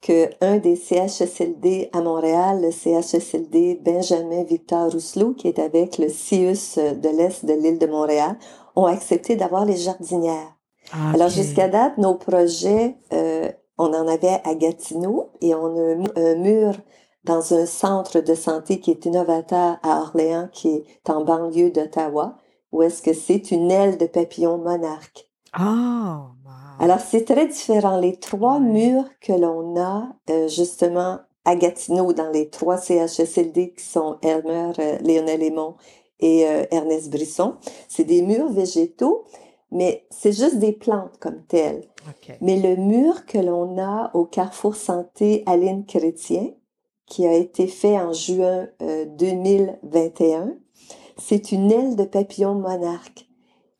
que 0.00 0.30
un 0.40 0.58
des 0.58 0.76
CHSLD 0.76 1.90
à 1.92 2.00
Montréal, 2.02 2.60
le 2.60 2.72
CHSLD 2.72 3.80
Benjamin 3.84 4.42
Victor 4.42 4.90
Rousselot, 4.90 5.34
qui 5.34 5.48
est 5.48 5.60
avec 5.60 5.98
le 5.98 6.08
CIUS 6.08 6.76
de 6.76 7.16
l'Est 7.16 7.44
de 7.44 7.52
l'île 7.52 7.78
de 7.78 7.86
Montréal, 7.86 8.36
ont 8.74 8.86
accepté 8.86 9.36
d'avoir 9.36 9.64
les 9.64 9.76
jardinières. 9.76 10.56
Ah, 10.92 11.12
Alors 11.14 11.28
jusqu'à 11.28 11.68
date, 11.68 11.98
nos 11.98 12.14
projets 12.14 12.96
euh, 13.12 13.48
on 13.78 13.92
en 13.94 14.06
avait 14.06 14.40
à 14.44 14.54
Gatineau 14.54 15.30
et 15.40 15.54
on 15.54 15.76
a 15.76 16.20
un 16.20 16.34
mur 16.36 16.74
dans 17.24 17.54
un 17.54 17.66
centre 17.66 18.20
de 18.20 18.34
santé 18.34 18.80
qui 18.80 18.90
est 18.90 19.06
innovateur 19.06 19.78
à 19.82 20.00
Orléans, 20.00 20.48
qui 20.52 20.68
est 20.68 21.10
en 21.10 21.24
banlieue 21.24 21.70
d'Ottawa, 21.70 22.36
où 22.72 22.82
est-ce 22.82 23.02
que 23.02 23.12
c'est 23.12 23.50
une 23.50 23.70
aile 23.70 23.98
de 23.98 24.06
papillon 24.06 24.58
monarque. 24.58 25.28
Ah! 25.52 26.32
Alors, 26.80 27.00
c'est 27.00 27.24
très 27.24 27.46
différent. 27.46 27.98
Les 27.98 28.16
trois 28.16 28.58
murs 28.58 29.04
que 29.20 29.32
l'on 29.32 29.78
a, 29.80 30.08
euh, 30.30 30.48
justement, 30.48 31.18
à 31.44 31.54
Gatineau, 31.54 32.12
dans 32.12 32.30
les 32.30 32.48
trois 32.48 32.78
CHSLD 32.78 33.74
qui 33.74 33.84
sont 33.84 34.16
Elmer, 34.22 34.72
euh, 34.78 34.98
Léonel 35.00 35.42
Aymon 35.42 35.74
et 36.18 36.46
euh, 36.46 36.64
Ernest 36.70 37.10
Brisson, 37.10 37.56
c'est 37.88 38.04
des 38.04 38.22
murs 38.22 38.50
végétaux, 38.50 39.24
mais 39.72 40.06
c'est 40.10 40.32
juste 40.32 40.58
des 40.58 40.72
plantes 40.72 41.18
comme 41.18 41.42
telles. 41.48 41.82
Mais 42.40 42.60
le 42.60 42.76
mur 42.76 43.26
que 43.26 43.38
l'on 43.38 43.78
a 43.78 44.10
au 44.14 44.24
Carrefour 44.24 44.76
Santé 44.76 45.42
Aline 45.46 45.86
Chrétien, 45.86 46.50
qui 47.06 47.26
a 47.26 47.32
été 47.32 47.66
fait 47.66 47.98
en 47.98 48.12
juin 48.12 48.68
2021, 49.18 50.40
euh, 50.40 50.46
c'est 51.16 51.52
une 51.52 51.72
aile 51.72 51.96
de 51.96 52.04
papillon 52.04 52.54
monarque. 52.54 53.26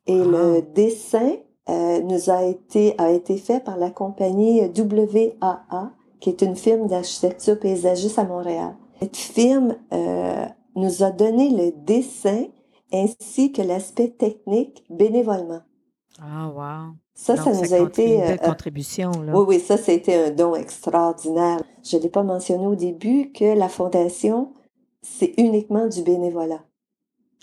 Et 0.07 0.17
le 0.17 0.57
ah. 0.57 0.61
dessin 0.73 1.33
euh, 1.69 2.01
nous 2.01 2.29
a 2.29 2.43
été, 2.43 2.95
a 2.97 3.11
été 3.11 3.37
fait 3.37 3.63
par 3.63 3.77
la 3.77 3.91
compagnie 3.91 4.61
WAA, 4.61 5.91
qui 6.19 6.29
est 6.29 6.41
une 6.41 6.55
firme 6.55 6.87
d'architecture 6.87 7.59
paysagiste 7.59 8.17
à 8.17 8.25
Montréal. 8.25 8.75
Cette 8.99 9.17
firme 9.17 9.75
euh, 9.93 10.45
nous 10.75 11.03
a 11.03 11.11
donné 11.11 11.49
le 11.49 11.71
dessin 11.85 12.45
ainsi 12.91 13.51
que 13.51 13.61
l'aspect 13.61 14.09
technique 14.09 14.83
bénévolement. 14.89 15.61
Ah, 16.21 16.47
wow. 16.47 16.95
Ça, 17.15 17.35
ça 17.35 17.51
nous 17.51 17.73
a 17.73 17.79
été. 17.79 18.15
Une 18.15 18.21
belle 18.21 18.39
euh, 18.41 18.47
contribution, 18.47 19.11
là. 19.21 19.33
Oui, 19.35 19.45
oui, 19.47 19.59
ça, 19.59 19.75
été 19.91 20.15
un 20.15 20.31
don 20.31 20.55
extraordinaire. 20.55 21.61
Je 21.83 21.97
ne 21.97 22.01
l'ai 22.01 22.09
pas 22.09 22.23
mentionné 22.23 22.65
au 22.65 22.75
début 22.75 23.31
que 23.31 23.57
la 23.57 23.69
Fondation, 23.69 24.53
c'est 25.01 25.33
uniquement 25.37 25.87
du 25.87 26.01
bénévolat. 26.01 26.63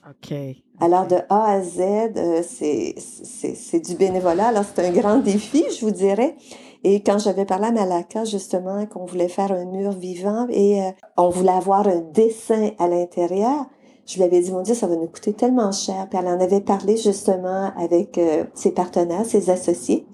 OK. 0.09 0.35
Alors, 0.81 1.07
de 1.07 1.17
A 1.29 1.53
à 1.53 1.63
Z, 1.63 1.81
euh, 2.17 2.43
c'est 2.43 3.81
du 3.81 3.97
bénévolat. 3.97 4.49
Alors, 4.49 4.65
c'est 4.65 4.87
un 4.87 4.93
grand 4.93 5.19
défi, 5.19 5.65
je 5.79 5.85
vous 5.85 5.91
dirais. 5.91 6.37
Et 6.83 7.03
quand 7.03 7.19
j'avais 7.19 7.45
parlé 7.45 7.67
à 7.67 7.73
Malaka, 7.73 8.25
justement, 8.25 8.87
qu'on 8.87 9.05
voulait 9.05 9.29
faire 9.29 9.53
un 9.53 9.67
mur 9.67 9.93
vivant 9.93 10.47
et 10.49 10.83
euh, 10.83 10.91
on 11.19 11.29
voulait 11.29 11.53
avoir 11.53 11.87
un 11.87 12.01
dessin 12.01 12.71
à 12.79 12.89
l'intérieur, 12.89 13.67
je 14.07 14.17
lui 14.17 14.25
avais 14.25 14.41
dit, 14.41 14.51
mon 14.51 14.63
Dieu, 14.63 14.75
ça 14.75 14.87
va 14.87 14.97
nous 14.97 15.07
coûter 15.07 15.33
tellement 15.33 15.73
cher. 15.73 16.09
Puis 16.09 16.19
elle 16.19 16.29
en 16.29 16.41
avait 16.41 16.61
parlé 16.61 16.97
justement 16.97 17.73
avec 17.77 18.19
euh, 18.19 18.45
ses 18.55 18.73
partenaires, 18.73 19.25
ses 19.25 19.51
associés. 19.51 20.07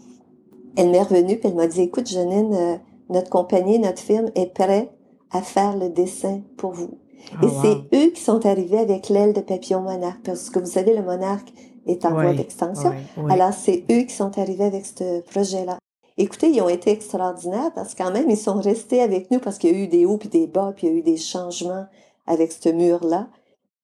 Elle 0.77 0.91
m'est 0.91 1.03
revenue, 1.03 1.39
puis 1.39 1.49
elle 1.49 1.55
m'a 1.55 1.67
dit, 1.67 1.83
écoute, 1.83 2.07
Janine, 2.07 2.55
euh, 2.55 2.77
notre 3.09 3.31
compagnie, 3.31 3.79
notre 3.79 4.03
firme 4.03 4.31
est 4.35 4.53
prête 4.53 4.91
à 5.31 5.41
faire 5.43 5.77
le 5.77 5.89
dessin 5.89 6.43
pour 6.57 6.73
vous. 6.73 6.99
Ah, 7.33 7.45
Et 7.45 7.49
c'est 7.63 7.97
eux 7.97 8.11
qui 8.11 8.21
sont 8.21 8.45
arrivés 8.45 8.79
avec 8.79 9.09
l'aile 9.09 9.33
de 9.33 9.41
papillon 9.41 9.81
monarque, 9.81 10.23
parce 10.25 10.51
que 10.51 10.59
vous 10.59 10.67
savez, 10.67 10.95
le 10.95 11.03
monarque 11.03 11.53
est 11.87 12.05
en 12.05 12.11
voie 12.11 12.35
d'extension. 12.35 12.93
Alors, 13.29 13.53
c'est 13.53 13.85
eux 13.91 14.03
qui 14.03 14.15
sont 14.15 14.37
arrivés 14.39 14.65
avec 14.65 14.85
ce 14.87 15.21
projet-là. 15.21 15.79
Écoutez, 16.19 16.49
ils 16.49 16.63
ont 16.63 16.69
été 16.69 16.91
extraordinaires 16.91 17.73
parce 17.75 17.95
que 17.95 18.03
quand 18.03 18.11
même, 18.11 18.31
ils 18.31 18.39
sont 18.39 18.59
restés 18.59 19.03
avec 19.03 19.31
nous 19.31 19.39
parce 19.39 19.59
qu'il 19.59 19.71
y 19.71 19.75
a 19.75 19.85
eu 19.85 19.87
des 19.87 20.07
hauts 20.07 20.17
puis 20.17 20.31
des 20.31 20.47
bas, 20.47 20.73
puis 20.75 20.87
il 20.87 20.93
y 20.93 20.97
a 20.97 20.99
eu 20.99 21.03
des 21.03 21.19
changements 21.19 21.85
avec 22.27 22.53
ce 22.53 22.71
mur-là. 22.71 23.29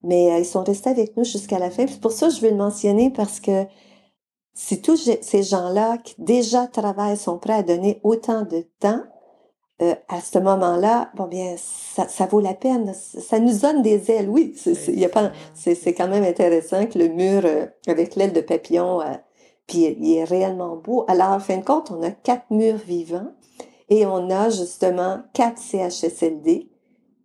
Mais 0.02 0.32
euh, 0.32 0.38
ils 0.38 0.46
sont 0.46 0.64
restés 0.64 0.90
avec 0.90 1.16
nous 1.16 1.24
jusqu'à 1.24 1.58
la 1.58 1.70
fin. 1.70 1.86
C'est 1.86 2.00
pour 2.00 2.12
ça 2.12 2.28
que 2.28 2.34
je 2.34 2.40
veux 2.40 2.50
le 2.50 2.56
mentionner 2.56 3.10
parce 3.10 3.40
que 3.40 3.66
si 4.54 4.82
tous 4.82 5.10
ces 5.20 5.42
gens-là 5.42 5.98
qui 5.98 6.14
déjà 6.18 6.66
travaillent 6.66 7.16
sont 7.16 7.38
prêts 7.38 7.54
à 7.54 7.62
donner 7.62 8.00
autant 8.02 8.42
de 8.42 8.66
temps, 8.80 9.02
euh, 9.82 9.94
à 10.08 10.20
ce 10.20 10.38
moment-là, 10.38 11.10
bon 11.16 11.26
bien, 11.26 11.56
ça, 11.58 12.06
ça, 12.06 12.26
vaut 12.26 12.40
la 12.40 12.54
peine. 12.54 12.94
Ça 12.94 13.40
nous 13.40 13.58
donne 13.58 13.82
des 13.82 14.10
ailes, 14.10 14.28
oui. 14.28 14.54
C'est, 14.56 14.92
y 14.92 15.04
a 15.04 15.08
pas, 15.08 15.32
c'est, 15.54 15.74
c'est 15.74 15.92
quand 15.92 16.08
même 16.08 16.22
intéressant 16.22 16.86
que 16.86 16.98
le 16.98 17.08
mur 17.08 17.42
euh, 17.44 17.66
avec 17.88 18.14
l'aile 18.14 18.32
de 18.32 18.42
papillon, 18.42 19.00
euh, 19.00 19.14
puis 19.66 19.96
il 19.98 20.18
est 20.18 20.24
réellement 20.24 20.76
beau. 20.76 21.04
Alors, 21.08 21.30
en 21.30 21.40
fin 21.40 21.56
de 21.56 21.64
compte, 21.64 21.90
on 21.90 22.02
a 22.02 22.10
quatre 22.10 22.50
murs 22.50 22.76
vivants 22.76 23.32
et 23.88 24.06
on 24.06 24.30
a 24.30 24.50
justement 24.50 25.22
quatre 25.32 25.58
CHSLD 25.58 26.68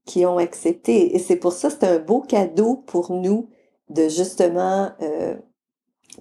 qui 0.08 0.26
ont 0.26 0.38
accepté. 0.38 1.16
Et 1.16 1.20
c'est 1.20 1.36
pour 1.36 1.52
ça, 1.54 1.70
c'est 1.70 1.84
un 1.84 2.00
beau 2.00 2.22
cadeau 2.22 2.84
pour 2.88 3.12
nous 3.12 3.50
de 3.90 4.08
justement 4.10 4.90
euh, 5.02 5.36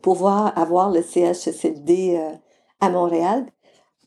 pouvoir 0.02 0.56
avoir 0.58 0.90
le 0.90 1.02
CHSLD 1.02 2.16
euh, 2.18 2.32
à 2.80 2.90
Montréal. 2.90 3.46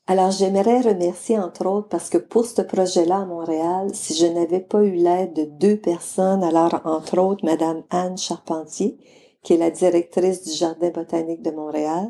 Alors, 0.05 0.31
j'aimerais 0.31 0.81
remercier 0.81 1.37
entre 1.37 1.65
autres 1.67 1.87
parce 1.87 2.09
que 2.09 2.17
pour 2.17 2.45
ce 2.45 2.61
projet-là 2.61 3.17
à 3.17 3.25
Montréal, 3.25 3.89
si 3.93 4.15
je 4.15 4.25
n'avais 4.25 4.59
pas 4.59 4.83
eu 4.83 4.93
l'aide 4.93 5.33
de 5.33 5.43
deux 5.43 5.77
personnes, 5.77 6.43
alors 6.43 6.81
entre 6.83 7.19
autres 7.19 7.45
Madame 7.45 7.83
Anne 7.89 8.17
Charpentier, 8.17 8.97
qui 9.43 9.53
est 9.53 9.57
la 9.57 9.71
directrice 9.71 10.43
du 10.43 10.51
Jardin 10.51 10.89
botanique 10.89 11.41
de 11.41 11.51
Montréal, 11.51 12.09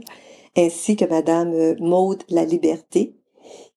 ainsi 0.58 0.95
que 0.95 1.05
Madame 1.05 1.53
euh, 1.53 1.75
Maude 1.79 2.23
La 2.29 2.45
Liberté, 2.45 3.15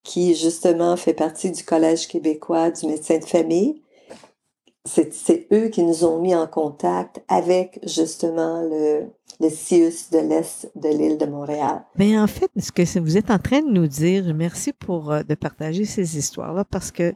qui 0.03 0.35
justement 0.35 0.97
fait 0.97 1.15
partie 1.15 1.51
du 1.51 1.65
Collège 1.65 2.09
québécois 2.09 2.71
du 2.71 2.87
médecin 2.87 3.19
de 3.19 3.25
famille, 3.25 3.82
c'est 4.85 5.47
eux 5.53 5.69
qui 5.69 5.83
nous 5.83 6.05
ont 6.05 6.21
mis 6.21 6.35
en 6.35 6.47
contact 6.47 7.23
avec 7.29 7.79
justement 7.85 8.63
le, 8.63 9.07
le 9.41 9.49
CIUS 9.49 10.11
de 10.11 10.19
l'Est 10.19 10.71
de 10.75 10.89
l'île 10.89 11.19
de 11.19 11.27
Montréal. 11.27 11.83
Mais 11.97 12.19
en 12.19 12.27
fait, 12.27 12.51
ce 12.57 12.73
que 12.73 12.99
vous 12.99 13.17
êtes 13.17 13.31
en 13.31 13.39
train 13.39 13.61
de 13.63 13.71
nous 13.71 13.87
dire, 13.87 14.35
merci 14.35 14.73
pour 14.73 15.13
euh, 15.13 15.23
de 15.23 15.35
partager 15.35 15.85
ces 15.85 16.19
histoires-là 16.19 16.65
parce 16.65 16.91
que 16.91 17.15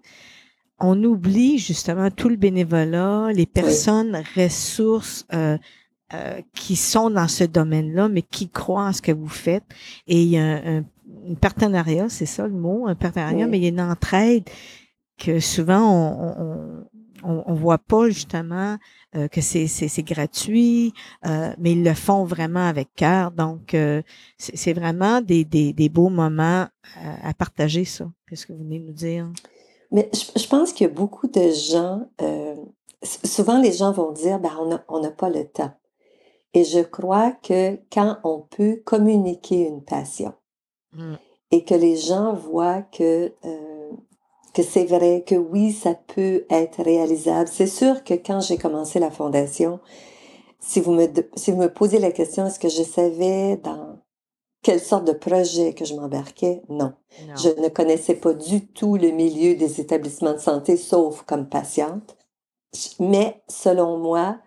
on 0.79 1.03
oublie 1.05 1.59
justement 1.59 2.11
tout 2.11 2.29
le 2.29 2.37
bénévolat, 2.37 3.31
les 3.33 3.47
personnes 3.47 4.23
ressources 4.37 5.27
euh, 5.33 5.57
euh, 6.13 6.41
qui 6.55 6.77
sont 6.77 7.09
dans 7.09 7.29
ce 7.29 7.45
domaine-là, 7.45 8.09
mais 8.09 8.21
qui 8.21 8.51
croient 8.51 8.85
en 8.85 8.93
ce 8.93 9.01
que 9.01 9.13
vous 9.13 9.29
faites. 9.29 9.65
Et 10.07 10.21
il 10.21 10.29
y 10.29 10.39
a 10.39 10.45
un, 10.45 10.79
un 10.79 11.35
partenariat, 11.41 12.11
c'est 12.11 12.27
ça 12.27 12.47
le 12.47 12.53
mot, 12.53 12.87
un 12.87 12.95
partenariat, 12.95 13.47
mais 13.47 13.59
il 13.59 13.63
y 13.63 13.67
a 13.67 13.71
une 13.71 13.81
entraide 13.81 14.45
que 15.19 15.41
souvent 15.41 15.81
on, 15.81 16.35
on, 16.43 16.85
on, 17.23 17.43
on 17.47 17.55
voit 17.55 17.79
pas 17.79 18.09
justement 18.09 18.77
euh, 19.17 19.29
que 19.29 19.41
c'est, 19.41 19.67
c'est, 19.67 20.03
gratuit, 20.03 20.93
euh, 21.25 21.53
mais 21.59 21.73
ils 21.73 21.85
le 21.85 21.95
font 21.95 22.25
vraiment 22.25 22.67
avec 22.67 22.95
cœur. 22.95 23.31
Donc, 23.31 23.73
euh, 23.75 24.03
c'est, 24.37 24.73
vraiment 24.73 25.21
des, 25.21 25.45
des, 25.45 25.73
des, 25.73 25.89
beaux 25.89 26.09
moments 26.09 26.67
à, 27.23 27.35
partager, 27.35 27.85
ça. 27.85 28.11
Qu'est-ce 28.29 28.47
que 28.47 28.53
vous 28.53 28.59
venez 28.59 28.79
de 28.79 28.87
nous 28.87 28.93
dire? 28.93 29.31
Mais 29.91 30.11
je, 30.13 30.47
pense 30.49 30.79
a 30.81 30.89
beaucoup 30.89 31.29
de 31.29 31.51
gens, 31.51 32.09
souvent 33.03 33.61
les 33.61 33.73
gens 33.73 33.93
vont 33.93 34.13
dire, 34.13 34.39
ben, 34.39 34.51
on 34.61 34.67
n'a 34.67 34.85
on 34.89 35.03
a 35.05 35.11
pas 35.11 35.31
le 35.31 35.47
temps. 35.47 35.73
Et 36.53 36.65
je 36.65 36.81
crois 36.81 37.33
que 37.33 37.79
quand 37.93 38.19
on 38.25 38.41
peut 38.41 38.83
communiquer 38.85 39.67
une 39.67 39.83
passion 39.83 40.33
mmh. 40.93 41.15
et 41.53 41.65
que 41.65 41.75
les 41.75 41.97
gens 41.97 42.35
voient 42.35 42.83
que 42.83 43.33
que 44.57 44.63
c'est 44.63 44.87
vrai, 44.87 45.23
que 45.27 45.35
oui, 45.35 45.71
ça 45.71 45.93
peut 45.95 46.47
être 46.49 46.83
réalisable. 46.83 47.47
C'est 47.53 47.67
sûr 47.67 48.03
que 48.05 48.15
quand 48.15 48.41
j'ai 48.41 48.57
commencé 48.57 48.99
la 48.99 49.11
fondation, 49.11 49.81
si 50.61 50.81
vous 50.81 50.93
me, 50.93 51.07
si 51.37 51.51
vous 51.51 51.59
me 51.59 51.71
posez 51.71 51.99
la 51.99 52.11
question, 52.11 52.47
est-ce 52.47 52.59
que 52.59 52.71
je 52.71 52.83
savais 52.83 53.59
dans 53.59 53.99
quelle 54.63 54.81
sorte 54.81 55.05
de 55.05 55.13
projet 55.13 55.75
que 55.75 55.85
je 55.85 55.95
m'embarquais? 55.95 56.63
Non. 56.71 56.95
Je 57.37 57.51
ne 57.61 57.69
connaissais 57.69 58.15
pas 58.15 58.33
du 58.33 58.67
tout 58.67 58.97
le 58.97 59.11
milieu 59.11 59.57
des 59.57 59.79
établissements 59.79 60.33
de 60.33 60.39
santé, 60.39 60.79
sauf 60.79 61.23
comme 61.25 61.51
patiente. 61.51 62.17
Mais 62.99 63.43
selon 63.49 63.99
moi, 63.99 64.39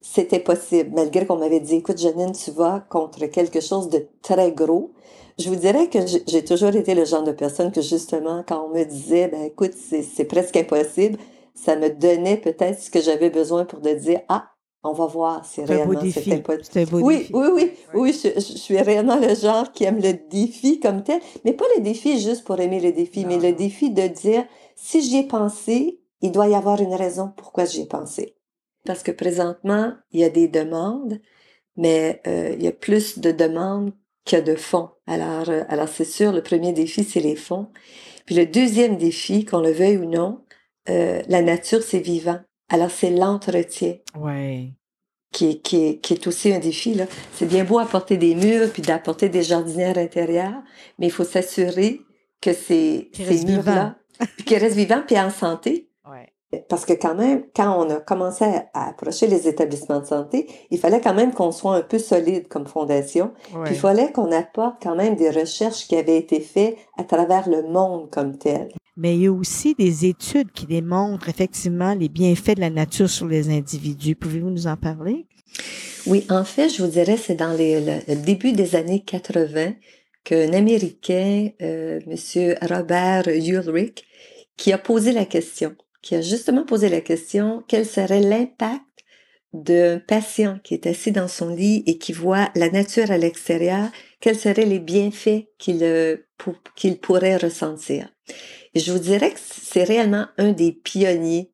c'était 0.00 0.40
possible, 0.40 0.90
malgré 0.96 1.26
qu'on 1.26 1.36
m'avait 1.36 1.60
dit, 1.60 1.76
écoute, 1.76 1.98
Janine, 1.98 2.32
tu 2.32 2.50
vas 2.50 2.80
contre 2.90 3.24
quelque 3.26 3.60
chose 3.60 3.88
de 3.88 4.08
très 4.20 4.50
gros. 4.50 4.90
Je 5.38 5.48
vous 5.48 5.56
dirais 5.56 5.88
que 5.88 5.98
j'ai 6.28 6.44
toujours 6.44 6.74
été 6.76 6.94
le 6.94 7.04
genre 7.04 7.24
de 7.24 7.32
personne 7.32 7.72
que 7.72 7.80
justement, 7.82 8.44
quand 8.46 8.66
on 8.68 8.74
me 8.74 8.84
disait, 8.84 9.28
ben 9.28 9.42
écoute, 9.42 9.72
c'est 9.74 10.24
presque 10.26 10.56
impossible, 10.56 11.18
ça 11.54 11.76
me 11.76 11.88
donnait 11.90 12.36
peut-être 12.36 12.80
ce 12.80 12.90
que 12.90 13.00
j'avais 13.00 13.30
besoin 13.30 13.64
pour 13.64 13.80
de 13.80 13.90
dire, 13.90 14.20
ah, 14.28 14.50
on 14.84 14.92
va 14.92 15.06
voir 15.06 15.44
si 15.44 15.54
C'est 15.54 15.62
un 15.62 15.66
beau 15.66 15.72
réellement 15.72 16.00
défi. 16.02 16.20
c'est 16.20 16.32
impossible. 16.36 16.90
Beau 16.90 17.00
Oui, 17.00 17.18
défi. 17.18 17.32
oui, 17.34 17.48
oui, 17.52 17.72
oui, 17.94 18.12
je, 18.12 18.28
je 18.34 18.58
suis 18.58 18.78
réellement 18.78 19.16
le 19.18 19.34
genre 19.34 19.72
qui 19.72 19.84
aime 19.84 20.00
le 20.00 20.12
défi 20.30 20.78
comme 20.78 21.02
tel, 21.02 21.20
mais 21.44 21.52
pas 21.52 21.64
le 21.76 21.82
défi 21.82 22.20
juste 22.20 22.44
pour 22.44 22.60
aimer 22.60 22.80
le 22.80 22.92
défi, 22.92 23.22
Non, 23.22 23.28
mais 23.28 23.38
le 23.38 23.56
défi 23.56 23.90
de 23.90 24.06
dire, 24.06 24.44
si 24.76 25.02
j'y 25.02 25.18
ai 25.18 25.22
pensé, 25.26 26.00
il 26.20 26.30
doit 26.32 26.48
y 26.48 26.54
avoir 26.54 26.80
une 26.80 26.94
raison 26.94 27.32
pourquoi 27.36 27.64
j'y 27.64 27.82
ai 27.82 27.86
pensé. 27.86 28.36
Parce 28.84 29.02
que 29.02 29.10
présentement, 29.10 29.94
il 30.12 30.20
y 30.20 30.24
a 30.24 30.30
des 30.30 30.46
demandes, 30.48 31.18
mais 31.76 32.20
euh, 32.26 32.50
il 32.56 32.62
y 32.62 32.68
a 32.68 32.72
plus 32.72 33.18
de 33.18 33.32
demandes 33.32 33.92
qu'il 34.24 34.38
y 34.38 34.40
a 34.40 34.44
de 34.44 34.54
fonds. 34.54 34.90
Alors, 35.06 35.48
euh, 35.50 35.62
alors 35.68 35.88
c'est 35.88 36.04
sûr, 36.04 36.32
le 36.32 36.42
premier 36.42 36.72
défi, 36.72 37.04
c'est 37.04 37.20
les 37.20 37.36
fonds. 37.36 37.68
Puis 38.26 38.34
le 38.34 38.46
deuxième 38.46 38.96
défi, 38.96 39.44
qu'on 39.44 39.60
le 39.60 39.70
veuille 39.72 39.98
ou 39.98 40.06
non, 40.06 40.42
euh, 40.88 41.22
la 41.28 41.42
nature, 41.42 41.82
c'est 41.82 41.98
vivant. 42.00 42.38
Alors, 42.70 42.90
c'est 42.90 43.10
l'entretien 43.10 43.96
Ouais. 44.18 44.72
qui 45.32 45.50
est, 45.50 45.60
qui 45.60 46.00
qui 46.00 46.14
est 46.14 46.26
aussi 46.26 46.52
un 46.52 46.58
défi. 46.58 46.94
Là. 46.94 47.06
C'est 47.34 47.46
bien 47.46 47.64
beau 47.64 47.78
apporter 47.78 48.16
des 48.16 48.34
murs 48.34 48.70
puis 48.72 48.82
d'apporter 48.82 49.28
des 49.28 49.42
jardinières 49.42 49.98
intérieures, 49.98 50.62
mais 50.98 51.06
il 51.06 51.12
faut 51.12 51.24
s'assurer 51.24 52.00
que 52.40 52.52
ces, 52.52 53.10
ces 53.14 53.44
murs-là, 53.44 53.96
puis 54.36 54.44
qu'ils 54.44 54.58
restent 54.58 54.76
vivants 54.76 55.02
puis 55.06 55.18
en 55.18 55.30
santé. 55.30 55.90
Parce 56.68 56.84
que 56.84 56.92
quand 56.92 57.14
même, 57.14 57.44
quand 57.54 57.84
on 57.84 57.90
a 57.90 57.96
commencé 57.96 58.44
à, 58.74 58.88
approcher 58.88 59.26
les 59.26 59.48
établissements 59.48 60.00
de 60.00 60.06
santé, 60.06 60.48
il 60.70 60.78
fallait 60.78 61.00
quand 61.00 61.14
même 61.14 61.32
qu'on 61.32 61.52
soit 61.52 61.76
un 61.76 61.82
peu 61.82 61.98
solide 61.98 62.48
comme 62.48 62.66
fondation. 62.66 63.32
Puis 63.64 63.74
il 63.74 63.78
fallait 63.78 64.12
qu'on 64.12 64.32
apporte 64.32 64.82
quand 64.82 64.96
même 64.96 65.16
des 65.16 65.30
recherches 65.30 65.86
qui 65.86 65.96
avaient 65.96 66.18
été 66.18 66.40
faites 66.40 66.76
à 66.98 67.04
travers 67.04 67.48
le 67.48 67.62
monde 67.62 68.10
comme 68.10 68.38
tel. 68.38 68.68
Mais 68.96 69.16
il 69.16 69.22
y 69.22 69.26
a 69.26 69.32
aussi 69.32 69.74
des 69.74 70.06
études 70.06 70.52
qui 70.52 70.66
démontrent 70.66 71.28
effectivement 71.28 71.94
les 71.94 72.08
bienfaits 72.08 72.56
de 72.56 72.60
la 72.60 72.70
nature 72.70 73.10
sur 73.10 73.26
les 73.26 73.50
individus. 73.50 74.14
Pouvez-vous 74.14 74.50
nous 74.50 74.66
en 74.68 74.76
parler? 74.76 75.26
Oui, 76.06 76.24
en 76.30 76.44
fait, 76.44 76.68
je 76.68 76.82
vous 76.82 76.90
dirais, 76.90 77.16
c'est 77.16 77.34
dans 77.34 77.56
les, 77.56 77.80
le, 77.80 78.16
début 78.16 78.52
des 78.52 78.76
années 78.76 79.00
80 79.00 79.72
qu'un 80.22 80.52
Américain, 80.52 81.50
euh, 81.60 82.00
Monsieur 82.06 82.56
Robert 82.62 83.28
Ulrich, 83.28 84.04
qui 84.56 84.72
a 84.72 84.78
posé 84.78 85.12
la 85.12 85.24
question, 85.24 85.74
qui 86.04 86.14
a 86.14 86.20
justement 86.20 86.64
posé 86.64 86.90
la 86.90 87.00
question, 87.00 87.64
quel 87.66 87.86
serait 87.86 88.20
l'impact 88.20 88.82
d'un 89.54 89.98
patient 89.98 90.58
qui 90.62 90.74
est 90.74 90.86
assis 90.86 91.12
dans 91.12 91.28
son 91.28 91.48
lit 91.48 91.82
et 91.86 91.96
qui 91.96 92.12
voit 92.12 92.50
la 92.54 92.68
nature 92.68 93.10
à 93.10 93.16
l'extérieur, 93.16 93.88
quels 94.20 94.38
seraient 94.38 94.66
les 94.66 94.80
bienfaits 94.80 95.46
qu'il 95.56 95.82
euh, 95.82 96.18
pourrait 97.00 97.38
ressentir? 97.38 98.12
Je 98.74 98.92
vous 98.92 98.98
dirais 98.98 99.30
que 99.30 99.40
c'est 99.40 99.84
réellement 99.84 100.26
un 100.36 100.52
des 100.52 100.72
pionniers 100.72 101.52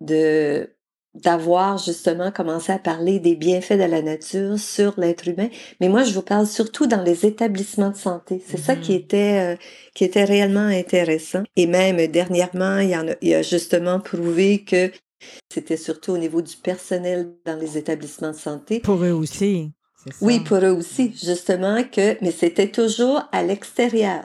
de 0.00 0.76
d'avoir 1.22 1.78
justement 1.78 2.30
commencé 2.30 2.72
à 2.72 2.78
parler 2.78 3.18
des 3.20 3.36
bienfaits 3.36 3.72
de 3.74 3.84
la 3.84 4.02
nature 4.02 4.58
sur 4.58 4.94
l'être 4.98 5.26
humain. 5.28 5.48
Mais 5.80 5.88
moi, 5.88 6.04
je 6.04 6.12
vous 6.14 6.22
parle 6.22 6.46
surtout 6.46 6.86
dans 6.86 7.02
les 7.02 7.26
établissements 7.26 7.90
de 7.90 7.96
santé. 7.96 8.42
C'est 8.46 8.58
ça 8.58 8.76
qui 8.76 8.92
Mhm. 8.92 8.98
était 8.98 9.54
euh, 9.54 9.56
qui 9.94 10.04
était 10.04 10.24
réellement 10.24 10.60
intéressant. 10.66 11.42
Et 11.56 11.66
même 11.66 12.06
dernièrement, 12.08 12.78
il 12.78 12.90
y 12.90 12.96
en 12.96 13.08
a, 13.08 13.14
il 13.20 13.34
a 13.34 13.42
justement 13.42 14.00
prouvé 14.00 14.64
que 14.64 14.90
c'était 15.52 15.76
surtout 15.76 16.12
au 16.12 16.18
niveau 16.18 16.42
du 16.42 16.56
personnel 16.56 17.32
dans 17.44 17.56
les 17.56 17.76
établissements 17.76 18.30
de 18.30 18.36
santé. 18.36 18.80
Pour 18.80 19.02
eux 19.02 19.10
aussi. 19.10 19.72
ça. 19.96 20.10
Oui, 20.20 20.38
pour 20.40 20.58
eux 20.58 20.70
aussi, 20.70 21.12
justement 21.20 21.82
que, 21.82 22.16
mais 22.22 22.30
c'était 22.30 22.68
toujours 22.70 23.22
à 23.32 23.42
l'extérieur. 23.42 24.22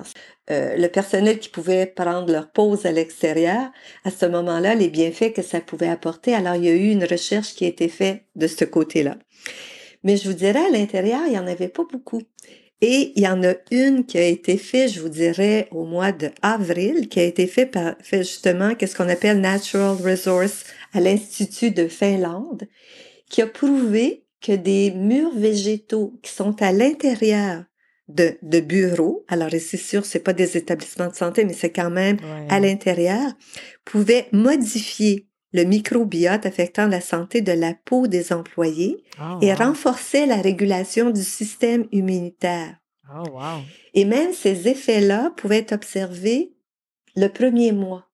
Euh, 0.52 0.76
le 0.76 0.88
personnel 0.90 1.40
qui 1.40 1.48
pouvait 1.48 1.86
prendre 1.86 2.32
leur 2.32 2.52
pause 2.52 2.86
à 2.86 2.92
l'extérieur, 2.92 3.72
à 4.04 4.12
ce 4.12 4.26
moment-là, 4.26 4.76
les 4.76 4.90
bienfaits 4.90 5.32
que 5.34 5.42
ça 5.42 5.62
pouvait 5.62 5.88
apporter. 5.88 6.36
Alors, 6.36 6.56
il 6.56 6.66
y 6.66 6.70
a 6.70 6.74
eu 6.74 6.90
une 6.92 7.06
recherche 7.06 7.54
qui 7.54 7.64
a 7.64 7.70
été 7.70 7.88
faite 7.88 8.24
de 8.36 8.48
ce 8.48 8.66
côté-là. 8.66 9.18
Mais 10.04 10.18
je 10.18 10.28
vous 10.28 10.36
dirais, 10.36 10.66
à 10.66 10.70
l'intérieur, 10.70 11.22
il 11.26 11.32
n'y 11.32 11.40
en 11.40 11.48
avait 11.48 11.70
pas 11.70 11.86
beaucoup. 11.90 12.22
Et 12.82 13.14
il 13.16 13.24
y 13.24 13.28
en 13.30 13.42
a 13.46 13.54
une 13.72 14.06
qui 14.06 14.18
a 14.18 14.26
été 14.26 14.58
faite, 14.58 14.92
je 14.92 15.00
vous 15.00 15.08
dirais, 15.08 15.70
au 15.72 15.86
mois 15.86 16.12
de 16.12 16.30
avril, 16.42 17.08
qui 17.08 17.22
a 17.22 17.24
été 17.24 17.48
fait 17.48 17.66
par, 17.66 17.96
fait 18.02 18.24
justement, 18.24 18.76
qu'est-ce 18.76 18.98
qu'on 18.98 19.08
appelle 19.08 19.40
Natural 19.40 19.96
Resource 19.96 20.66
à 20.92 21.00
l'Institut 21.00 21.72
de 21.72 21.88
Finlande, 21.88 22.68
qui 23.30 23.42
a 23.42 23.48
prouvé 23.48 24.26
que 24.42 24.52
des 24.52 24.92
murs 24.92 25.34
végétaux 25.34 26.20
qui 26.22 26.34
sont 26.34 26.62
à 26.62 26.74
l'intérieur 26.74 27.64
de, 28.14 28.38
de 28.42 28.60
bureaux, 28.60 29.26
alors 29.28 29.50
c'est 29.52 29.78
sûr, 29.78 30.06
c'est 30.06 30.20
pas 30.20 30.34
des 30.34 30.56
établissements 30.58 31.08
de 31.10 31.16
santé, 31.16 31.46
mais 31.46 31.54
c'est 31.54 31.72
quand 31.72 31.90
même 31.90 32.18
Ouais. 32.18 32.48
à 32.50 32.60
l'intérieur, 32.60 33.32
pouvaient 33.86 34.28
modifier 34.32 35.28
le 35.52 35.64
microbiote 35.64 36.46
affectant 36.46 36.88
la 36.88 37.02
santé 37.02 37.42
de 37.42 37.52
la 37.52 37.74
peau 37.86 38.08
des 38.08 38.34
employés 38.34 39.04
Oh, 39.20 39.38
et 39.42 39.52
wow. 39.52 39.58
renforçait 39.58 40.26
la 40.26 40.38
régulation 40.42 41.12
du 41.12 41.24
système 41.24 41.86
immunitaire. 41.92 42.76
Oh, 43.16 43.30
wow. 43.30 43.62
Et 43.94 44.06
même 44.06 44.34
ces 44.34 44.68
effets-là 44.68 45.32
pouvaient 45.38 45.60
être 45.60 45.74
observés 45.74 46.54
le 47.16 47.28
premier 47.28 47.72
mois. 47.72 48.08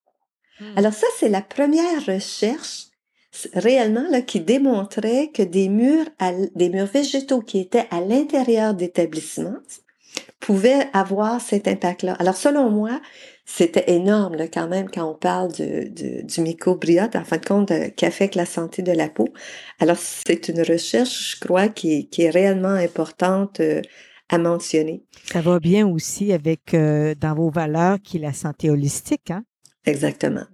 Hmm. 0.60 0.78
Alors 0.78 0.94
ça, 0.94 1.08
c'est 1.18 1.30
la 1.30 1.42
première 1.42 2.06
recherche 2.06 2.88
réellement 3.54 4.06
là, 4.10 4.22
qui 4.22 4.42
démontrait 4.42 5.30
que 5.34 5.44
des 5.44 5.70
murs, 5.70 6.08
à 6.20 6.34
des 6.56 6.70
murs 6.70 6.88
végétaux 6.88 7.42
qui 7.42 7.60
étaient 7.60 7.88
à 7.92 8.02
l'intérieur 8.02 8.74
d'établissements 8.74 9.60
pouvaient 10.40 10.88
avoir 10.94 11.42
cet 11.42 11.68
impact-là. 11.68 12.14
Alors 12.20 12.36
selon 12.36 12.70
moi, 12.70 13.02
c'était 13.46 13.92
énorme 13.92 14.36
là, 14.36 14.48
quand 14.48 14.68
même 14.68 14.90
quand 14.90 15.10
on 15.10 15.16
parle 15.16 15.52
de- 15.54 16.22
du 16.24 16.42
microbiote, 16.42 17.16
en 17.16 17.24
fin 17.24 17.38
de 17.38 17.46
compte, 17.46 17.72
euh, 17.72 17.90
qui 17.90 18.06
affecte 18.06 18.36
la 18.36 18.46
santé 18.46 18.82
de 18.82 18.92
la 18.92 19.10
peau. 19.10 19.28
Alors 19.80 19.98
c'est 19.98 20.48
une 20.50 20.62
recherche, 20.62 21.36
je 21.36 21.46
crois, 21.46 21.68
qui, 21.68 21.94
est- 21.94 22.04
qui 22.06 22.24
est 22.24 22.30
réellement 22.30 22.70
importante 22.70 23.60
euh, 23.60 23.82
à 24.30 24.38
mentionner. 24.38 25.04
Ça 25.26 25.42
va 25.42 25.60
bien 25.60 25.88
aussi 25.88 26.32
avec 26.32 26.74
euh, 26.74 27.16
dans 27.16 27.34
vos 27.34 27.50
valeurs 27.50 27.98
qui 28.02 28.18
est 28.18 28.22
la 28.22 28.34
santé 28.34 28.70
holistique, 28.70 29.32
hein? 29.32 29.44
Exactement. 29.86 30.46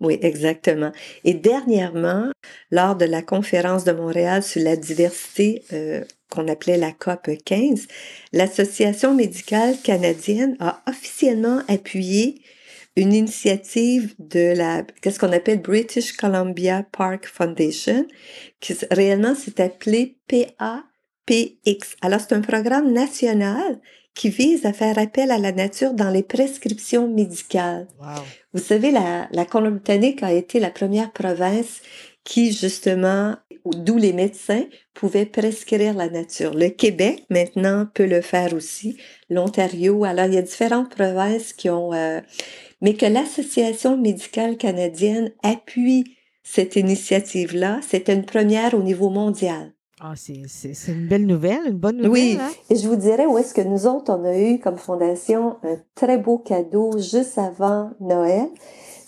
Oui, 0.00 0.18
exactement. 0.22 0.92
Et 1.24 1.34
dernièrement, 1.34 2.30
lors 2.70 2.94
de 2.94 3.04
la 3.04 3.22
conférence 3.22 3.82
de 3.84 3.90
Montréal 3.92 4.42
sur 4.44 4.62
la 4.62 4.76
diversité 4.76 5.64
euh, 5.72 6.04
qu'on 6.30 6.48
appelait 6.48 6.76
la 6.76 6.92
COP 6.92 7.30
15, 7.44 7.86
l'Association 8.32 9.14
médicale 9.14 9.76
canadienne 9.82 10.56
a 10.60 10.82
officiellement 10.86 11.62
appuyé 11.68 12.42
une 12.96 13.12
initiative 13.12 14.14
de 14.18 14.54
la, 14.56 14.82
qu'est-ce 15.00 15.20
qu'on 15.20 15.32
appelle 15.32 15.62
British 15.62 16.12
Columbia 16.16 16.84
Park 16.90 17.26
Foundation, 17.26 18.06
qui 18.60 18.74
réellement 18.90 19.34
s'est 19.34 19.60
appelé 19.60 20.16
PAPX. 20.26 21.96
Alors, 22.02 22.20
c'est 22.20 22.34
un 22.34 22.40
programme 22.40 22.92
national 22.92 23.80
qui 24.14 24.30
vise 24.30 24.66
à 24.66 24.72
faire 24.72 24.98
appel 24.98 25.30
à 25.30 25.38
la 25.38 25.52
nature 25.52 25.94
dans 25.94 26.10
les 26.10 26.24
prescriptions 26.24 27.06
médicales. 27.06 27.86
Wow. 28.00 28.24
Vous 28.52 28.62
savez, 28.62 28.90
la, 28.90 29.28
la 29.30 29.44
Colombie-Britannique 29.44 30.24
a 30.24 30.32
été 30.32 30.58
la 30.58 30.70
première 30.70 31.12
province 31.12 31.82
qui, 32.24 32.52
justement, 32.52 33.36
d'où 33.64 33.96
les 33.96 34.12
médecins 34.12 34.64
pouvaient 34.94 35.26
prescrire 35.26 35.94
la 35.94 36.08
nature. 36.08 36.54
Le 36.54 36.68
Québec, 36.68 37.24
maintenant, 37.30 37.86
peut 37.94 38.06
le 38.06 38.20
faire 38.20 38.54
aussi. 38.54 38.96
L'Ontario. 39.30 40.04
Alors, 40.04 40.26
il 40.26 40.34
y 40.34 40.38
a 40.38 40.42
différentes 40.42 40.94
provinces 40.94 41.52
qui 41.52 41.70
ont... 41.70 41.92
euh, 41.92 42.20
mais 42.80 42.94
que 42.94 43.06
l'Association 43.06 43.96
médicale 43.96 44.56
canadienne 44.56 45.32
appuie 45.42 46.04
cette 46.42 46.76
initiative-là, 46.76 47.80
c'est 47.86 48.08
une 48.08 48.24
première 48.24 48.74
au 48.74 48.82
niveau 48.82 49.10
mondial. 49.10 49.72
Ah, 50.00 50.14
c'est, 50.14 50.88
une 50.88 51.08
belle 51.08 51.26
nouvelle, 51.26 51.60
une 51.66 51.78
bonne 51.78 51.96
nouvelle. 51.96 52.10
Oui, 52.12 52.38
hein? 52.40 52.50
et 52.70 52.76
je 52.76 52.86
vous 52.86 52.94
dirais 52.94 53.26
où 53.26 53.36
est-ce 53.36 53.52
que 53.52 53.60
nous 53.60 53.86
autres, 53.86 54.12
on 54.12 54.24
a 54.24 54.38
eu 54.38 54.60
comme 54.60 54.78
fondation 54.78 55.56
un 55.64 55.76
très 55.96 56.18
beau 56.18 56.38
cadeau 56.38 56.96
juste 56.98 57.36
avant 57.36 57.90
Noël. 57.98 58.46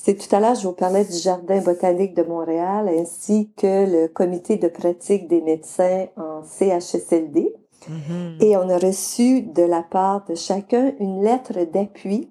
C'est 0.02 0.14
tout 0.14 0.34
à 0.34 0.40
l'heure, 0.40 0.54
je 0.54 0.66
vous 0.66 0.72
parlais 0.72 1.04
du 1.04 1.16
Jardin 1.18 1.60
botanique 1.60 2.14
de 2.14 2.22
Montréal 2.22 2.88
ainsi 2.88 3.50
que 3.54 3.84
le 3.86 4.08
comité 4.08 4.56
de 4.56 4.68
pratique 4.68 5.28
des 5.28 5.42
médecins 5.42 6.06
en 6.16 6.42
CHSLD. 6.42 7.54
Mhm. 7.86 8.38
Et 8.40 8.56
on 8.56 8.68
a 8.70 8.78
reçu 8.78 9.42
de 9.42 9.62
la 9.62 9.82
part 9.82 10.24
de 10.24 10.34
chacun 10.34 10.94
une 11.00 11.22
lettre 11.22 11.64
d'appui, 11.70 12.30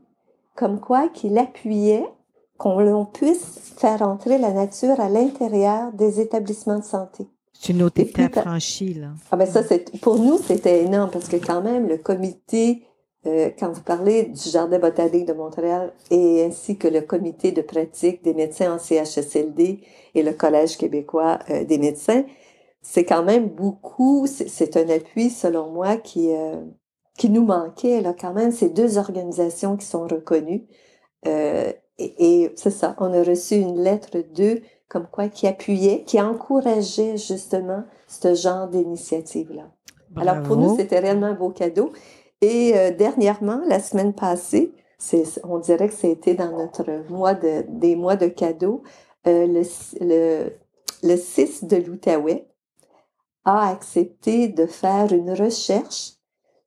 comme 0.55 0.79
quoi 0.79 1.09
qu'il 1.09 1.37
appuyait 1.37 2.09
qu'on 2.57 3.05
puisse 3.05 3.59
faire 3.77 4.01
entrer 4.01 4.39
la 4.39 4.51
nature 4.51 4.99
à 4.99 5.07
l'intérieur 5.07 5.93
des 5.93 6.19
établissements 6.19 6.79
de 6.79 6.83
santé. 6.83 7.27
C'est 7.53 7.73
une 7.73 7.83
autre 7.83 8.01
étape 8.01 8.39
franchie, 8.39 8.95
là. 8.95 9.09
Ah 9.31 9.37
ben 9.37 9.45
ça, 9.45 9.63
c'est 9.63 9.95
pour 9.99 10.17
nous, 10.17 10.39
c'était 10.39 10.83
énorme 10.83 11.11
parce 11.11 11.27
que 11.27 11.35
quand 11.35 11.61
même, 11.61 11.87
le 11.87 11.97
comité, 11.97 12.83
euh, 13.25 13.49
quand 13.57 13.71
vous 13.71 13.81
parlez 13.81 14.23
du 14.23 14.49
Jardin 14.49 14.79
botanique 14.79 15.25
de 15.25 15.33
Montréal 15.33 15.93
et 16.09 16.43
ainsi 16.43 16.77
que 16.77 16.87
le 16.87 17.01
comité 17.01 17.51
de 17.51 17.61
pratique 17.61 18.23
des 18.23 18.33
médecins 18.33 18.73
en 18.73 18.79
CHSLD 18.79 19.81
et 20.15 20.23
le 20.23 20.33
Collège 20.33 20.77
québécois 20.77 21.39
euh, 21.49 21.65
des 21.65 21.77
médecins, 21.77 22.23
c'est 22.81 23.03
quand 23.03 23.23
même 23.23 23.49
beaucoup, 23.49 24.25
c'est 24.25 24.77
un 24.77 24.87
appui, 24.89 25.29
selon 25.29 25.69
moi, 25.69 25.97
qui, 25.97 26.31
euh, 26.33 26.63
qui 27.17 27.29
nous 27.29 27.43
manquait, 27.43 28.01
là, 28.01 28.13
quand 28.17 28.33
même, 28.33 28.51
ces 28.51 28.69
deux 28.69 28.97
organisations 28.97 29.75
qui 29.75 29.85
sont 29.85 30.07
reconnues. 30.07 30.65
Et 31.25 31.75
et 31.99 32.51
c'est 32.55 32.71
ça, 32.71 32.95
on 32.97 33.13
a 33.13 33.23
reçu 33.23 33.55
une 33.55 33.81
lettre 33.81 34.19
d'eux 34.33 34.61
comme 34.87 35.07
quoi 35.11 35.27
qui 35.27 35.47
appuyait, 35.47 36.03
qui 36.03 36.19
encourageait 36.19 37.17
justement 37.17 37.83
ce 38.07 38.33
genre 38.33 38.67
d'initiative-là. 38.67 39.69
Alors 40.15 40.41
pour 40.41 40.57
nous, 40.57 40.75
c'était 40.75 40.99
réellement 40.99 41.27
un 41.27 41.35
beau 41.35 41.49
cadeau. 41.49 41.91
Et 42.41 42.73
euh, 42.75 42.91
dernièrement, 42.91 43.61
la 43.67 43.79
semaine 43.79 44.13
passée, 44.13 44.71
on 45.43 45.59
dirait 45.59 45.89
que 45.89 45.93
c'était 45.93 46.35
dans 46.35 46.51
notre 46.51 47.09
mois 47.09 47.33
de, 47.33 47.65
des 47.67 47.95
mois 47.95 48.15
de 48.15 48.27
cadeaux, 48.27 48.83
euh, 49.27 49.47
le, 49.47 49.63
le, 50.01 50.49
le 51.03 51.17
6 51.17 51.65
de 51.65 51.77
l'Outaouais 51.77 52.47
a 53.45 53.69
accepté 53.69 54.47
de 54.47 54.65
faire 54.65 55.11
une 55.11 55.31
recherche 55.31 56.13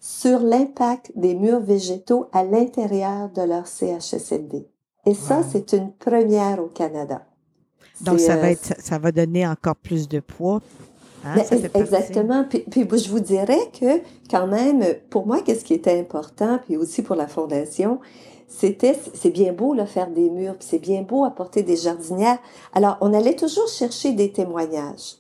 sur 0.01 0.41
l'impact 0.41 1.13
des 1.15 1.35
murs 1.35 1.61
végétaux 1.61 2.29
à 2.33 2.45
l'intérieur 2.45 3.31
de 3.31 3.43
leur 3.43 3.67
CHSLD. 3.67 4.67
Et 5.07 5.15
ça, 5.15 5.43
c'est 5.43 5.73
une 5.73 5.93
première 5.93 6.63
au 6.63 6.69
Canada. 6.69 7.27
Donc, 8.01 8.21
ça 8.21 8.37
va, 8.37 8.47
euh, 8.47 8.51
être, 8.51 8.75
ça 8.81 8.99
va 8.99 9.13
donner 9.13 9.47
encore 9.47 9.77
plus 9.77 10.09
de 10.09 10.21
poids. 10.21 10.61
Hein, 11.25 11.37
exactement. 11.75 12.45
Puis, 12.49 12.61
puis, 12.61 12.87
je 12.99 13.09
vous 13.09 13.21
dirais 13.21 13.71
que 13.79 14.01
quand 14.31 14.47
même, 14.47 14.85
pour 15.11 15.27
moi, 15.27 15.41
qu'est-ce 15.41 15.65
qui 15.65 15.75
était 15.75 15.99
important, 15.99 16.59
puis 16.65 16.77
aussi 16.77 17.03
pour 17.03 17.17
la 17.17 17.29
Fondation, 17.29 18.01
c'était, 18.49 18.97
c'est 19.15 19.31
bien 19.31 19.53
beau 19.53 19.73
là, 19.73 19.87
faire 19.87 20.11
des 20.11 20.29
murs, 20.29 20.57
puis 20.57 20.67
c'est 20.69 20.79
bien 20.79 21.03
beau 21.03 21.25
apporter 21.25 21.63
des 21.63 21.77
jardinières. 21.77 22.39
Alors, 22.75 22.99
on 23.01 23.15
allait 23.15 23.37
toujours 23.37 23.69
chercher 23.69 24.13
des 24.13 24.33
témoignages. 24.33 25.17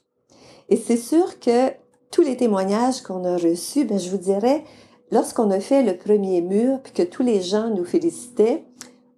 Et 0.68 0.76
c'est 0.76 0.96
sûr 0.96 1.38
que 1.40 1.70
tous 2.10 2.22
les 2.22 2.36
témoignages 2.36 3.00
qu'on 3.00 3.24
a 3.24 3.36
reçus, 3.36 3.84
ben, 3.84 3.98
je 3.98 4.10
vous 4.10 4.18
dirais, 4.18 4.64
lorsqu'on 5.10 5.50
a 5.50 5.60
fait 5.60 5.82
le 5.82 5.96
premier 5.96 6.40
mur, 6.42 6.80
puis 6.82 6.92
que 6.92 7.02
tous 7.02 7.22
les 7.22 7.40
gens 7.40 7.70
nous 7.70 7.84
félicitaient, 7.84 8.64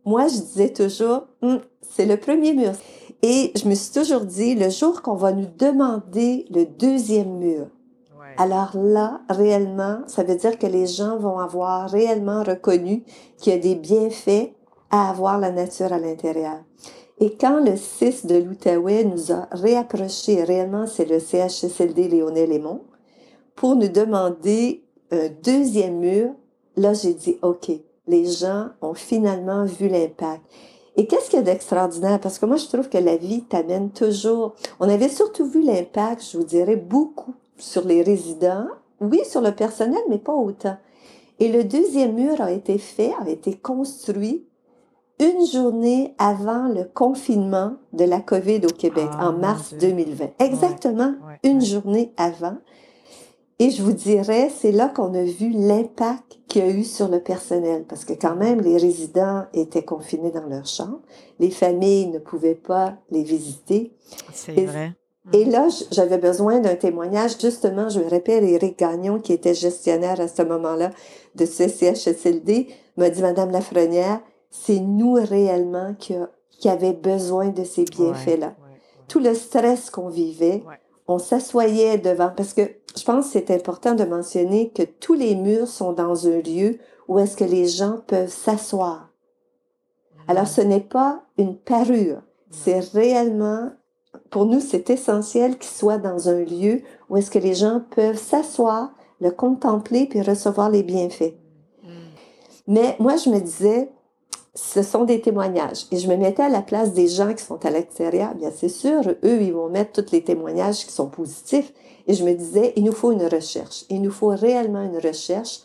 moi, 0.05 0.29
je 0.29 0.37
disais 0.37 0.73
toujours, 0.73 1.27
hum, 1.43 1.61
c'est 1.81 2.07
le 2.07 2.17
premier 2.17 2.53
mur. 2.53 2.73
Et 3.23 3.53
je 3.57 3.69
me 3.69 3.75
suis 3.75 3.93
toujours 3.93 4.23
dit, 4.23 4.55
le 4.55 4.69
jour 4.71 5.03
qu'on 5.03 5.15
va 5.15 5.33
nous 5.33 5.49
demander 5.59 6.47
le 6.51 6.65
deuxième 6.65 7.39
mur, 7.39 7.67
alors 8.37 8.73
là, 8.75 9.21
réellement, 9.29 10.01
ça 10.07 10.25
veut 10.25 10.37
dire 10.37 10.59
que 10.59 10.67
les 10.67 10.87
gens 10.87 11.17
vont 11.19 11.39
avoir 11.39 11.89
réellement 11.89 12.43
reconnu 12.43 13.05
qu'il 13.39 13.53
y 13.53 13.57
a 13.57 13.59
des 13.59 13.77
bienfaits 13.77 14.53
à 14.91 15.11
avoir 15.11 15.39
la 15.39 15.53
nature 15.53 15.93
à 15.93 15.99
l'intérieur. 15.99 16.59
Et 17.21 17.37
quand 17.37 17.61
le 17.65 17.77
6 17.77 18.27
de 18.27 18.37
l'Outaouais 18.37 19.05
nous 19.05 19.31
a 19.31 19.47
réapproché, 19.53 20.43
réellement 20.43 20.87
c'est 20.87 21.05
le 21.05 21.21
CHSLD 21.21 22.09
Léonel 22.09 22.51
Lémont, 22.51 22.83
pour 23.55 23.77
nous 23.77 23.89
demander 23.89 24.83
un 25.13 25.29
deuxième 25.43 25.99
mur, 25.99 26.31
là 26.77 26.93
j'ai 26.93 27.15
dit, 27.15 27.39
OK, 27.43 27.71
les 28.09 28.27
gens 28.27 28.71
ont 28.83 28.95
finalement 28.95 29.65
vu 29.65 29.89
l'impact. 29.89 30.43
Et 30.97 31.07
qu'est-ce 31.07 31.29
qu'il 31.29 31.39
y 31.39 31.43
a 31.43 31.45
d'extraordinaire? 31.45 32.21
Parce 32.21 32.39
que 32.39 32.47
moi, 32.47 32.57
je 32.57 32.67
trouve 32.67 32.89
que 32.89 32.99
la 32.99 33.17
vie 33.17 33.43
t'amène 33.43 33.91
toujours. 33.91 34.55
On 34.81 34.89
avait 34.89 35.09
surtout 35.09 35.47
vu 35.47 35.63
l'impact, 35.63 36.25
je 36.31 36.39
vous 36.39 36.45
dirais, 36.45 36.77
beaucoup 36.77 37.35
sur 37.59 37.85
les 37.85 38.03
résidents. 38.03 38.67
Oui, 39.01 39.21
sur 39.25 39.41
le 39.41 39.53
personnel, 39.53 40.01
mais 40.09 40.19
pas 40.19 40.35
autant. 40.35 40.77
Et 41.41 41.51
le 41.51 41.65
deuxième 41.65 42.15
mur 42.15 42.41
a 42.41 42.53
été 42.53 42.79
fait, 42.79 43.13
a 43.21 43.29
été 43.29 43.57
construit 43.57 44.47
une 45.21 45.47
journée 45.47 46.15
avant 46.19 46.69
le 46.69 46.85
confinement 46.85 47.75
de 47.93 48.05
la 48.05 48.21
COVID 48.21 48.67
au 48.67 48.73
Québec, 48.73 49.09
ah, 49.13 49.29
en 49.29 49.33
mars 49.33 49.75
2020. 49.75 50.31
Exactement 50.41 51.15
une 51.43 51.65
journée 51.65 52.13
avant. 52.17 52.57
Et 53.65 53.71
je 53.71 53.83
vous 53.83 53.95
dirais, 53.95 54.51
c'est 54.55 54.73
là 54.73 54.91
qu'on 54.91 55.15
a 55.15 55.23
vu 55.23 55.49
l'impact 55.49 56.39
qu'il 56.49 56.67
y 56.67 56.69
a 56.69 56.71
eu 56.71 56.85
sur 56.85 57.09
le 57.09 57.21
personnel, 57.21 57.87
parce 57.89 58.05
que 58.05 58.13
quand 58.13 58.37
même, 58.37 58.61
les 58.61 58.77
résidents 58.77 59.45
étaient 59.55 59.83
confinés 59.83 60.31
dans 60.31 60.47
leur 60.47 60.67
chambre, 60.67 61.01
les 61.41 61.49
familles 61.49 62.09
ne 62.09 62.19
pouvaient 62.19 62.57
pas 62.57 62.99
les 63.11 63.23
visiter. 63.23 63.95
C'est 64.35 64.67
vrai. 64.67 64.93
Et 65.33 65.47
là, 65.47 65.69
j'avais 65.91 66.19
besoin 66.19 66.61
d'un 66.61 66.75
témoignage. 66.75 67.41
Justement, 67.41 67.89
je 67.89 68.01
me 68.01 68.11
rappelle, 68.11 68.45
Éric 68.45 68.81
Gagnon, 68.81 69.19
qui 69.19 69.33
était 69.33 69.55
gestionnaire 69.55 70.21
à 70.21 70.29
ce 70.29 70.43
moment-là 70.43 70.91
de 71.35 71.47
ce 71.47 71.67
CHSLD, 71.67 72.67
m'a 72.99 73.09
dit, 73.09 73.23
Madame 73.23 73.51
Lafrenière, 73.51 74.21
c'est 74.51 74.81
nous 74.81 75.15
réellement 75.15 75.95
qui, 75.99 76.13
qui 76.51 76.69
avait 76.69 76.93
besoin 76.93 77.49
de 77.49 77.65
ces 77.65 77.85
bienfaits-là. 77.85 78.57
Tout 79.09 79.21
le 79.21 79.33
stress 79.33 79.89
qu'on 79.89 80.11
vivait, 80.11 80.63
on 81.07 81.19
s'assoyait 81.19 81.99
devant, 81.99 82.31
parce 82.35 82.55
que 82.55 82.63
je 82.97 83.05
pense 83.05 83.27
que 83.27 83.33
c'est 83.33 83.51
important 83.51 83.95
de 83.95 84.05
mentionner 84.05 84.71
que 84.71 84.83
tous 84.83 85.15
les 85.15 85.35
murs 85.35 85.69
sont 85.69 85.93
dans 85.93 86.27
un 86.27 86.41
lieu 86.41 86.79
où 87.09 87.19
est-ce 87.19 87.37
que 87.37 87.45
les 87.45 87.69
gens 87.69 87.99
peuvent 88.07 88.33
s'asseoir. 88.33 89.11
Alors, 90.29 90.47
ce 90.47 90.63
n'est 90.63 90.81
pas 90.81 91.23
une 91.37 91.57
parure, 91.57 92.23
c'est 92.51 92.81
réellement 92.81 93.71
pour 94.31 94.47
nous, 94.47 94.61
c'est 94.61 94.91
essentiel 94.91 95.59
qu'il 95.59 95.71
soit 95.71 95.99
dans 95.99 96.29
un 96.29 96.41
lieu 96.41 96.83
où 97.09 97.17
est-ce 97.17 97.31
que 97.31 97.39
les 97.39 97.55
gens 97.55 97.83
peuvent 97.95 98.19
s'asseoir, 98.19 98.93
le 99.21 99.31
contempler 99.31 100.07
puis 100.07 100.23
recevoir 100.23 100.71
les 100.71 100.83
bienfaits. 100.83 101.35
Mm. 101.83 101.89
Mais 102.69 102.97
moi, 102.99 103.17
je 103.17 103.31
me 103.31 103.41
disais, 103.41 103.91
ce 104.55 104.83
sont 104.83 105.05
des 105.05 105.21
témoignages. 105.21 105.87
Et 105.91 105.99
je 105.99 106.09
me 106.09 106.17
mettais 106.17 106.43
à 106.43 106.49
la 106.49 106.63
place 106.63 106.93
des 106.93 107.09
gens 107.09 107.35
qui 107.35 107.43
sont 107.43 107.65
à 107.65 107.71
l'extérieur. 107.71 108.35
Bien, 108.35 108.51
c'est 108.55 108.69
sûr, 108.69 109.03
eux, 109.25 109.43
ils 109.43 109.53
vont 109.53 109.69
mettre 109.69 110.03
tous 110.03 110.13
les 110.13 110.23
témoignages 110.23 110.87
qui 110.87 110.93
sont 110.93 111.09
positifs. 111.09 111.73
Et 112.07 112.15
je 112.15 112.25
me 112.25 112.35
disais, 112.35 112.73
il 112.77 112.85
nous 112.85 112.93
faut 112.93 113.13
une 113.13 113.27
recherche. 113.27 113.85
Il 113.91 114.03
nous 114.03 114.11
faut 114.11 114.29
réellement 114.29 114.83
une 114.83 114.99
recherche. 114.99 115.61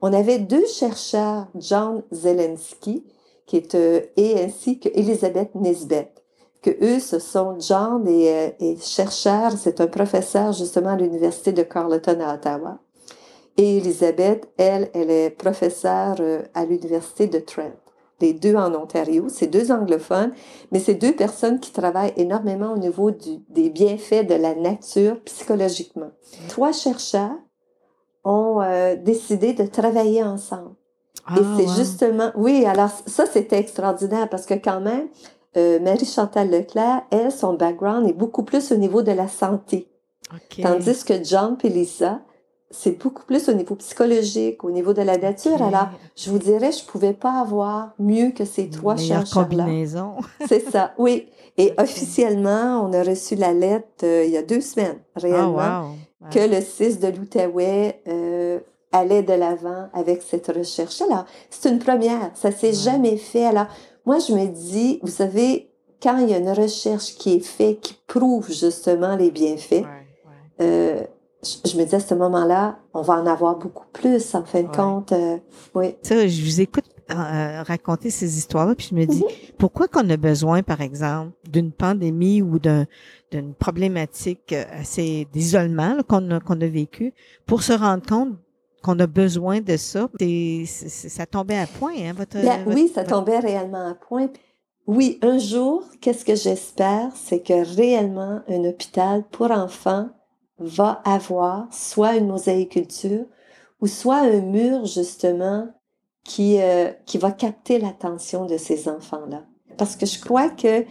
On 0.00 0.12
avait 0.12 0.38
deux 0.38 0.66
chercheurs, 0.66 1.46
John 1.56 2.02
Zelensky, 2.10 3.04
qui 3.46 3.56
est, 3.56 3.74
euh, 3.74 4.00
et 4.16 4.40
ainsi 4.42 4.78
que 4.78 4.88
Elisabeth 4.94 5.54
Nisbet 5.54 6.12
que 6.62 6.70
eux, 6.82 7.00
ce 7.00 7.18
sont 7.18 7.58
John 7.58 8.06
et, 8.06 8.30
euh, 8.30 8.50
et 8.60 8.76
chercheurs, 8.76 9.52
c'est 9.52 9.80
un 9.80 9.86
professeur 9.86 10.52
justement 10.52 10.90
à 10.90 10.96
l'Université 10.96 11.52
de 11.52 11.62
Carleton 11.62 12.18
à 12.20 12.34
Ottawa. 12.34 12.78
Et 13.56 13.78
Elisabeth, 13.78 14.48
elle, 14.56 14.90
elle 14.94 15.10
est 15.10 15.30
professeure 15.30 16.16
euh, 16.20 16.42
à 16.54 16.64
l'Université 16.64 17.26
de 17.26 17.38
Trent. 17.38 17.72
Les 18.20 18.34
deux 18.34 18.54
en 18.54 18.74
Ontario, 18.74 19.26
c'est 19.28 19.46
deux 19.46 19.72
anglophones, 19.72 20.32
mais 20.72 20.78
c'est 20.78 20.94
deux 20.94 21.12
personnes 21.12 21.58
qui 21.58 21.72
travaillent 21.72 22.12
énormément 22.16 22.72
au 22.72 22.78
niveau 22.78 23.10
du, 23.10 23.38
des 23.48 23.70
bienfaits 23.70 24.26
de 24.26 24.34
la 24.34 24.54
nature 24.54 25.20
psychologiquement. 25.24 26.10
Trois 26.48 26.72
chercheurs 26.72 27.36
ont 28.24 28.60
euh, 28.60 28.96
décidé 28.96 29.54
de 29.54 29.64
travailler 29.64 30.22
ensemble. 30.22 30.74
et 31.30 31.40
ah, 31.40 31.56
c'est 31.56 31.68
justement, 31.68 32.30
oui, 32.34 32.66
alors 32.66 32.90
ça 33.06 33.24
c'était 33.26 33.58
extraordinaire 33.58 34.28
parce 34.28 34.44
que 34.44 34.54
quand 34.54 34.80
même, 34.80 35.08
euh, 35.56 35.80
Marie-Chantal 35.80 36.50
Leclerc, 36.50 37.02
elle, 37.10 37.32
son 37.32 37.54
background 37.54 38.08
est 38.08 38.12
beaucoup 38.12 38.44
plus 38.44 38.70
au 38.70 38.76
niveau 38.76 39.02
de 39.02 39.12
la 39.12 39.28
santé. 39.28 39.88
Tandis 40.62 41.04
que 41.04 41.24
John 41.24 41.56
et 41.64 41.68
Lisa, 41.68 42.20
c'est 42.70 43.02
beaucoup 43.02 43.24
plus 43.24 43.48
au 43.48 43.52
niveau 43.52 43.74
psychologique, 43.74 44.62
au 44.62 44.70
niveau 44.70 44.92
de 44.92 45.02
la 45.02 45.18
nature. 45.18 45.60
Alors, 45.60 45.88
je 46.16 46.30
vous 46.30 46.38
dirais, 46.38 46.70
je 46.70 46.84
pouvais 46.84 47.12
pas 47.12 47.40
avoir 47.40 47.94
mieux 47.98 48.30
que 48.30 48.44
ces 48.44 48.70
trois 48.70 48.96
chercheurs-là. 48.96 49.66
c'est 50.48 50.70
ça, 50.70 50.92
oui. 50.96 51.26
Et 51.58 51.72
officiellement, 51.78 52.86
on 52.86 52.92
a 52.92 53.02
reçu 53.02 53.34
la 53.34 53.52
lettre 53.52 54.04
euh, 54.04 54.24
il 54.24 54.30
y 54.30 54.36
a 54.36 54.42
deux 54.42 54.60
semaines, 54.60 55.00
réellement, 55.16 55.58
ah, 56.22 56.28
que 56.30 56.38
le 56.38 56.60
6 56.60 57.00
de 57.00 57.08
l'Outaouais 57.08 58.00
euh, 58.06 58.60
allait 58.92 59.24
de 59.24 59.32
l'avant 59.32 59.88
avec 59.92 60.22
cette 60.22 60.46
recherche. 60.46 61.00
Alors, 61.02 61.24
c'est 61.50 61.68
une 61.68 61.80
première. 61.80 62.30
Ça 62.34 62.52
s'est 62.52 62.72
jamais 62.72 63.16
fait. 63.16 63.46
Alors, 63.46 63.66
moi, 64.06 64.18
je 64.20 64.32
me 64.32 64.46
dis, 64.46 65.00
vous 65.02 65.10
savez, 65.10 65.70
quand 66.00 66.18
il 66.18 66.30
y 66.30 66.34
a 66.34 66.38
une 66.38 66.52
recherche 66.52 67.16
qui 67.16 67.34
est 67.34 67.44
faite, 67.44 67.80
qui 67.80 67.98
prouve 68.06 68.48
justement 68.50 69.16
les 69.16 69.32
bienfaits, 69.32 69.84
Euh, 70.60 71.04
je 71.42 71.76
me 71.78 71.84
dis 71.84 71.94
à 71.94 72.00
ce 72.00 72.14
moment-là, 72.14 72.78
on 72.92 73.02
va 73.02 73.14
en 73.14 73.26
avoir 73.26 73.56
beaucoup 73.56 73.86
plus, 73.92 74.34
en 74.34 74.44
fin 74.44 74.62
de 74.62 74.68
compte. 74.68 75.12
Euh, 75.12 75.38
oui. 75.74 75.94
Ça, 76.02 76.26
je 76.26 76.42
vous 76.42 76.60
écoute 76.60 76.84
euh, 77.10 77.62
raconter 77.62 78.10
ces 78.10 78.36
histoires-là, 78.36 78.74
puis 78.74 78.88
je 78.90 78.94
me 78.94 79.06
dis, 79.06 79.22
mm-hmm. 79.22 79.54
pourquoi 79.58 79.88
qu'on 79.88 80.08
a 80.10 80.16
besoin, 80.16 80.62
par 80.62 80.82
exemple, 80.82 81.32
d'une 81.48 81.72
pandémie 81.72 82.42
ou 82.42 82.58
d'une 82.58 83.54
problématique 83.54 84.52
euh, 84.52 84.64
assez 84.72 85.26
d'isolement 85.32 85.96
qu'on 86.06 86.30
a, 86.30 86.40
qu'on 86.40 86.60
a 86.60 86.66
vécu 86.66 87.14
pour 87.46 87.62
se 87.62 87.72
rendre 87.72 88.04
compte 88.06 88.34
qu'on 88.82 88.98
a 88.98 89.06
besoin 89.06 89.60
de 89.60 89.76
ça? 89.78 90.08
Et 90.20 90.66
ça 90.66 91.24
tombait 91.24 91.58
à 91.58 91.66
point, 91.66 91.94
hein, 91.96 92.12
votre, 92.14 92.36
Oui, 92.66 92.90
ça 92.94 93.04
tombait 93.04 93.38
réellement 93.38 93.88
à 93.88 93.94
point. 93.94 94.28
Oui, 94.86 95.18
un 95.22 95.38
jour, 95.38 95.84
qu'est-ce 96.00 96.24
que 96.24 96.34
j'espère, 96.34 97.12
c'est 97.14 97.40
que 97.40 97.76
réellement 97.76 98.40
un 98.48 98.64
hôpital 98.64 99.24
pour 99.30 99.50
enfants 99.50 100.10
va 100.60 101.00
avoir 101.04 101.66
soit 101.72 102.16
une 102.16 102.28
mosaïculture 102.28 103.24
ou 103.80 103.86
soit 103.86 104.18
un 104.18 104.40
mur 104.40 104.84
justement 104.84 105.68
qui 106.22 106.60
euh, 106.60 106.90
qui 107.06 107.18
va 107.18 107.32
capter 107.32 107.78
l'attention 107.78 108.46
de 108.46 108.56
ces 108.56 108.88
enfants-là. 108.88 109.44
Parce 109.78 109.96
que 109.96 110.06
je 110.06 110.20
crois 110.20 110.50
que 110.50 110.84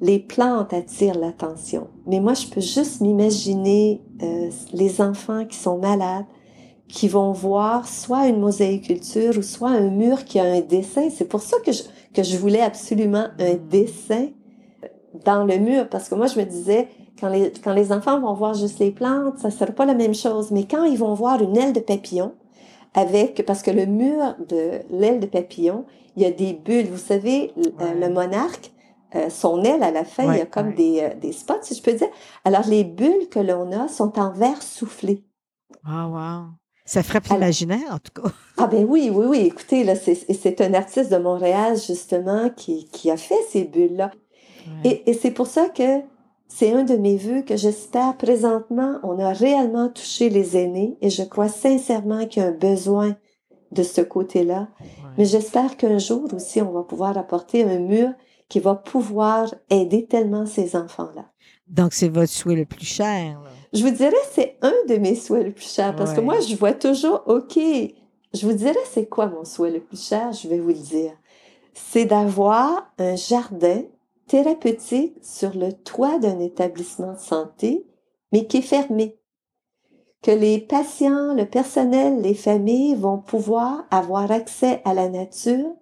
les 0.00 0.18
plantes 0.18 0.72
attirent 0.72 1.18
l'attention. 1.18 1.88
Mais 2.06 2.20
moi, 2.20 2.34
je 2.34 2.46
peux 2.46 2.60
juste 2.60 3.00
m'imaginer 3.00 4.02
euh, 4.22 4.50
les 4.72 5.00
enfants 5.00 5.44
qui 5.46 5.56
sont 5.56 5.78
malades, 5.78 6.26
qui 6.86 7.08
vont 7.08 7.32
voir 7.32 7.88
soit 7.88 8.28
une 8.28 8.38
mosaïculture 8.38 9.36
ou 9.38 9.42
soit 9.42 9.70
un 9.70 9.90
mur 9.90 10.24
qui 10.24 10.38
a 10.38 10.44
un 10.44 10.60
dessin. 10.60 11.08
C'est 11.10 11.28
pour 11.28 11.40
ça 11.40 11.56
que 11.64 11.72
je, 11.72 11.82
que 12.14 12.22
je 12.22 12.36
voulais 12.36 12.60
absolument 12.60 13.26
un 13.38 13.54
dessin 13.54 14.28
dans 15.24 15.44
le 15.44 15.56
mur, 15.58 15.88
parce 15.88 16.08
que 16.08 16.14
moi, 16.14 16.26
je 16.26 16.38
me 16.38 16.44
disais, 16.44 16.88
quand 17.18 17.28
les, 17.28 17.52
quand 17.62 17.72
les 17.72 17.92
enfants 17.92 18.20
vont 18.20 18.34
voir 18.34 18.54
juste 18.54 18.78
les 18.78 18.90
plantes, 18.90 19.38
ça 19.38 19.48
ne 19.48 19.52
sera 19.52 19.72
pas 19.72 19.84
la 19.84 19.94
même 19.94 20.14
chose. 20.14 20.50
Mais 20.50 20.64
quand 20.64 20.84
ils 20.84 20.98
vont 20.98 21.14
voir 21.14 21.42
une 21.42 21.56
aile 21.56 21.72
de 21.72 21.80
papillon, 21.80 22.32
avec, 22.96 23.44
parce 23.46 23.62
que 23.62 23.70
le 23.70 23.86
mur 23.86 24.34
de 24.48 24.80
l'aile 24.90 25.20
de 25.20 25.26
papillon, 25.26 25.84
il 26.16 26.22
y 26.22 26.26
a 26.26 26.30
des 26.30 26.54
bulles. 26.54 26.88
Vous 26.90 26.96
savez, 26.96 27.52
euh, 27.58 27.92
le 27.94 28.08
monarque, 28.08 28.72
euh, 29.14 29.28
son 29.28 29.62
aile 29.62 29.82
à 29.82 29.90
la 29.90 30.04
fin, 30.04 30.32
il 30.32 30.38
y 30.38 30.40
a 30.40 30.46
comme 30.46 30.74
des, 30.74 31.00
euh, 31.02 31.14
des 31.14 31.32
spots, 31.32 31.60
si 31.62 31.74
je 31.74 31.82
peux 31.82 31.92
dire. 31.92 32.08
Alors, 32.44 32.66
les 32.66 32.84
bulles 32.84 33.28
que 33.30 33.38
l'on 33.38 33.70
a 33.72 33.86
sont 33.88 34.18
en 34.18 34.32
verre 34.32 34.62
soufflé. 34.62 35.24
Ah, 35.84 36.08
wow. 36.08 36.46
Ça 36.86 37.02
ferait 37.02 37.20
plus 37.20 37.34
imaginaire, 37.34 37.90
en 37.90 37.98
tout 37.98 38.22
cas. 38.22 38.30
Ah 38.58 38.68
ben 38.68 38.86
oui, 38.88 39.10
oui, 39.12 39.26
oui. 39.28 39.38
Écoutez, 39.40 39.84
là, 39.84 39.94
c'est 39.94 40.60
un 40.62 40.72
artiste 40.72 41.12
de 41.12 41.18
Montréal, 41.18 41.76
justement, 41.76 42.48
qui, 42.48 42.86
qui 42.86 43.10
a 43.10 43.18
fait 43.18 43.42
ces 43.50 43.64
bulles-là. 43.64 44.10
Et, 44.82 45.10
et 45.10 45.12
c'est 45.12 45.30
pour 45.30 45.46
ça 45.46 45.68
que 45.68 46.00
c'est 46.48 46.72
un 46.72 46.84
de 46.84 46.96
mes 46.96 47.16
vœux 47.16 47.42
que 47.42 47.56
j'espère 47.56 48.16
présentement, 48.16 48.98
on 49.02 49.18
a 49.18 49.32
réellement 49.32 49.88
touché 49.88 50.30
les 50.30 50.56
aînés 50.56 50.96
et 51.00 51.10
je 51.10 51.22
crois 51.22 51.48
sincèrement 51.48 52.26
qu'il 52.26 52.42
y 52.42 52.46
a 52.46 52.48
un 52.48 52.52
besoin 52.52 53.16
de 53.72 53.82
ce 53.82 54.00
côté-là. 54.00 54.68
Mais 55.18 55.24
j'espère 55.24 55.76
qu'un 55.76 55.98
jour 55.98 56.28
aussi, 56.32 56.62
on 56.62 56.72
va 56.72 56.82
pouvoir 56.82 57.18
apporter 57.18 57.64
un 57.64 57.78
mur 57.78 58.10
qui 58.48 58.60
va 58.60 58.74
pouvoir 58.74 59.52
aider 59.70 60.06
tellement 60.06 60.46
ces 60.46 60.76
enfants-là. 60.76 61.26
Donc, 61.66 61.92
c'est 61.94 62.08
votre 62.08 62.30
souhait 62.30 62.54
le 62.54 62.64
plus 62.64 62.86
cher. 62.86 63.40
Je 63.72 63.82
vous 63.82 63.90
dirais, 63.90 64.14
c'est 64.32 64.56
un 64.62 64.74
de 64.88 64.96
mes 64.96 65.16
souhaits 65.16 65.46
le 65.46 65.52
plus 65.52 65.68
cher 65.68 65.96
parce 65.96 66.12
que 66.12 66.20
moi, 66.20 66.38
je 66.40 66.54
vois 66.54 66.72
toujours, 66.72 67.24
OK, 67.26 67.58
je 67.58 68.46
vous 68.46 68.52
dirais, 68.52 68.74
c'est 68.92 69.08
quoi 69.08 69.26
mon 69.26 69.44
souhait 69.44 69.72
le 69.72 69.80
plus 69.80 70.00
cher? 70.00 70.32
Je 70.32 70.48
vais 70.48 70.60
vous 70.60 70.68
le 70.68 70.74
dire. 70.74 71.12
C'est 71.74 72.04
d'avoir 72.04 72.92
un 72.98 73.16
jardin 73.16 73.82
thérapeutique 74.28 75.16
sur 75.22 75.56
le 75.56 75.72
toit 75.72 76.18
d'un 76.18 76.40
établissement 76.40 77.12
de 77.12 77.18
santé, 77.18 77.86
mais 78.32 78.46
qui 78.46 78.58
est 78.58 78.62
fermé. 78.62 79.18
Que 80.22 80.30
les 80.30 80.58
patients, 80.58 81.34
le 81.34 81.46
personnel, 81.46 82.20
les 82.20 82.34
familles 82.34 82.96
vont 82.96 83.18
pouvoir 83.18 83.84
avoir 83.90 84.30
accès 84.30 84.82
à 84.84 84.94
la 84.94 85.08
nature 85.08 85.72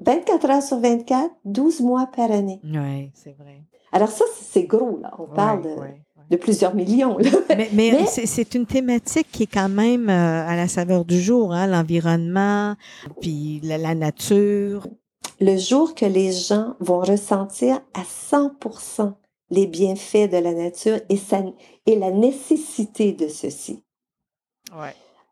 24 0.00 0.50
heures 0.50 0.62
sur 0.62 0.80
24, 0.80 1.30
12 1.44 1.80
mois 1.80 2.06
par 2.14 2.30
année. 2.30 2.60
Oui, 2.64 3.10
c'est 3.14 3.36
vrai. 3.38 3.62
Alors 3.92 4.08
ça, 4.08 4.24
c'est 4.40 4.64
gros, 4.64 4.98
là. 5.00 5.12
On 5.18 5.26
parle 5.26 5.62
de, 6.30 6.36
plusieurs 6.36 6.74
millions. 6.74 7.16
Mais, 7.72 8.04
c'est 8.06 8.54
une 8.54 8.66
thématique 8.66 9.28
qui 9.30 9.44
est 9.44 9.52
quand 9.52 9.68
même 9.68 10.10
euh, 10.10 10.46
à 10.46 10.56
la 10.56 10.66
saveur 10.66 11.04
du 11.04 11.20
jour, 11.20 11.52
hein, 11.52 11.68
l'environnement, 11.68 12.74
puis 13.20 13.60
la, 13.62 13.94
nature 13.94 14.88
le 15.44 15.58
jour 15.58 15.94
que 15.94 16.06
les 16.06 16.32
gens 16.32 16.74
vont 16.80 17.00
ressentir 17.00 17.82
à 17.92 18.02
100% 18.02 19.12
les 19.50 19.66
bienfaits 19.66 20.30
de 20.30 20.38
la 20.38 20.54
nature 20.54 20.98
et, 21.10 21.18
et 21.84 21.96
la 21.96 22.10
nécessité 22.10 23.12
de 23.12 23.28
ceci. 23.28 23.82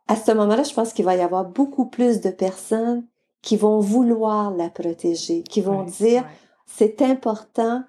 À 0.08 0.16
ce 0.16 0.32
moment-là, 0.32 0.64
je 0.64 0.74
pense 0.74 0.92
qu'il 0.92 1.06
va 1.06 1.16
y 1.16 1.22
avoir 1.22 1.46
beaucoup 1.46 1.86
plus 1.86 2.20
de 2.20 2.28
personnes 2.28 3.06
qui 3.40 3.56
vont 3.56 3.80
vouloir 3.80 4.50
la 4.50 4.68
protéger, 4.68 5.42
qui 5.44 5.62
vont 5.62 5.84
dire 5.84 6.24
c'est 6.66 7.00
important. 7.00 7.82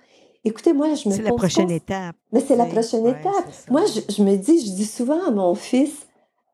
Écoutez, 0.45 0.71
moi, 0.71 0.93
je 0.95 1.09
me 1.09 1.13
C'est 1.13 1.23
la 1.23 1.33
prochaine 1.33 1.71
étape. 1.71 2.15
Mais 2.31 2.39
c'est 2.39 2.55
la 2.55 2.65
prochaine 2.65 3.05
étape. 3.05 3.45
Moi, 3.69 3.81
je, 3.85 4.23
me 4.23 4.37
dis, 4.37 4.65
je 4.65 4.71
dis 4.71 4.85
souvent 4.85 5.27
à 5.27 5.31
mon 5.31 5.55
fils, 5.55 6.07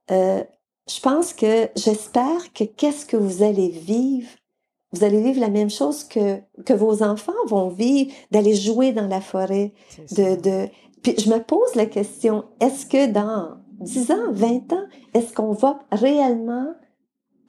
euh, 0.10 0.44
je 0.90 1.00
pense 1.00 1.34
que 1.34 1.70
j'espère 1.76 2.54
que 2.54 2.64
qu'est-ce 2.64 3.06
que 3.06 3.18
vous 3.18 3.44
allez 3.44 3.70
vivre 3.70 4.30
vous 4.92 5.04
allez 5.04 5.22
vivre 5.22 5.40
la 5.40 5.50
même 5.50 5.70
chose 5.70 6.04
que, 6.04 6.40
que 6.66 6.74
vos 6.74 7.04
enfants 7.04 7.32
vont 7.48 7.70
vivre, 7.70 8.12
d'aller 8.32 8.56
jouer 8.56 8.92
dans 8.92 9.08
la 9.08 9.22
forêt. 9.22 9.74
De, 10.12 10.36
de... 10.36 10.68
Puis 11.04 11.16
je 11.18 11.30
me 11.30 11.40
pose 11.40 11.76
la 11.76 11.86
question, 11.86 12.46
est-ce 12.60 12.86
que 12.86 13.08
dans 13.08 13.58
10 13.82 14.12
ans, 14.12 14.32
20 14.32 14.74
ans, 14.74 14.86
est-ce 15.14 15.34
qu'on 15.34 15.54
va 15.54 15.80
réellement 15.92 16.74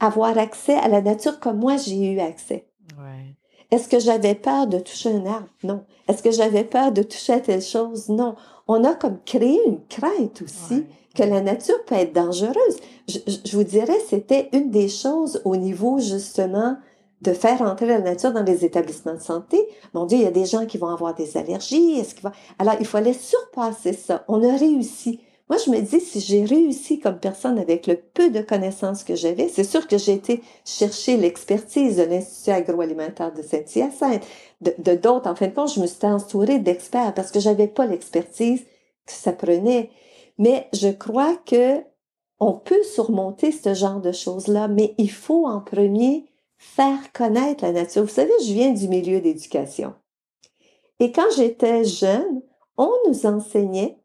avoir 0.01 0.37
accès 0.39 0.75
à 0.75 0.89
la 0.89 1.01
nature 1.01 1.41
comme 1.41 1.59
moi 1.59 1.77
j'ai 1.77 2.13
eu 2.13 2.21
accès? 2.21 2.67
Ouais. 2.99 3.37
Est-ce 3.71 3.89
que 3.89 4.01
j'avais 4.01 4.35
peur 4.35 4.67
de 4.67 4.79
toucher 4.79 5.11
un 5.11 5.27
arbre? 5.27 5.49
Non. 5.63 5.85
Est-ce 6.09 6.23
que 6.23 6.33
j'avais 6.33 6.65
peur 6.65 6.93
de 6.93 7.03
toucher 7.03 7.35
à 7.35 7.41
telle 7.41 7.63
chose? 7.63 8.09
Non. 8.09 8.35
On 8.69 8.85
a 8.85 8.95
comme 8.95 9.19
créé 9.25 9.61
une 9.67 9.81
crainte 9.89 10.43
aussi 10.43 10.85
que 11.15 11.23
la 11.23 11.41
nature 11.41 11.85
peut 11.87 11.95
être 11.97 12.13
dangereuse. 12.13 12.77
Je, 13.09 13.19
je 13.45 13.57
vous 13.57 13.65
dirais, 13.65 13.99
c'était 14.09 14.49
une 14.53 14.71
des 14.71 14.89
choses 14.89 15.41
au 15.45 15.57
niveau 15.57 15.99
justement 15.99 16.77
de 17.21 17.33
faire 17.33 17.61
entrer 17.63 17.87
la 17.87 18.01
nature 18.01 18.33
dans 18.33 18.43
les 18.43 18.65
établissements 18.65 19.15
de 19.15 19.21
santé. 19.21 19.59
Mon 19.93 20.07
Dieu, 20.07 20.19
il 20.19 20.25
y 20.25 20.27
a 20.27 20.31
des 20.31 20.47
gens 20.47 20.67
qui 20.67 20.79
vont 20.79 20.89
avoir 20.89 21.15
des 21.15 21.37
allergies. 21.37 21.99
Est-ce 21.99 22.15
qu'il 22.15 22.23
va... 22.23 22.33
Alors, 22.59 22.75
il 22.81 22.87
fallait 22.87 23.13
surpasser 23.13 23.93
ça. 23.93 24.25
On 24.29 24.43
a 24.43 24.57
réussi. 24.57 25.21
Moi, 25.51 25.59
je 25.65 25.71
me 25.71 25.81
dis, 25.81 26.01
si 26.01 26.21
j'ai 26.21 26.45
réussi 26.45 27.01
comme 27.01 27.19
personne 27.19 27.59
avec 27.59 27.87
le 27.89 27.97
peu 27.97 28.31
de 28.31 28.41
connaissances 28.41 29.03
que 29.03 29.17
j'avais, 29.17 29.49
c'est 29.49 29.65
sûr 29.65 29.87
que 29.89 29.99
j'ai 29.99 30.13
été 30.13 30.43
chercher 30.65 31.17
l'expertise 31.17 31.97
de 31.97 32.05
l'Institut 32.05 32.53
agroalimentaire 32.53 33.33
de 33.35 33.43
Saint-Hyacinthe, 33.43 34.23
de 34.61 34.95
d'autres. 34.95 35.29
En 35.29 35.35
fin 35.35 35.49
de 35.49 35.55
compte, 35.55 35.75
je 35.75 35.81
me 35.81 35.87
suis 35.87 36.07
entourée 36.07 36.61
d'experts 36.61 37.15
parce 37.15 37.33
que 37.33 37.41
j'avais 37.41 37.67
pas 37.67 37.87
l'expertise 37.87 38.61
que 39.07 39.13
ça 39.13 39.33
prenait. 39.33 39.91
Mais 40.39 40.69
je 40.73 40.89
crois 40.89 41.37
que 41.45 41.83
on 42.39 42.55
peut 42.55 42.83
surmonter 42.85 43.53
ce 43.53 43.75
genre 43.75 44.01
de 44.01 44.13
choses-là, 44.13 44.69
mais 44.69 44.95
il 44.97 45.11
faut 45.11 45.47
en 45.47 45.61
premier 45.61 46.30
faire 46.61 47.11
connaître 47.13 47.65
la 47.65 47.73
nature. 47.73 48.03
Vous 48.03 48.09
savez, 48.09 48.31
je 48.47 48.53
viens 48.53 48.71
du 48.73 48.87
milieu 48.87 49.21
d'éducation. 49.23 49.95
Et 50.99 51.11
quand 51.11 51.31
j'étais 51.35 51.85
jeune, 51.85 52.43
on 52.77 52.93
nous 53.09 53.25
enseignait, 53.25 53.99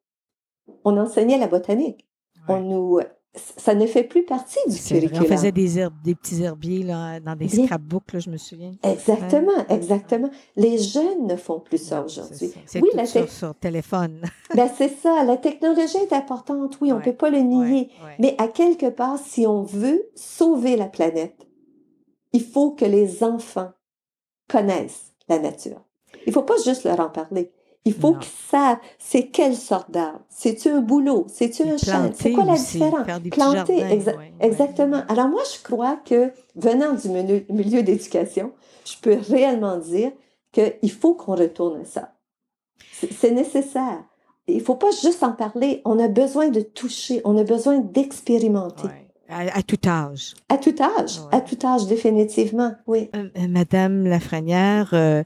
on 0.86 0.98
enseignait 0.98 1.38
la 1.38 1.48
botanique. 1.48 2.08
On 2.48 2.62
nous, 2.62 3.02
ça 3.34 3.74
ne 3.74 3.86
fait 3.86 4.04
plus 4.04 4.24
partie 4.24 4.60
du 4.70 4.80
curriculum. 4.80 5.26
On 5.26 5.28
faisait 5.28 5.52
des, 5.52 5.80
herbes, 5.80 5.96
des 6.02 6.16
petits 6.16 6.44
herbiers 6.44 6.84
là, 6.84 7.20
dans 7.20 7.36
des 7.36 7.50
scrapbooks, 7.50 8.14
là, 8.14 8.20
je 8.20 8.30
me 8.30 8.38
souviens. 8.38 8.72
Exactement, 8.84 9.68
exactement. 9.68 10.30
Les 10.56 10.78
jeunes 10.78 11.28
ne 11.28 11.36
font 11.36 11.60
plus 11.60 11.80
ça 11.80 12.06
aujourd'hui. 12.06 12.54
C'est 12.66 12.82
oui, 12.82 12.90
la 12.94 13.06
sur, 13.06 13.30
sur, 13.30 13.54
téléphone. 13.56 14.22
ben, 14.56 14.70
c'est 14.78 14.96
ça. 14.96 15.26
La 15.26 15.36
technologie 15.36 15.98
est 15.98 16.14
importante, 16.14 16.78
oui, 16.80 16.94
on 16.94 17.00
ne 17.00 17.04
peut 17.04 17.16
pas 17.16 17.30
le 17.30 17.40
nier. 17.40 17.90
Mais 18.20 18.36
à 18.38 18.48
quelque 18.48 18.90
part, 18.90 19.18
si 19.18 19.46
on 19.46 19.64
veut 19.64 20.04
sauver 20.16 20.78
la 20.78 20.88
planète, 20.88 21.45
il 22.36 22.44
faut 22.44 22.72
que 22.72 22.84
les 22.84 23.24
enfants 23.24 23.72
connaissent 24.50 25.14
la 25.30 25.40
nature. 25.40 25.82
Il 26.28 26.34
faut 26.34 26.44
pas 26.44 26.58
juste 26.66 26.84
leur 26.84 27.00
en 27.00 27.10
parler. 27.10 27.54
Il 27.86 27.94
faut 27.94 28.14
qu'ils 28.16 28.32
savent 28.50 28.80
c'est 29.00 29.28
quelle 29.28 29.56
sorte 29.56 29.90
d'arbre? 29.90 30.20
C'est-tu 30.28 30.68
un 30.70 30.82
boulot? 30.82 31.28
C'est-tu 31.30 31.64
un 31.64 31.78
chêne? 31.78 32.12
C'est 32.14 32.34
quoi 32.34 32.44
la 32.44 32.56
différence? 32.56 33.06
Planter, 33.32 34.02
exactement. 34.42 35.04
Alors 35.08 35.30
moi, 35.30 35.44
je 35.54 35.64
crois 35.64 35.96
que 35.96 36.34
venant 36.56 36.94
du 36.94 37.08
milieu, 37.10 37.84
d'éducation, 37.84 38.52
je 38.84 38.96
peux 39.02 39.18
réellement 39.30 39.78
dire 39.78 40.12
qu'il 40.52 40.92
faut 40.92 41.14
qu'on 41.14 41.36
retourne 41.36 41.82
à 41.82 41.86
ça. 41.86 42.16
C'est 42.92 43.32
nécessaire. 43.32 44.04
Il 44.48 44.62
faut 44.62 44.76
pas 44.76 44.92
juste 44.92 45.24
en 45.24 45.32
parler. 45.32 45.82
On 45.86 46.00
a 46.00 46.10
besoin 46.10 46.50
de 46.50 46.62
toucher. 46.62 47.22
On 47.24 47.38
a 47.38 47.44
besoin 47.44 47.78
d'expérimenter. 47.80 48.90
À, 49.28 49.64
tout 49.64 49.80
âge. 49.88 50.36
À 50.50 50.58
tout 50.58 50.76
âge, 50.80 51.20
à 51.32 51.42
tout 51.42 51.58
âge, 51.66 51.88
définitivement, 51.88 52.76
oui. 52.86 53.10
Euh, 53.16 53.30
euh, 53.38 53.48
Madame 53.48 54.06
Lafrenière, 54.06 54.92
euh, 54.94 55.24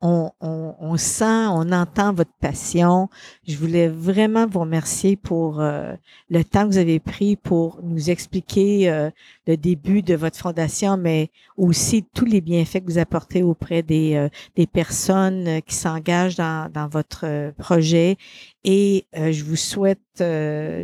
on, 0.00 0.30
on, 0.40 0.74
on, 0.78 0.96
sent, 0.96 1.46
on 1.48 1.72
entend 1.72 2.12
votre 2.12 2.32
passion. 2.40 3.08
Je 3.46 3.56
voulais 3.56 3.88
vraiment 3.88 4.46
vous 4.46 4.60
remercier 4.60 5.16
pour 5.16 5.60
euh, 5.60 5.94
le 6.30 6.44
temps 6.44 6.62
que 6.62 6.72
vous 6.72 6.78
avez 6.78 7.00
pris 7.00 7.36
pour 7.36 7.80
nous 7.82 8.10
expliquer 8.10 8.90
euh, 8.90 9.10
le 9.46 9.56
début 9.56 10.02
de 10.02 10.14
votre 10.14 10.38
fondation, 10.38 10.96
mais 10.96 11.30
aussi 11.56 12.04
tous 12.14 12.24
les 12.24 12.40
bienfaits 12.40 12.80
que 12.80 12.92
vous 12.92 12.98
apportez 12.98 13.42
auprès 13.42 13.82
des, 13.82 14.14
euh, 14.14 14.28
des 14.54 14.66
personnes 14.66 15.60
qui 15.62 15.74
s'engagent 15.74 16.36
dans, 16.36 16.70
dans 16.72 16.88
votre 16.88 17.52
projet. 17.58 18.16
Et 18.64 19.06
je 19.14 19.44
vous 19.44 19.56
souhaite 19.56 20.00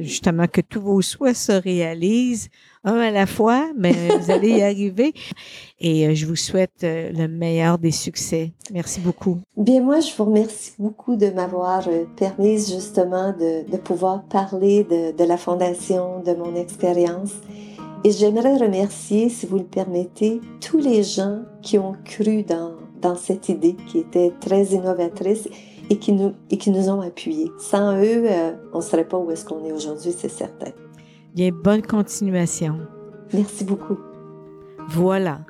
justement 0.01 0.47
que 0.47 0.61
tous 0.61 0.81
vos 0.81 1.03
souhaits 1.03 1.37
se 1.37 1.53
réalisent 1.53 2.49
un 2.85 2.99
à 2.99 3.11
la 3.11 3.26
fois, 3.26 3.66
mais 3.76 3.93
vous 4.18 4.30
allez 4.30 4.51
y 4.51 4.62
arriver. 4.62 5.14
Et 5.80 6.07
euh, 6.07 6.14
je 6.14 6.26
vous 6.26 6.37
souhaite 6.37 6.85
euh, 6.85 7.11
le 7.12 7.28
meilleur 7.28 7.78
des 7.78 7.91
succès. 7.91 8.53
Merci 8.72 9.01
beaucoup. 9.01 9.39
Bien, 9.57 9.82
moi, 9.82 10.01
je 10.01 10.14
vous 10.16 10.24
remercie 10.24 10.72
beaucoup 10.78 11.16
de 11.16 11.30
m'avoir 11.30 11.89
euh, 11.89 12.05
permis 12.16 12.59
justement 12.59 13.32
de, 13.32 13.76
pouvoir 13.78 14.24
parler 14.24 14.85
de, 14.85 15.24
la 15.24 15.37
Fondation, 15.37 16.20
de 16.20 16.35
mon 16.35 16.55
expérience. 16.55 17.32
Et 18.05 18.11
j'aimerais 18.11 18.57
remercier, 18.57 19.30
si 19.30 19.47
vous 19.47 19.59
le 19.59 19.64
permettez, 19.64 20.41
tous 20.61 20.78
les 20.78 21.03
gens 21.03 21.41
qui 21.62 21.78
ont 21.78 21.95
cru 22.05 22.43
dans, 22.43 22.72
cette 23.16 23.51
idée 23.51 23.76
qui 23.87 23.99
était 23.99 24.32
très 24.41 24.64
innovatrice 24.64 25.47
et 25.91 25.99
qui 25.99 26.12
nous 26.12 26.89
ont 26.89 27.03
appuyés. 27.03 27.51
Sans 27.59 28.03
eux, 28.03 28.24
on 28.72 28.78
ne 28.78 28.82
serait 28.82 29.07
pas 29.07 29.18
où 29.18 29.30
est-ce 29.30 29.45
qu'on 29.45 29.62
est 29.62 29.72
aujourd'hui, 29.72 30.14
c'est 30.16 30.30
certain. 30.30 30.72
Bien, 31.35 31.51
bonne 31.51 31.82
continuation. 31.82 32.78
Merci 33.32 33.64
beaucoup. 33.64 33.99
Voilà. 34.89 35.41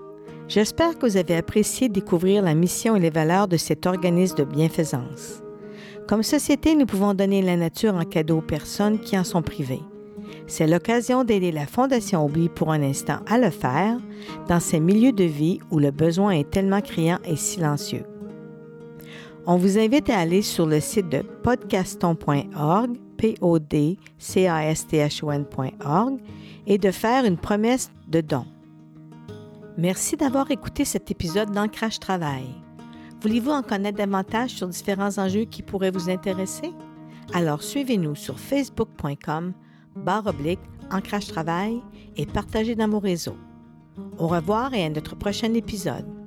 J'espère 0.48 0.98
que 0.98 1.06
vous 1.06 1.18
avez 1.18 1.36
apprécié 1.36 1.90
découvrir 1.90 2.42
la 2.42 2.54
mission 2.54 2.96
et 2.96 3.00
les 3.00 3.10
valeurs 3.10 3.48
de 3.48 3.58
cet 3.58 3.84
organisme 3.84 4.36
de 4.36 4.44
bienfaisance. 4.44 5.42
Comme 6.08 6.22
société, 6.22 6.74
nous 6.74 6.86
pouvons 6.86 7.12
donner 7.12 7.42
la 7.42 7.56
nature 7.56 7.94
en 7.94 8.04
cadeau 8.04 8.38
aux 8.38 8.42
personnes 8.42 8.98
qui 8.98 9.18
en 9.18 9.24
sont 9.24 9.42
privées. 9.42 9.82
C'est 10.46 10.66
l'occasion 10.66 11.22
d'aider 11.22 11.52
la 11.52 11.66
Fondation 11.66 12.24
Oubli 12.24 12.48
pour 12.48 12.72
un 12.72 12.82
instant 12.82 13.18
à 13.26 13.36
le 13.36 13.50
faire 13.50 13.98
dans 14.48 14.60
ces 14.60 14.80
milieux 14.80 15.12
de 15.12 15.24
vie 15.24 15.60
où 15.70 15.78
le 15.78 15.90
besoin 15.90 16.30
est 16.30 16.50
tellement 16.50 16.80
criant 16.80 17.18
et 17.24 17.36
silencieux. 17.36 18.04
On 19.46 19.56
vous 19.56 19.78
invite 19.78 20.08
à 20.08 20.18
aller 20.18 20.40
sur 20.40 20.64
le 20.64 20.80
site 20.80 21.10
de 21.10 21.22
podcaston.org, 21.42 22.96
et 26.66 26.78
de 26.78 26.90
faire 26.90 27.24
une 27.24 27.36
promesse 27.36 27.90
de 28.08 28.20
don. 28.20 28.44
Merci 29.76 30.16
d'avoir 30.16 30.50
écouté 30.50 30.84
cet 30.84 31.10
épisode 31.10 31.50
d'Ancrage 31.50 31.98
Travail. 31.98 32.46
Voulez-vous 33.20 33.50
en 33.50 33.62
connaître 33.62 33.98
davantage 33.98 34.50
sur 34.50 34.68
différents 34.68 35.18
enjeux 35.18 35.44
qui 35.44 35.62
pourraient 35.62 35.90
vous 35.90 36.10
intéresser? 36.10 36.72
Alors 37.32 37.62
suivez-nous 37.62 38.14
sur 38.14 38.38
facebook.com 38.38 39.52
barre 39.96 40.26
oblique 40.26 40.60
Ancrage 40.90 41.28
Travail 41.28 41.80
et 42.16 42.26
partagez 42.26 42.74
dans 42.74 42.88
vos 42.88 42.98
réseaux. 42.98 43.38
Au 44.18 44.26
revoir 44.26 44.74
et 44.74 44.84
à 44.84 44.90
notre 44.90 45.16
prochain 45.16 45.54
épisode. 45.54 46.23